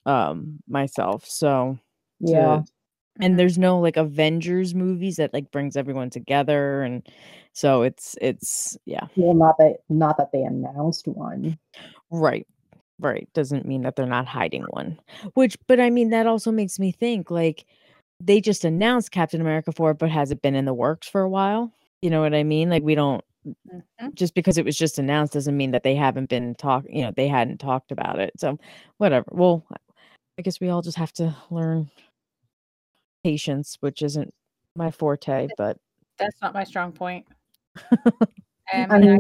um 0.06 0.60
myself. 0.68 1.26
So, 1.26 1.78
to- 2.26 2.32
Yeah. 2.32 2.62
and 3.22 3.40
there's 3.40 3.58
no 3.58 3.80
like 3.80 3.98
Avengers 3.98 4.74
movies 4.76 5.18
that 5.18 5.34
like 5.34 5.52
brings 5.52 5.76
everyone 5.78 6.10
together 6.10 6.84
and 6.84 7.08
so 7.54 7.82
it's 7.82 8.16
it's 8.22 8.78
yeah. 8.86 9.08
Well, 9.16 9.34
not 9.34 9.58
that 9.58 9.78
not 9.90 10.18
that 10.18 10.32
they 10.32 10.44
announced 10.44 11.08
one. 11.08 11.58
Right. 12.12 12.46
Right. 13.00 13.28
Doesn't 13.34 13.66
mean 13.66 13.82
that 13.84 13.96
they're 13.96 14.06
not 14.08 14.28
hiding 14.28 14.64
one. 14.72 15.00
Which, 15.36 15.58
but 15.68 15.80
I 15.80 15.90
mean, 15.92 16.10
that 16.12 16.28
also 16.28 16.52
makes 16.52 16.80
me 16.80 16.92
think 16.92 17.30
like 17.32 17.66
they 18.20 18.42
just 18.42 18.66
announced 18.66 19.12
Captain 19.12 19.42
America 19.42 19.72
4, 19.72 19.94
but 19.96 20.10
has 20.10 20.32
it 20.32 20.42
been 20.42 20.56
in 20.56 20.66
the 20.66 20.74
works 20.74 21.08
for 21.08 21.22
a 21.22 21.30
while? 21.30 21.72
You 22.02 22.10
know 22.10 22.22
what 22.22 22.34
I 22.34 22.44
mean? 22.44 22.70
Like, 22.72 22.82
we 22.84 22.96
don't, 22.96 23.24
Mhm. 23.48 24.14
just 24.16 24.34
because 24.36 24.58
it 24.58 24.66
was 24.66 24.76
just 24.78 24.98
announced 25.00 25.34
doesn't 25.34 25.56
mean 25.58 25.72
that 25.72 25.84
they 25.84 25.94
haven't 25.96 26.28
been 26.30 26.56
talking, 26.56 26.96
you 26.96 27.04
know, 27.04 27.12
they 27.16 27.28
hadn't 27.28 27.60
talked 27.60 27.92
about 27.92 28.20
it. 28.20 28.32
So, 28.40 28.58
whatever. 28.98 29.26
Well, 29.32 29.64
I 30.40 30.42
guess 30.44 30.60
we 30.60 30.70
all 30.70 30.82
just 30.82 30.98
have 30.98 31.14
to 31.14 31.36
learn 31.52 31.90
patience, 33.24 33.78
which 33.80 34.02
isn't 34.02 34.34
my 34.76 34.92
forte, 34.92 35.48
but 35.58 35.78
That's 36.18 36.42
not 36.42 36.54
my 36.54 36.64
strong 36.64 36.92
point. 36.92 37.26
Um, 38.74 38.92
I 38.92 39.00
mean, 39.00 39.20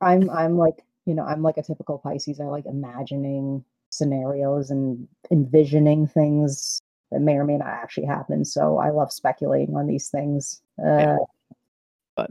I'm 0.00 0.28
I'm 0.28 0.58
like 0.58 0.82
you 1.04 1.14
know 1.14 1.22
I'm 1.22 1.40
like 1.40 1.56
a 1.56 1.62
typical 1.62 1.98
Pisces. 1.98 2.40
I 2.40 2.46
like 2.46 2.66
imagining 2.66 3.64
scenarios 3.90 4.72
and 4.72 5.06
envisioning 5.30 6.08
things 6.08 6.80
that 7.12 7.20
may 7.20 7.34
or 7.34 7.44
may 7.44 7.58
not 7.58 7.68
actually 7.68 8.06
happen. 8.06 8.44
So 8.44 8.78
I 8.78 8.90
love 8.90 9.12
speculating 9.12 9.76
on 9.76 9.86
these 9.86 10.08
things. 10.08 10.62
Uh, 10.84 11.16
Yeah. 12.18 12.26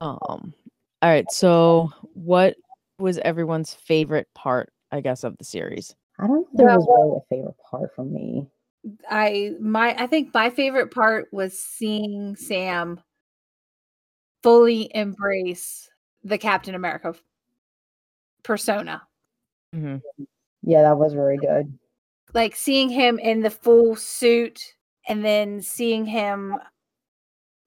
um 0.00 0.52
all 1.00 1.10
right. 1.10 1.30
So, 1.30 1.90
what 2.14 2.56
was 2.98 3.18
everyone's 3.18 3.72
favorite 3.72 4.26
part, 4.34 4.72
I 4.90 5.00
guess, 5.00 5.22
of 5.22 5.38
the 5.38 5.44
series? 5.44 5.94
I 6.18 6.26
don't 6.26 6.40
know 6.40 6.46
if 6.50 6.56
there 6.56 6.66
was 6.66 6.86
really 6.88 7.18
a 7.18 7.20
favorite 7.28 7.56
part 7.70 7.94
for 7.94 8.04
me. 8.04 8.48
I 9.10 9.52
my 9.60 9.94
I 9.96 10.06
think 10.06 10.32
my 10.34 10.50
favorite 10.50 10.90
part 10.92 11.28
was 11.32 11.58
seeing 11.58 12.36
Sam 12.36 13.00
fully 14.42 14.90
embrace 14.94 15.90
the 16.24 16.38
Captain 16.38 16.74
America 16.74 17.14
persona. 18.42 19.02
hmm 19.72 19.96
Yeah, 20.62 20.82
that 20.82 20.98
was 20.98 21.12
very 21.12 21.38
good. 21.38 21.76
Like 22.34 22.54
seeing 22.56 22.88
him 22.88 23.18
in 23.18 23.40
the 23.40 23.50
full 23.50 23.96
suit 23.96 24.74
and 25.08 25.24
then 25.24 25.62
seeing 25.62 26.04
him 26.04 26.56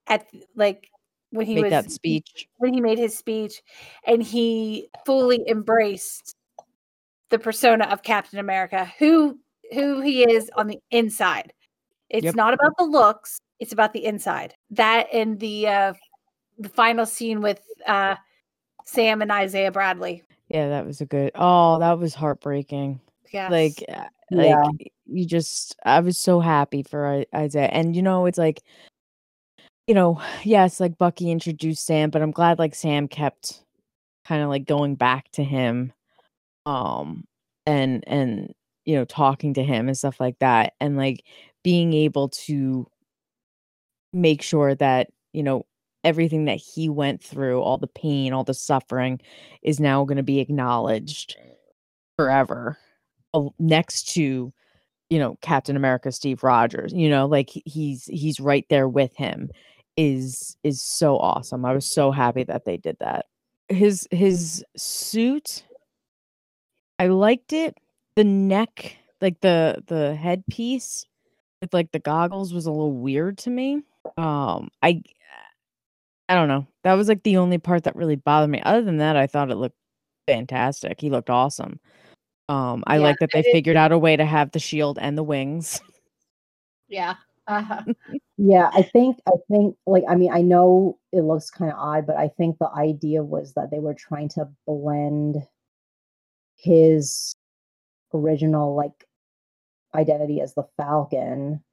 at 0.08 0.28
like 0.56 0.90
when 1.32 1.46
he 1.46 1.56
Make 1.56 1.64
was 1.66 1.72
that 1.72 1.92
speech. 1.92 2.48
when 2.58 2.74
he 2.74 2.82
made 2.82 2.98
his 3.00 3.18
speech 3.18 3.62
and 4.06 4.22
he 4.22 4.90
fully 5.06 5.44
embraced 5.48 6.36
the 7.30 7.40
persona 7.40 7.86
of 7.86 8.04
Captain 8.04 8.40
America, 8.40 8.92
who 9.00 9.40
who 9.74 10.02
he 10.02 10.24
is 10.30 10.50
on 10.56 10.68
the 10.68 10.80
inside. 10.92 11.54
It's 12.10 12.26
Yep. 12.26 12.36
not 12.36 12.54
about 12.54 12.74
the 12.78 12.84
looks, 12.86 13.40
it's 13.60 13.74
about 13.74 13.94
the 13.94 14.06
inside. 14.06 14.54
That 14.72 15.08
and 15.14 15.40
the 15.40 15.68
uh 15.68 15.94
the 16.58 16.70
final 16.70 17.06
scene 17.06 17.42
with 17.42 17.62
uh 17.88 18.16
Sam 18.86 19.22
and 19.22 19.32
Isaiah 19.32 19.72
Bradley. 19.72 20.24
Yeah, 20.50 20.68
that 20.70 20.86
was 20.86 21.00
a 21.00 21.06
good. 21.06 21.32
Oh, 21.36 21.80
that 21.80 21.98
was 21.98 22.14
heartbreaking. 22.14 23.00
Yes. 23.32 23.52
Like, 23.52 23.86
uh, 23.88 24.08
like 24.32 24.50
Yeah. 24.50 24.70
you 25.06 25.26
just, 25.26 25.78
I 25.86 26.02
was 26.02 26.18
so 26.18 26.42
happy 26.42 26.84
for 26.84 27.24
Isaiah, 27.34 27.70
and 27.72 27.96
you 27.96 28.02
know, 28.02 28.26
it's 28.26 28.38
like, 28.38 28.62
you 29.88 29.94
know, 29.96 30.22
yes, 30.44 30.82
like 30.82 30.98
Bucky 30.98 31.32
introduced 31.32 31.86
Sam, 31.86 32.10
but 32.10 32.22
I'm 32.22 32.32
glad 32.32 32.60
like 32.60 32.76
Sam 32.76 33.08
kept 33.08 33.64
kind 34.26 34.44
of 34.44 34.50
like 34.50 34.66
going 34.66 34.96
back 34.96 35.32
to 35.34 35.44
him, 35.44 35.94
um, 36.66 37.24
and 37.66 38.04
and 38.08 38.54
you 38.92 38.98
know, 38.98 39.06
talking 39.06 39.54
to 39.54 39.64
him 39.64 39.88
and 39.88 39.98
stuff 39.98 40.20
like 40.20 40.38
that, 40.40 40.74
and 40.82 40.98
like 40.98 41.24
being 41.64 41.94
able 41.94 42.28
to 42.30 42.86
make 44.12 44.42
sure 44.42 44.76
that 44.76 45.08
you 45.32 45.44
know 45.44 45.66
everything 46.04 46.46
that 46.46 46.58
he 46.58 46.90
went 46.90 47.24
through, 47.24 47.62
all 47.62 47.78
the 47.78 47.88
pain, 47.88 48.34
all 48.34 48.44
the 48.44 48.54
suffering, 48.54 49.20
is 49.64 49.80
now 49.80 50.04
going 50.04 50.18
to 50.18 50.24
be 50.24 50.40
acknowledged 50.40 51.38
forever 52.18 52.78
next 53.60 54.10
to 54.14 54.52
you 55.10 55.20
know 55.20 55.38
Captain 55.42 55.78
America 55.78 56.12
Steve 56.12 56.44
Rogers 56.44 56.92
you 56.94 57.10
know 57.10 57.26
like 57.26 57.50
he's 57.66 58.06
he's 58.06 58.42
right 58.42 58.66
there 58.70 58.90
with 58.90 59.16
him 59.16 59.50
is 59.98 60.58
is 60.64 60.82
so 60.82 61.18
awesome. 61.18 61.66
I 61.66 61.74
was 61.74 61.86
so 61.86 62.12
happy 62.12 62.44
that 62.44 62.66
they 62.66 62.78
did 62.78 62.98
that. 63.00 63.26
His 63.70 64.08
his 64.12 64.66
suit 64.76 65.64
I 67.00 67.08
liked 67.08 67.54
it 67.54 67.76
the 68.16 68.24
neck 68.24 68.98
like 69.22 69.40
the 69.42 69.84
the 69.88 70.16
headpiece 70.16 71.06
with 71.62 71.74
like 71.74 71.92
the 71.92 72.00
goggles 72.00 72.54
was 72.54 72.66
a 72.66 72.72
little 72.72 72.94
weird 72.94 73.38
to 73.38 73.50
me 73.50 73.82
um 74.18 74.70
I 74.82 75.04
I 76.30 76.36
don't 76.36 76.48
know 76.48 76.68
that 76.84 76.94
was 76.94 77.08
like 77.08 77.24
the 77.24 77.38
only 77.38 77.58
part 77.58 77.84
that 77.84 77.96
really 77.96 78.16
bothered 78.16 78.50
me 78.50 78.62
other 78.64 78.82
than 78.82 78.98
that 78.98 79.16
I 79.16 79.28
thought 79.28 79.52
it 79.52 79.56
looked 79.56 79.78
fantastic 80.28 81.00
he 81.02 81.10
looked 81.10 81.30
awesome 81.30 81.80
um, 82.50 82.84
I 82.86 82.98
Yeah, 82.98 83.04
like 83.04 83.20
that 83.20 83.30
they 83.34 83.44
figured 83.44 83.78
out 83.78 83.94
a 83.94 83.98
way 83.98 84.18
to 84.18 84.26
have 84.26 84.52
the 84.52 84.60
shield 84.60 85.00
and 85.00 85.18
the 85.18 85.24
wings. 85.24 85.80
yeah. 86.90 87.16
Uh-huh. 87.48 87.84
Yeah, 88.38 88.72
I 88.74 88.82
think 88.82 89.20
I 89.28 89.34
think 89.52 89.76
like 89.86 90.04
I 90.10 90.16
mean 90.16 90.32
I 90.34 90.42
know 90.42 90.98
it 91.12 91.22
looks 91.22 91.52
kind 91.52 91.72
of 91.72 91.78
odd, 91.78 92.08
but 92.08 92.16
I 92.18 92.28
think 92.28 92.58
the 92.58 92.72
idea 92.76 93.24
was 93.24 93.54
that 93.54 93.70
they 93.70 93.78
were 93.78 93.94
trying 93.94 94.30
to 94.30 94.50
blend 94.66 95.38
his 96.56 97.36
original 98.14 98.76
like 98.76 99.08
identity 99.96 100.42
as 100.42 100.54
the 100.54 100.64
Falcon 100.78 101.64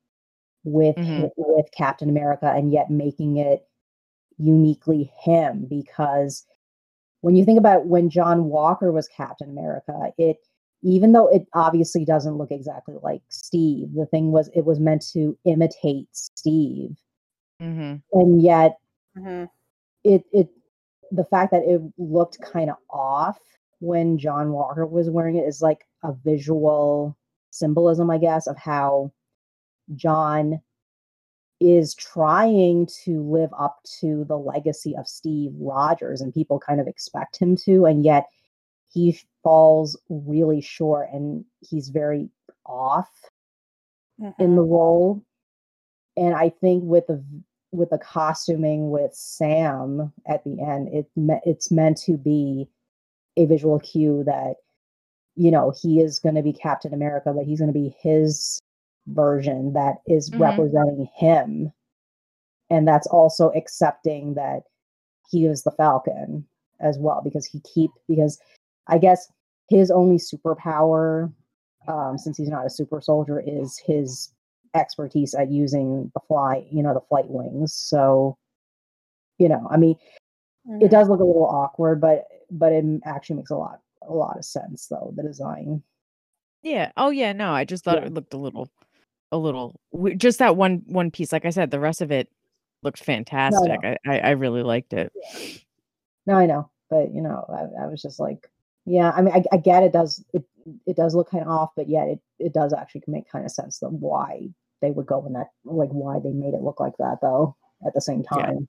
with 0.64 0.96
Mhm. 0.96 1.30
with 1.36 1.70
Captain 1.72 2.08
America 2.08 2.50
and 2.52 2.72
yet 2.72 2.90
making 2.90 3.36
it 3.36 3.68
uniquely 4.38 5.04
him 5.20 5.66
because 5.66 6.46
when 7.22 7.34
you 7.36 7.44
think 7.44 7.58
about 7.58 7.86
when 7.86 8.08
John 8.10 8.48
Walker 8.48 8.92
was 8.92 9.08
Captain 9.08 9.50
America, 9.50 10.12
it 10.18 10.38
even 10.82 11.12
though 11.12 11.26
it 11.26 11.46
obviously 11.54 12.04
doesn't 12.04 12.36
look 12.38 12.52
exactly 12.52 12.94
like 13.02 13.22
Steve, 13.30 13.92
the 13.94 14.06
thing 14.06 14.30
was 14.30 14.48
it 14.54 14.64
was 14.64 14.78
meant 14.78 15.02
to 15.12 15.36
imitate 15.44 16.08
Steve. 16.12 16.96
Mm-hmm. 17.60 17.96
And 18.20 18.42
yet 18.42 18.78
Mhm. 19.16 19.50
it 20.04 20.24
it 20.32 20.50
the 21.10 21.24
fact 21.24 21.50
that 21.52 21.64
it 21.64 21.80
looked 21.98 22.40
kind 22.40 22.70
of 22.70 22.76
off 22.90 23.40
when 23.80 24.18
John 24.18 24.52
Walker 24.52 24.86
was 24.86 25.10
wearing 25.10 25.36
it 25.36 25.46
is 25.48 25.62
like 25.62 25.87
a 26.02 26.12
visual 26.24 27.16
symbolism, 27.50 28.10
I 28.10 28.18
guess, 28.18 28.46
of 28.46 28.56
how 28.56 29.12
John 29.94 30.60
is 31.60 31.94
trying 31.94 32.86
to 33.04 33.22
live 33.22 33.50
up 33.58 33.80
to 34.00 34.24
the 34.28 34.38
legacy 34.38 34.94
of 34.96 35.08
Steve 35.08 35.52
Rogers 35.58 36.20
and 36.20 36.32
people 36.32 36.60
kind 36.60 36.80
of 36.80 36.86
expect 36.86 37.36
him 37.36 37.56
to 37.64 37.84
and 37.84 38.04
yet 38.04 38.26
he 38.90 39.18
falls 39.42 39.98
really 40.08 40.60
short 40.60 41.08
and 41.12 41.44
he's 41.60 41.88
very 41.88 42.30
off 42.64 43.10
in 44.18 44.56
the 44.56 44.62
mm-hmm. 44.62 44.70
role. 44.70 45.22
And 46.16 46.34
i 46.34 46.48
think 46.48 46.82
with 46.84 47.06
the 47.06 47.22
with 47.70 47.90
the 47.90 47.98
costuming 47.98 48.90
with 48.90 49.14
sam 49.14 50.12
at 50.26 50.42
the 50.42 50.60
end 50.60 50.88
it 50.88 51.06
me- 51.16 51.40
it's 51.44 51.70
meant 51.70 51.96
to 51.98 52.16
be 52.16 52.68
a 53.36 53.46
visual 53.46 53.78
cue 53.78 54.24
that 54.24 54.56
you 55.38 55.50
know 55.50 55.72
he 55.80 56.00
is 56.00 56.18
going 56.18 56.34
to 56.34 56.42
be 56.42 56.52
captain 56.52 56.92
america 56.92 57.32
but 57.32 57.44
he's 57.44 57.60
going 57.60 57.72
to 57.72 57.78
be 57.78 57.94
his 58.00 58.60
version 59.06 59.72
that 59.72 59.96
is 60.06 60.30
Mhm. 60.30 60.40
representing 60.40 61.08
him 61.14 61.72
and 62.70 62.86
that's 62.86 63.06
also 63.06 63.50
accepting 63.50 64.34
that 64.34 64.64
he 65.30 65.46
is 65.46 65.62
the 65.62 65.70
falcon 65.70 66.46
as 66.80 66.98
well 66.98 67.20
because 67.22 67.46
he 67.46 67.60
keep 67.60 67.90
because 68.08 68.38
i 68.88 68.98
guess 68.98 69.32
his 69.68 69.90
only 69.90 70.16
superpower 70.16 71.32
um, 71.88 72.18
since 72.18 72.36
he's 72.36 72.50
not 72.50 72.66
a 72.66 72.70
super 72.70 73.00
soldier, 73.00 73.40
is 73.40 73.80
his 73.84 74.32
expertise 74.74 75.34
at 75.34 75.50
using 75.50 76.10
the 76.14 76.20
fly, 76.20 76.66
you 76.70 76.82
know, 76.82 76.92
the 76.92 77.00
flight 77.00 77.28
wings. 77.28 77.72
So, 77.72 78.36
you 79.38 79.48
know, 79.48 79.66
I 79.70 79.78
mean, 79.78 79.96
it 80.80 80.90
does 80.90 81.08
look 81.08 81.20
a 81.20 81.24
little 81.24 81.46
awkward, 81.46 82.00
but 82.00 82.26
but 82.50 82.72
it 82.72 82.84
actually 83.04 83.36
makes 83.36 83.50
a 83.50 83.56
lot 83.56 83.80
a 84.08 84.12
lot 84.14 84.36
of 84.38 84.44
sense 84.44 84.86
though 84.86 85.12
the 85.16 85.22
design. 85.22 85.82
Yeah. 86.62 86.90
Oh 86.96 87.10
yeah. 87.10 87.32
No, 87.32 87.52
I 87.52 87.64
just 87.64 87.84
thought 87.84 87.98
Yeah. 87.98 88.06
it 88.06 88.14
looked 88.14 88.34
a 88.34 88.38
little, 88.38 88.68
a 89.32 89.38
little. 89.38 89.80
Just 90.16 90.38
that 90.40 90.56
one 90.56 90.82
one 90.86 91.10
piece. 91.10 91.32
Like 91.32 91.44
I 91.44 91.50
said, 91.50 91.70
the 91.70 91.80
rest 91.80 92.00
of 92.00 92.10
it 92.10 92.28
looked 92.82 93.02
fantastic. 93.02 93.78
I, 93.84 93.96
I 94.06 94.18
I 94.18 94.30
really 94.30 94.62
liked 94.62 94.92
it. 94.92 95.12
No, 96.26 96.34
I 96.34 96.46
know, 96.46 96.70
but 96.90 97.12
you 97.14 97.22
know, 97.22 97.44
I, 97.48 97.84
I 97.84 97.86
was 97.86 98.02
just 98.02 98.18
like, 98.20 98.50
yeah. 98.86 99.10
I 99.14 99.22
mean, 99.22 99.34
I, 99.34 99.44
I 99.52 99.56
get 99.58 99.82
it 99.84 99.92
does 99.92 100.24
it 100.32 100.44
it 100.86 100.96
does 100.96 101.14
look 101.14 101.30
kind 101.30 101.44
of 101.44 101.48
off, 101.50 101.70
but 101.76 101.88
yet 101.88 102.08
it 102.08 102.20
it 102.38 102.52
does 102.52 102.72
actually 102.72 103.02
make 103.06 103.30
kind 103.30 103.44
of 103.44 103.50
sense 103.52 103.82
of 103.82 103.92
why 103.92 104.48
they 104.82 104.90
would 104.90 105.06
go 105.06 105.24
in 105.26 105.32
that 105.34 105.48
like 105.64 105.90
why 105.90 106.18
they 106.18 106.30
made 106.30 106.54
it 106.54 106.62
look 106.62 106.80
like 106.80 106.96
that 106.98 107.18
though 107.22 107.56
at 107.86 107.94
the 107.94 108.00
same 108.00 108.24
Yeah. 108.32 108.46
time. 108.46 108.68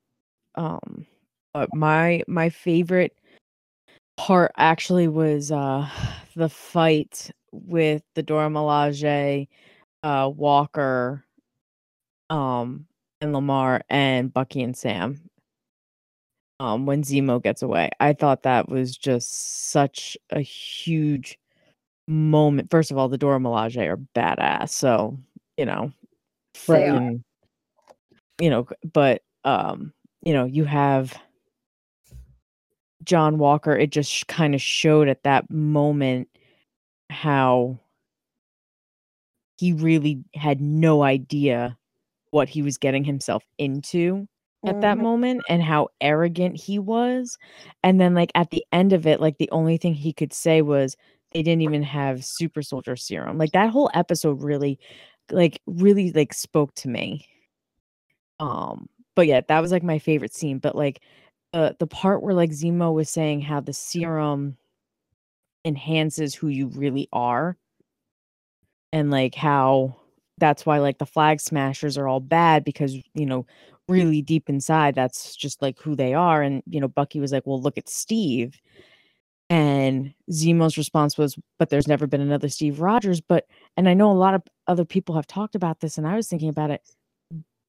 Um, 0.56 1.06
but 1.54 1.74
my 1.74 2.24
my 2.28 2.50
favorite 2.50 3.16
part 4.30 4.52
actually 4.58 5.08
was 5.08 5.52
uh 5.52 5.90
the 6.36 6.50
fight 6.50 7.32
with 7.52 8.04
the 8.14 8.22
Dora 8.22 8.48
Milaje, 8.48 9.48
uh 10.04 10.32
Walker, 10.34 11.26
um, 12.30 12.86
and 13.22 13.34
Lemar 13.34 13.82
and 13.90 14.32
Bucky 14.32 14.62
and 14.62 14.78
Sam. 14.78 15.20
Um, 16.60 16.86
when 16.86 17.02
Zemo 17.02 17.42
gets 17.42 17.64
away, 17.64 17.90
I 18.00 18.14
thought 18.14 18.44
that 18.44 18.70
was 18.70 18.96
just 18.96 19.72
such 19.72 20.16
a 20.30 20.42
huge 20.42 21.40
moment. 22.08 22.70
First 22.70 22.92
of 22.92 22.98
all, 22.98 23.10
the 23.10 23.18
Dora 23.18 23.40
Milaje 23.40 23.88
are 23.88 23.98
badass, 24.16 24.70
so 24.70 25.18
you 25.58 25.66
know, 25.66 25.92
freaking, 26.54 27.24
you 28.40 28.52
know, 28.52 28.68
but 28.94 29.24
um, 29.44 29.92
you 30.22 30.34
know, 30.34 30.46
you 30.46 30.66
have 30.66 31.18
John 33.10 33.40
Walker, 33.40 33.76
it 33.76 33.92
just 33.92 34.28
kind 34.28 34.54
of 34.56 34.62
showed 34.62 35.08
at 35.10 35.24
that 35.24 35.50
moment 35.50 36.30
how 37.10 37.80
he 39.58 39.74
really 39.74 40.24
had 40.36 40.62
no 40.62 41.04
idea 41.04 41.78
what 42.32 42.50
he 42.50 42.62
was 42.62 42.78
getting 42.78 43.04
himself 43.06 43.46
into 43.58 44.28
at 44.68 44.82
that 44.82 44.98
Mhm. 44.98 45.04
moment 45.04 45.44
and 45.50 45.64
how 45.64 45.90
arrogant 46.02 46.58
he 46.58 46.80
was. 46.80 47.38
And 47.84 48.02
then, 48.02 48.16
like, 48.16 48.32
at 48.36 48.52
the 48.52 48.66
end 48.74 48.94
of 48.94 49.08
it, 49.08 49.22
like, 49.22 49.38
the 49.40 49.52
only 49.52 49.78
thing 49.78 49.96
he 49.96 50.14
could 50.14 50.34
say 50.34 50.62
was 50.62 50.98
they 51.34 51.44
didn't 51.44 51.64
even 51.64 51.84
have 51.84 52.26
super 52.26 52.62
soldier 52.64 52.96
serum. 52.98 53.38
Like, 53.40 53.54
that 53.54 53.72
whole 53.72 53.92
episode 53.96 54.44
really, 54.44 54.80
like, 55.32 55.62
really, 55.68 56.12
like, 56.14 56.34
spoke 56.34 56.76
to 56.76 56.90
me. 56.90 57.28
Um, 58.40 58.88
but 59.16 59.28
yeah, 59.28 59.42
that 59.48 59.60
was 59.60 59.72
like 59.72 59.84
my 59.84 60.00
favorite 60.00 60.34
scene. 60.34 60.60
But 60.60 60.76
like, 60.76 61.02
uh, 61.54 61.74
the 61.80 61.88
part 61.88 62.22
where 62.22 62.34
like 62.34 62.52
Zemo 62.52 62.94
was 62.94 63.10
saying 63.10 63.42
how 63.42 63.60
the 63.60 63.74
serum 63.74 64.58
enhances 65.66 66.34
who 66.36 66.48
you 66.48 66.68
really 66.68 67.08
are, 67.12 67.58
and 68.94 69.12
like 69.12 69.36
how 69.36 69.96
that's 70.38 70.66
why 70.66 70.80
like 70.80 70.98
the 70.98 71.06
flag 71.06 71.42
smashers 71.42 71.98
are 71.98 72.08
all 72.08 72.20
bad 72.20 72.64
because 72.64 72.96
you 73.14 73.26
know 73.26 73.46
really 73.88 74.22
deep 74.22 74.50
inside 74.50 74.96
that's 74.96 75.36
just 75.36 75.62
like 75.62 75.80
who 75.80 75.96
they 75.96 76.14
are. 76.14 76.42
And 76.42 76.64
you 76.68 76.80
know 76.80 76.88
Bucky 76.88 77.20
was 77.20 77.32
like, 77.32 77.46
well, 77.46 77.62
look 77.62 77.78
at 77.78 77.90
Steve. 77.90 78.60
And 79.52 80.14
Zemo's 80.32 80.78
response 80.78 81.18
was, 81.18 81.36
but 81.58 81.70
there's 81.70 81.88
never 81.88 82.06
been 82.06 82.22
another 82.22 82.50
Steve 82.50 82.82
Rogers. 82.82 83.20
But, 83.20 83.48
and 83.76 83.90
I 83.90 83.96
know 83.96 84.12
a 84.12 84.14
lot 84.14 84.36
of 84.36 84.44
other 84.68 84.86
people 84.86 85.16
have 85.16 85.26
talked 85.26 85.56
about 85.56 85.80
this, 85.80 85.98
and 85.98 86.08
I 86.08 86.16
was 86.16 86.28
thinking 86.28 86.50
about 86.50 86.70
it. 86.70 86.84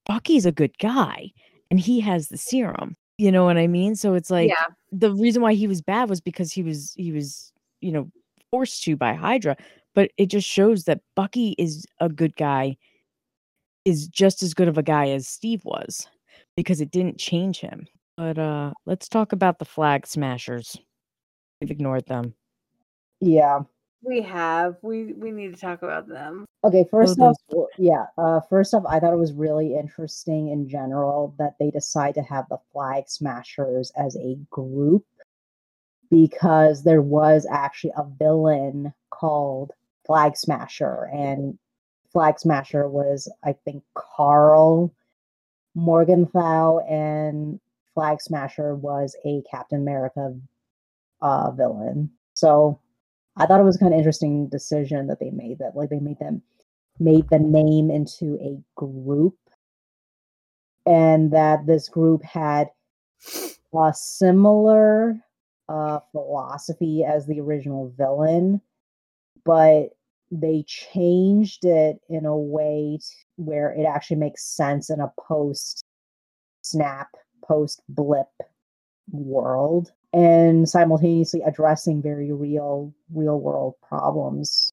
Bucky's 0.05 0.45
a 0.45 0.51
good 0.51 0.77
guy 0.77 1.31
and 1.71 1.79
he 1.79 2.01
has 2.01 2.27
the 2.27 2.37
serum. 2.37 2.95
You 3.17 3.31
know 3.31 3.45
what 3.45 3.57
I 3.57 3.67
mean? 3.67 3.95
So 3.95 4.13
it's 4.13 4.31
like 4.31 4.49
yeah. 4.49 4.65
the 4.91 5.11
reason 5.11 5.41
why 5.41 5.53
he 5.53 5.67
was 5.67 5.81
bad 5.81 6.09
was 6.09 6.21
because 6.21 6.51
he 6.51 6.63
was 6.63 6.93
he 6.97 7.11
was, 7.11 7.51
you 7.81 7.91
know, 7.91 8.09
forced 8.49 8.83
to 8.83 8.95
by 8.95 9.13
Hydra. 9.13 9.55
But 9.93 10.11
it 10.17 10.27
just 10.27 10.47
shows 10.47 10.85
that 10.85 11.01
Bucky 11.15 11.55
is 11.57 11.85
a 11.99 12.09
good 12.09 12.35
guy, 12.35 12.77
is 13.85 14.07
just 14.07 14.41
as 14.41 14.53
good 14.53 14.67
of 14.67 14.77
a 14.77 14.83
guy 14.83 15.09
as 15.09 15.27
Steve 15.27 15.63
was, 15.65 16.07
because 16.55 16.81
it 16.81 16.91
didn't 16.91 17.19
change 17.19 17.59
him. 17.59 17.87
But 18.17 18.37
uh 18.37 18.71
let's 18.85 19.07
talk 19.07 19.33
about 19.33 19.59
the 19.59 19.65
flag 19.65 20.07
smashers. 20.07 20.77
We've 21.59 21.71
ignored 21.71 22.07
them. 22.07 22.33
Yeah. 23.19 23.61
We 24.03 24.21
have. 24.21 24.77
We 24.81 25.13
we 25.13 25.31
need 25.31 25.53
to 25.53 25.59
talk 25.59 25.83
about 25.83 26.07
them. 26.07 26.45
Okay, 26.63 26.85
first 26.89 27.17
those- 27.17 27.35
off, 27.35 27.37
w- 27.49 27.67
yeah, 27.77 28.07
uh, 28.17 28.39
first 28.49 28.73
off, 28.73 28.83
I 28.87 28.99
thought 28.99 29.13
it 29.13 29.17
was 29.17 29.33
really 29.33 29.75
interesting 29.75 30.49
in 30.49 30.67
general 30.67 31.35
that 31.37 31.55
they 31.59 31.69
decide 31.69 32.15
to 32.15 32.23
have 32.23 32.49
the 32.49 32.59
Flag 32.73 33.07
Smashers 33.07 33.91
as 33.95 34.15
a 34.17 34.37
group 34.49 35.05
because 36.09 36.83
there 36.83 37.01
was 37.01 37.47
actually 37.49 37.93
a 37.95 38.03
villain 38.03 38.93
called 39.11 39.71
Flag 40.05 40.35
Smasher, 40.35 41.05
and 41.13 41.57
Flag 42.11 42.39
Smasher 42.39 42.89
was, 42.89 43.31
I 43.43 43.53
think, 43.53 43.83
Karl 43.93 44.91
Morgenthau, 45.75 46.79
and 46.79 47.59
Flag 47.93 48.19
Smasher 48.19 48.75
was 48.75 49.15
a 49.25 49.43
Captain 49.49 49.79
America 49.79 50.35
uh, 51.21 51.51
villain. 51.51 52.09
So 52.33 52.79
I 53.37 53.45
thought 53.45 53.59
it 53.59 53.63
was 53.63 53.77
kind 53.77 53.93
of 53.93 53.97
interesting 53.97 54.49
decision 54.49 55.07
that 55.07 55.19
they 55.19 55.31
made 55.31 55.59
that 55.59 55.75
like 55.75 55.89
they 55.89 55.99
made 55.99 56.19
them 56.19 56.41
made 56.99 57.29
the 57.29 57.39
name 57.39 57.89
into 57.89 58.37
a 58.41 58.61
group. 58.75 59.35
And 60.85 61.31
that 61.31 61.65
this 61.67 61.89
group 61.89 62.23
had 62.23 62.69
a 63.73 63.93
similar 63.93 65.23
uh, 65.69 65.99
philosophy 66.11 67.05
as 67.05 67.27
the 67.27 67.39
original 67.39 67.93
villain 67.97 68.61
but 69.45 69.89
they 70.31 70.63
changed 70.67 71.65
it 71.65 71.99
in 72.09 72.25
a 72.25 72.37
way 72.37 72.97
where 73.35 73.71
it 73.71 73.83
actually 73.83 74.17
makes 74.17 74.45
sense 74.45 74.89
in 74.89 74.99
a 74.99 75.11
post 75.19 75.83
snap 76.61 77.09
post 77.43 77.81
blip 77.89 78.29
world 79.11 79.91
and 80.13 80.67
simultaneously 80.67 81.41
addressing 81.45 82.01
very 82.01 82.31
real 82.31 82.93
real 83.13 83.39
world 83.39 83.75
problems 83.87 84.71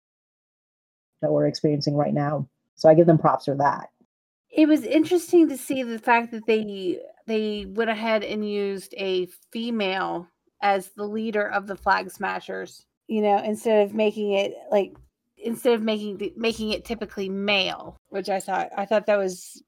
that 1.23 1.31
we're 1.31 1.47
experiencing 1.47 1.95
right 1.95 2.15
now 2.15 2.47
so 2.75 2.89
i 2.89 2.95
give 2.95 3.07
them 3.07 3.19
props 3.19 3.45
for 3.45 3.55
that 3.55 3.89
It 4.51 4.67
was 4.67 4.83
interesting 4.83 5.49
to 5.49 5.57
see 5.57 5.83
the 5.83 5.99
fact 5.99 6.33
that 6.33 6.47
they 6.47 6.99
they 7.27 7.67
went 7.69 7.91
ahead 7.91 8.25
and 8.25 8.49
used 8.49 8.95
a 8.97 9.27
female 9.53 10.27
as 10.63 10.89
the 10.97 11.05
leader 11.05 11.47
of 11.47 11.67
the 11.67 11.77
flag 11.77 12.11
smashers. 12.11 12.85
You 13.07 13.23
know, 13.23 13.39
instead 13.45 13.85
of 13.87 13.95
making 13.95 14.33
it 14.33 14.55
like 14.71 14.97
instead 15.37 15.75
of 15.75 15.83
making 15.83 16.19
the, 16.19 16.33
making 16.37 16.73
it 16.73 16.85
typically 16.85 17.29
male, 17.29 17.97
which 18.09 18.29
I 18.29 18.41
thought 18.41 18.71
I 18.77 18.87
thought 18.87 19.07
that 19.07 19.19
was 19.19 19.63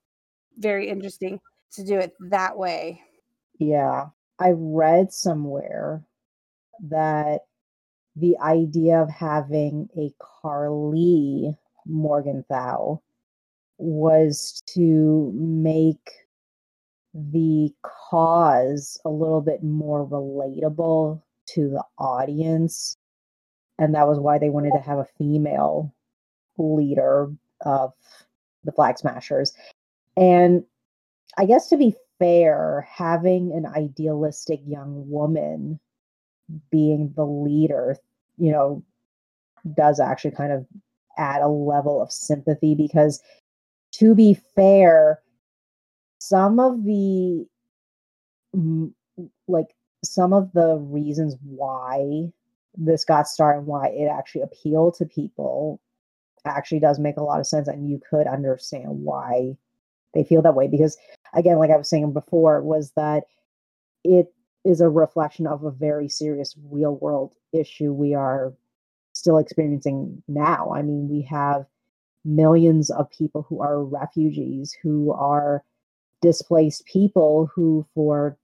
very 0.58 0.88
interesting 0.88 1.38
to 1.72 1.84
do 1.84 1.98
it 1.98 2.14
that 2.30 2.56
way. 2.56 3.02
yeah 3.58 4.06
i 4.40 4.50
read 4.54 5.12
somewhere 5.12 6.02
that 6.82 7.42
the 8.16 8.36
idea 8.38 9.00
of 9.00 9.08
having 9.10 9.88
a 9.96 10.12
karli 10.18 11.56
morgenthau 11.86 13.00
was 13.78 14.60
to 14.66 15.32
make 15.34 16.10
the 17.14 17.72
cause 17.82 19.00
a 19.04 19.08
little 19.08 19.40
bit 19.40 19.62
more 19.62 20.06
relatable 20.06 21.20
to 21.46 21.70
the 21.70 21.84
audience. 21.98 22.96
And 23.78 23.94
that 23.94 24.06
was 24.06 24.18
why 24.18 24.38
they 24.38 24.50
wanted 24.50 24.72
to 24.72 24.80
have 24.80 24.98
a 24.98 25.06
female 25.18 25.92
leader 26.58 27.32
of 27.62 27.92
the 28.64 28.72
flag 28.72 28.98
smashers. 28.98 29.54
And 30.16 30.64
i 31.38 31.44
guess 31.44 31.68
to 31.68 31.76
be 31.76 31.94
fair 32.20 32.86
having 32.88 33.52
an 33.52 33.66
idealistic 33.66 34.60
young 34.66 35.10
woman 35.10 35.80
being 36.70 37.12
the 37.16 37.24
leader 37.24 37.96
you 38.38 38.52
know 38.52 38.84
does 39.76 39.98
actually 39.98 40.30
kind 40.30 40.52
of 40.52 40.66
add 41.18 41.42
a 41.42 41.48
level 41.48 42.00
of 42.00 42.12
sympathy 42.12 42.74
because 42.74 43.20
to 43.92 44.14
be 44.14 44.38
fair 44.54 45.20
some 46.18 46.60
of 46.60 46.84
the 46.84 47.46
like 49.48 49.74
some 50.04 50.32
of 50.32 50.52
the 50.52 50.76
reasons 50.76 51.36
why 51.44 52.30
this 52.76 53.04
got 53.04 53.28
started 53.28 53.58
and 53.58 53.66
why 53.66 53.88
it 53.88 54.06
actually 54.06 54.42
appealed 54.42 54.94
to 54.94 55.04
people 55.04 55.80
actually 56.44 56.80
does 56.80 56.98
make 56.98 57.16
a 57.16 57.22
lot 57.22 57.40
of 57.40 57.46
sense 57.46 57.68
and 57.68 57.90
you 57.90 58.00
could 58.08 58.26
understand 58.26 58.88
why 58.88 59.56
they 60.14 60.24
feel 60.24 60.42
that 60.42 60.54
way 60.54 60.66
because 60.66 60.96
again 61.34 61.58
like 61.58 61.70
i 61.70 61.76
was 61.76 61.88
saying 61.88 62.12
before 62.12 62.62
was 62.62 62.92
that 62.96 63.24
it 64.04 64.32
is 64.64 64.80
a 64.80 64.88
reflection 64.88 65.46
of 65.46 65.64
a 65.64 65.70
very 65.70 66.08
serious 66.08 66.54
real 66.70 66.96
world 66.96 67.34
issue 67.52 67.92
we 67.92 68.14
are 68.14 68.52
still 69.12 69.38
experiencing 69.38 70.22
now. 70.28 70.72
I 70.74 70.82
mean, 70.82 71.08
we 71.08 71.22
have 71.22 71.66
millions 72.24 72.90
of 72.90 73.10
people 73.10 73.46
who 73.48 73.60
are 73.60 73.82
refugees, 73.84 74.76
who 74.82 75.12
are 75.12 75.64
displaced 76.22 76.84
people 76.86 77.50
who, 77.54 77.86
for 77.94 78.36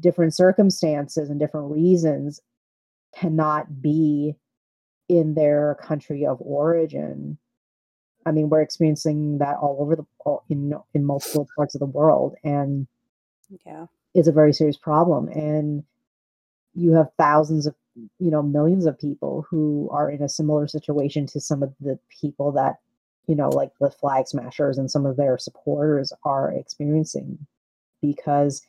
different 0.00 0.34
circumstances 0.34 1.30
and 1.30 1.40
different 1.40 1.70
reasons, 1.70 2.40
cannot 3.14 3.80
be 3.80 4.34
in 5.08 5.34
their 5.34 5.76
country 5.82 6.26
of 6.26 6.38
origin. 6.40 7.38
I 8.28 8.32
mean, 8.32 8.48
we're 8.50 8.62
experiencing 8.62 9.38
that 9.38 9.56
all 9.56 9.78
over 9.80 9.96
the 9.96 10.06
all, 10.24 10.44
in 10.48 10.74
in 10.94 11.04
multiple 11.04 11.46
parts 11.56 11.74
of 11.74 11.80
the 11.80 11.86
world, 11.86 12.34
and 12.44 12.86
Yeah. 13.66 13.86
it's 14.14 14.28
a 14.28 14.32
very 14.40 14.52
serious 14.52 14.76
problem. 14.76 15.28
And 15.28 15.84
you 16.74 16.92
have 16.92 17.10
thousands 17.16 17.66
of, 17.66 17.74
you 17.94 18.30
know, 18.30 18.42
millions 18.42 18.86
of 18.86 18.98
people 18.98 19.46
who 19.48 19.88
are 19.90 20.10
in 20.10 20.22
a 20.22 20.28
similar 20.28 20.68
situation 20.68 21.26
to 21.26 21.40
some 21.40 21.62
of 21.62 21.72
the 21.80 21.98
people 22.20 22.52
that, 22.52 22.76
you 23.26 23.34
know, 23.34 23.48
like 23.48 23.72
the 23.80 23.90
flag 23.90 24.26
smashers 24.28 24.78
and 24.78 24.90
some 24.90 25.06
of 25.06 25.16
their 25.16 25.38
supporters 25.38 26.12
are 26.24 26.52
experiencing, 26.52 27.46
because 28.02 28.62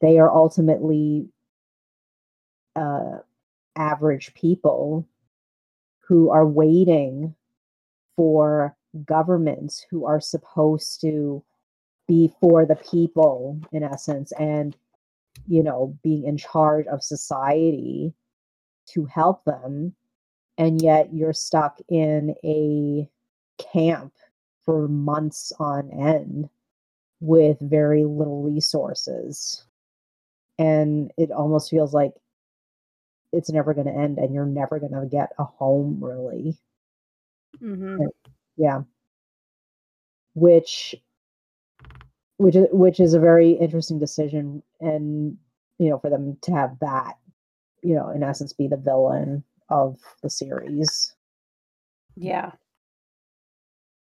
they 0.00 0.18
are 0.18 0.34
ultimately 0.34 1.28
uh, 2.76 3.18
average 3.76 4.34
people 4.34 5.06
who 6.00 6.30
are 6.30 6.46
waiting 6.46 7.34
for 8.16 8.76
governments 9.04 9.84
who 9.90 10.04
are 10.04 10.20
supposed 10.20 11.00
to 11.00 11.42
be 12.08 12.32
for 12.40 12.66
the 12.66 12.76
people 12.76 13.60
in 13.72 13.82
essence 13.82 14.32
and 14.32 14.76
you 15.46 15.62
know 15.62 15.96
being 16.02 16.24
in 16.24 16.36
charge 16.36 16.86
of 16.88 17.02
society 17.02 18.12
to 18.86 19.04
help 19.04 19.44
them 19.44 19.94
and 20.58 20.82
yet 20.82 21.14
you're 21.14 21.32
stuck 21.32 21.78
in 21.88 22.34
a 22.44 23.08
camp 23.72 24.12
for 24.64 24.88
months 24.88 25.52
on 25.60 25.90
end 25.92 26.48
with 27.20 27.58
very 27.60 28.04
little 28.04 28.42
resources 28.42 29.64
and 30.58 31.12
it 31.16 31.30
almost 31.30 31.70
feels 31.70 31.94
like 31.94 32.12
it's 33.32 33.50
never 33.50 33.72
going 33.72 33.86
to 33.86 33.92
end 33.92 34.18
and 34.18 34.34
you're 34.34 34.46
never 34.46 34.80
going 34.80 34.92
to 34.92 35.06
get 35.06 35.30
a 35.38 35.44
home 35.44 36.02
really 36.02 36.58
Mm-hmm. 37.62 38.06
Yeah. 38.60 38.82
Which 40.34 40.94
which 42.36 42.56
is 42.56 42.66
which 42.70 43.00
is 43.00 43.14
a 43.14 43.20
very 43.20 43.52
interesting 43.52 43.98
decision 43.98 44.62
and 44.80 45.38
you 45.78 45.88
know 45.88 45.98
for 45.98 46.10
them 46.10 46.36
to 46.42 46.52
have 46.52 46.78
that 46.80 47.14
you 47.82 47.94
know 47.94 48.10
in 48.10 48.22
essence 48.22 48.52
be 48.52 48.68
the 48.68 48.76
villain 48.76 49.42
of 49.70 49.98
the 50.22 50.28
series. 50.28 51.14
Yeah. 52.16 52.52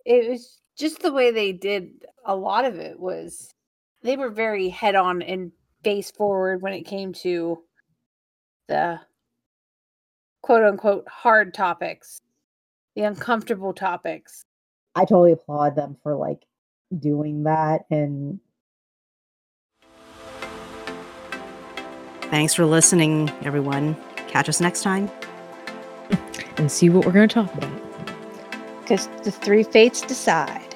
It 0.06 0.30
was 0.30 0.60
just 0.78 1.02
the 1.02 1.12
way 1.12 1.30
they 1.30 1.52
did 1.52 2.06
a 2.24 2.34
lot 2.34 2.64
of 2.64 2.76
it 2.76 2.98
was 2.98 3.50
they 4.02 4.16
were 4.16 4.30
very 4.30 4.70
head 4.70 4.94
on 4.94 5.20
and 5.20 5.52
face 5.84 6.10
forward 6.10 6.62
when 6.62 6.72
it 6.72 6.86
came 6.86 7.12
to 7.12 7.58
the 8.68 8.98
quote 10.40 10.64
unquote 10.64 11.06
hard 11.06 11.52
topics, 11.52 12.22
the 12.98 13.04
uncomfortable 13.04 13.72
topics. 13.72 14.42
i 14.96 15.02
totally 15.02 15.30
applaud 15.30 15.76
them 15.76 15.96
for 16.02 16.16
like 16.16 16.42
doing 16.98 17.44
that 17.44 17.82
and 17.90 18.40
Thanks 22.30 22.52
for 22.52 22.66
listening, 22.66 23.30
everyone. 23.42 23.96
Catch 24.26 24.50
us 24.50 24.60
next 24.60 24.82
time. 24.82 25.10
and 26.58 26.70
see 26.70 26.90
what 26.90 27.06
we're 27.06 27.12
going 27.12 27.26
to 27.26 27.32
talk 27.32 27.54
about. 27.54 27.72
Because 28.82 29.06
the 29.24 29.30
three 29.30 29.62
fates 29.62 30.02
decide. 30.02 30.67